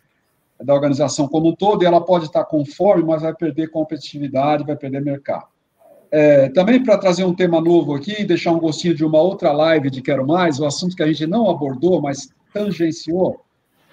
da 0.63 0.75
organização 0.75 1.27
como 1.27 1.51
um 1.51 1.55
todo, 1.55 1.83
e 1.83 1.87
ela 1.87 2.05
pode 2.05 2.27
estar 2.27 2.45
conforme, 2.45 3.05
mas 3.05 3.23
vai 3.23 3.35
perder 3.35 3.71
competitividade, 3.71 4.65
vai 4.65 4.77
perder 4.77 5.01
mercado. 5.01 5.47
É, 6.13 6.49
também 6.49 6.83
para 6.83 6.99
trazer 6.99 7.25
um 7.25 7.35
tema 7.35 7.61
novo 7.61 7.95
aqui, 7.95 8.25
deixar 8.25 8.53
um 8.53 8.59
gostinho 8.59 8.95
de 8.95 9.05
uma 9.05 9.21
outra 9.21 9.53
live 9.53 9.91
de 9.91 10.03
Quero 10.03 10.27
Mais, 10.27 10.59
o 10.59 10.67
assunto 10.67 10.97
que 10.97 11.03
a 11.03 11.07
gente 11.07 11.27
não 11.27 11.49
abordou, 11.49 12.03
mas 12.03 12.29
tangenciou, 12.53 13.41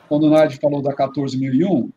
quando 0.09 0.23
o 0.23 0.29
Nard 0.29 0.57
falou 0.57 0.81
da 0.81 0.93
14001, 0.93 1.89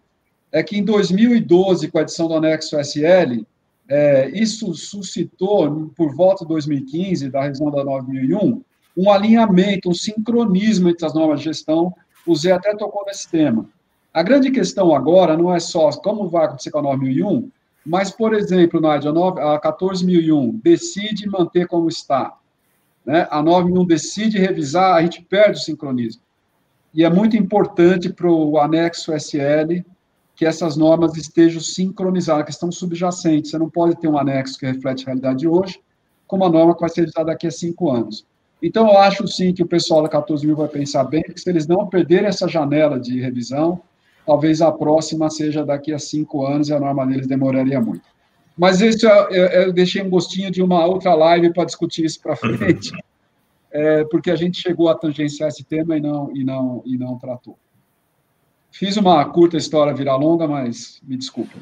é 0.52 0.62
que 0.62 0.76
em 0.76 0.84
2012, 0.84 1.88
com 1.90 1.98
a 1.98 2.02
edição 2.02 2.28
do 2.28 2.34
anexo 2.34 2.78
SL, 2.78 3.46
é, 3.88 4.30
isso 4.30 4.74
suscitou, 4.74 5.90
por 5.96 6.14
volta 6.14 6.44
de 6.44 6.48
2015, 6.48 7.30
da 7.30 7.42
revisão 7.42 7.70
da 7.70 7.82
9001, 7.82 8.62
um 8.96 9.10
alinhamento, 9.10 9.88
um 9.88 9.94
sincronismo 9.94 10.88
entre 10.88 11.06
as 11.06 11.14
normas 11.14 11.40
de 11.40 11.46
gestão. 11.46 11.92
O 12.26 12.34
Zé 12.36 12.52
até 12.52 12.74
tocou 12.76 13.04
nesse 13.06 13.28
tema. 13.28 13.68
A 14.12 14.22
grande 14.22 14.50
questão 14.50 14.94
agora 14.94 15.36
não 15.36 15.54
é 15.54 15.60
só 15.60 15.90
como 15.90 16.28
vai 16.28 16.44
acontecer 16.44 16.70
com 16.70 16.78
a 16.78 16.82
9001, 16.82 17.50
mas, 17.84 18.10
por 18.10 18.34
exemplo, 18.34 18.80
Nádia, 18.80 19.10
a 19.10 19.58
14001 19.58 20.60
decide 20.62 21.28
manter 21.28 21.66
como 21.66 21.88
está. 21.88 22.36
Né? 23.04 23.26
A 23.30 23.42
9001 23.42 23.86
decide 23.86 24.38
revisar, 24.38 24.96
a 24.96 25.02
gente 25.02 25.22
perde 25.22 25.58
o 25.58 25.62
sincronismo. 25.62 26.22
E 26.92 27.04
é 27.04 27.10
muito 27.10 27.36
importante 27.36 28.12
para 28.12 28.30
o 28.30 28.58
anexo 28.58 29.12
SL 29.14 29.82
que 30.34 30.46
essas 30.46 30.76
normas 30.76 31.16
estejam 31.16 31.60
sincronizadas, 31.60 32.44
que 32.44 32.50
estão 32.50 32.72
subjacentes. 32.72 33.50
Você 33.50 33.58
não 33.58 33.68
pode 33.68 33.96
ter 33.96 34.08
um 34.08 34.18
anexo 34.18 34.58
que 34.58 34.66
reflete 34.66 35.02
a 35.02 35.06
realidade 35.06 35.40
de 35.40 35.48
hoje, 35.48 35.80
com 36.26 36.36
uma 36.36 36.48
norma 36.48 36.74
que 36.74 36.80
vai 36.80 36.88
ser 36.88 37.02
editada 37.02 37.26
daqui 37.26 37.46
a 37.46 37.50
cinco 37.50 37.90
anos. 37.90 38.26
Então, 38.62 38.88
eu 38.88 38.98
acho 38.98 39.26
sim 39.26 39.52
que 39.52 39.62
o 39.62 39.66
pessoal 39.66 40.02
da 40.02 40.08
14 40.08 40.46
mil 40.46 40.56
vai 40.56 40.68
pensar 40.68 41.04
bem, 41.04 41.22
porque 41.22 41.40
se 41.40 41.48
eles 41.48 41.66
não 41.66 41.86
perderem 41.86 42.26
essa 42.26 42.48
janela 42.48 42.98
de 42.98 43.20
revisão, 43.20 43.80
talvez 44.30 44.62
a 44.62 44.70
próxima 44.70 45.28
seja 45.28 45.64
daqui 45.64 45.92
a 45.92 45.98
cinco 45.98 46.46
anos 46.46 46.68
e 46.68 46.72
a 46.72 46.78
norma 46.78 47.04
deles 47.04 47.26
demoraria 47.26 47.80
muito. 47.80 48.08
Mas 48.56 48.80
isso 48.80 49.04
eu, 49.04 49.28
eu, 49.30 49.46
eu 49.62 49.72
deixei 49.72 50.00
um 50.02 50.08
gostinho 50.08 50.52
de 50.52 50.62
uma 50.62 50.86
outra 50.86 51.14
live 51.14 51.52
para 51.52 51.64
discutir 51.64 52.04
isso 52.04 52.20
para 52.22 52.36
frente, 52.36 52.92
é, 53.72 54.04
porque 54.04 54.30
a 54.30 54.36
gente 54.36 54.62
chegou 54.62 54.88
a 54.88 54.94
tangenciar 54.94 55.48
esse 55.48 55.64
tema 55.64 55.96
e 55.96 56.00
não, 56.00 56.30
e 56.32 56.44
não, 56.44 56.80
e 56.86 56.96
não 56.96 57.18
tratou. 57.18 57.58
Fiz 58.70 58.96
uma 58.96 59.24
curta 59.24 59.56
história 59.56 59.92
virar 59.92 60.14
longa, 60.14 60.46
mas 60.46 61.00
me 61.02 61.16
desculpe. 61.16 61.60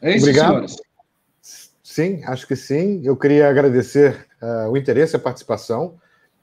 É 0.00 0.14
isso, 0.14 0.24
Obrigado. 0.24 0.50
senhores. 0.50 0.76
Sim, 1.82 2.22
acho 2.22 2.46
que 2.46 2.54
sim. 2.54 3.00
Eu 3.02 3.16
queria 3.16 3.50
agradecer 3.50 4.24
uh, 4.40 4.70
o 4.70 4.76
interesse, 4.76 5.16
a 5.16 5.18
participação. 5.18 5.98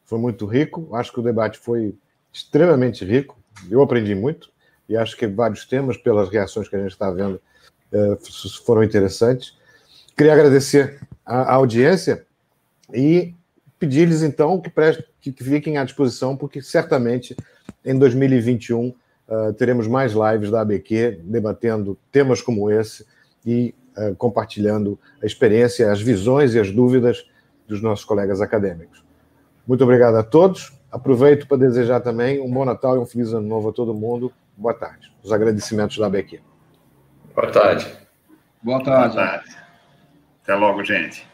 Foi 0.08 0.18
muito 0.18 0.48
rico. 0.48 0.90
Acho 0.96 1.14
que 1.14 1.20
o 1.20 1.24
debate 1.24 1.60
foi 1.60 1.94
extremamente 2.34 3.06
rico. 3.06 3.38
Eu 3.70 3.82
aprendi 3.82 4.16
muito 4.16 4.50
e 4.90 4.98
acho 4.98 5.16
que 5.16 5.28
vários 5.28 5.66
temas, 5.66 5.98
pelas 5.98 6.30
reações 6.30 6.68
que 6.68 6.76
a 6.76 6.80
gente 6.80 6.92
está 6.92 7.12
vendo, 7.12 7.40
uh, 7.92 8.18
foram 8.66 8.84
interessantes. 8.84 9.56
Queria 10.16 10.34
agradecer 10.34 11.00
a, 11.26 11.54
audiência 11.54 12.26
e 12.92 13.36
pedir-lhes 13.78 14.24
então 14.24 14.60
que, 14.60 14.70
prestem, 14.70 15.06
que 15.22 15.32
fiquem 15.32 15.78
à 15.78 15.84
disposição, 15.84 16.36
porque 16.36 16.62
certamente 16.62 17.36
em 17.86 18.00
2021 18.00 18.88
uh, 18.88 18.96
eh, 19.30 19.52
teremos 19.54 19.88
mais 19.88 20.14
lives 20.14 20.50
da 20.50 20.62
ABQ 20.62 21.20
debatendo 21.24 21.98
temas 22.12 22.42
como 22.42 22.72
esse 22.72 23.06
e 23.46 23.76
eh, 23.96 24.14
compartilhando 24.18 24.98
a 25.22 25.26
experiência, 25.26 25.92
as 25.92 26.02
visões 26.02 26.54
e 26.54 26.60
as 26.60 26.72
dúvidas 26.72 27.28
dos 27.68 27.82
nossos 27.82 28.06
colegas 28.06 28.42
acadêmicos. 28.42 29.07
Muito 29.68 29.84
obrigado 29.84 30.16
a 30.16 30.24
todos. 30.24 30.72
Aproveito 30.92 31.48
para 31.48 31.58
desejar 31.58 32.00
também 32.00 32.40
um 32.40 32.50
bom 32.50 32.64
Natal 32.64 32.96
e 32.96 33.00
um 33.00 33.06
feliz 33.06 33.34
ano 33.34 33.48
novo 33.48 33.70
a 33.70 33.74
todo 33.74 33.94
mundo. 33.94 34.32
Boa 34.56 34.74
tarde. 34.74 35.12
Os 35.22 35.32
agradecimentos 35.32 35.98
da 35.98 36.08
ABQ. 36.08 36.40
Boa 37.36 37.52
tarde. 37.52 37.86
Boa 38.64 38.84
tarde. 38.84 39.16
Boa 39.16 39.28
tarde. 39.28 39.58
Até 40.42 40.56
logo, 40.56 40.84
gente. 40.84 41.28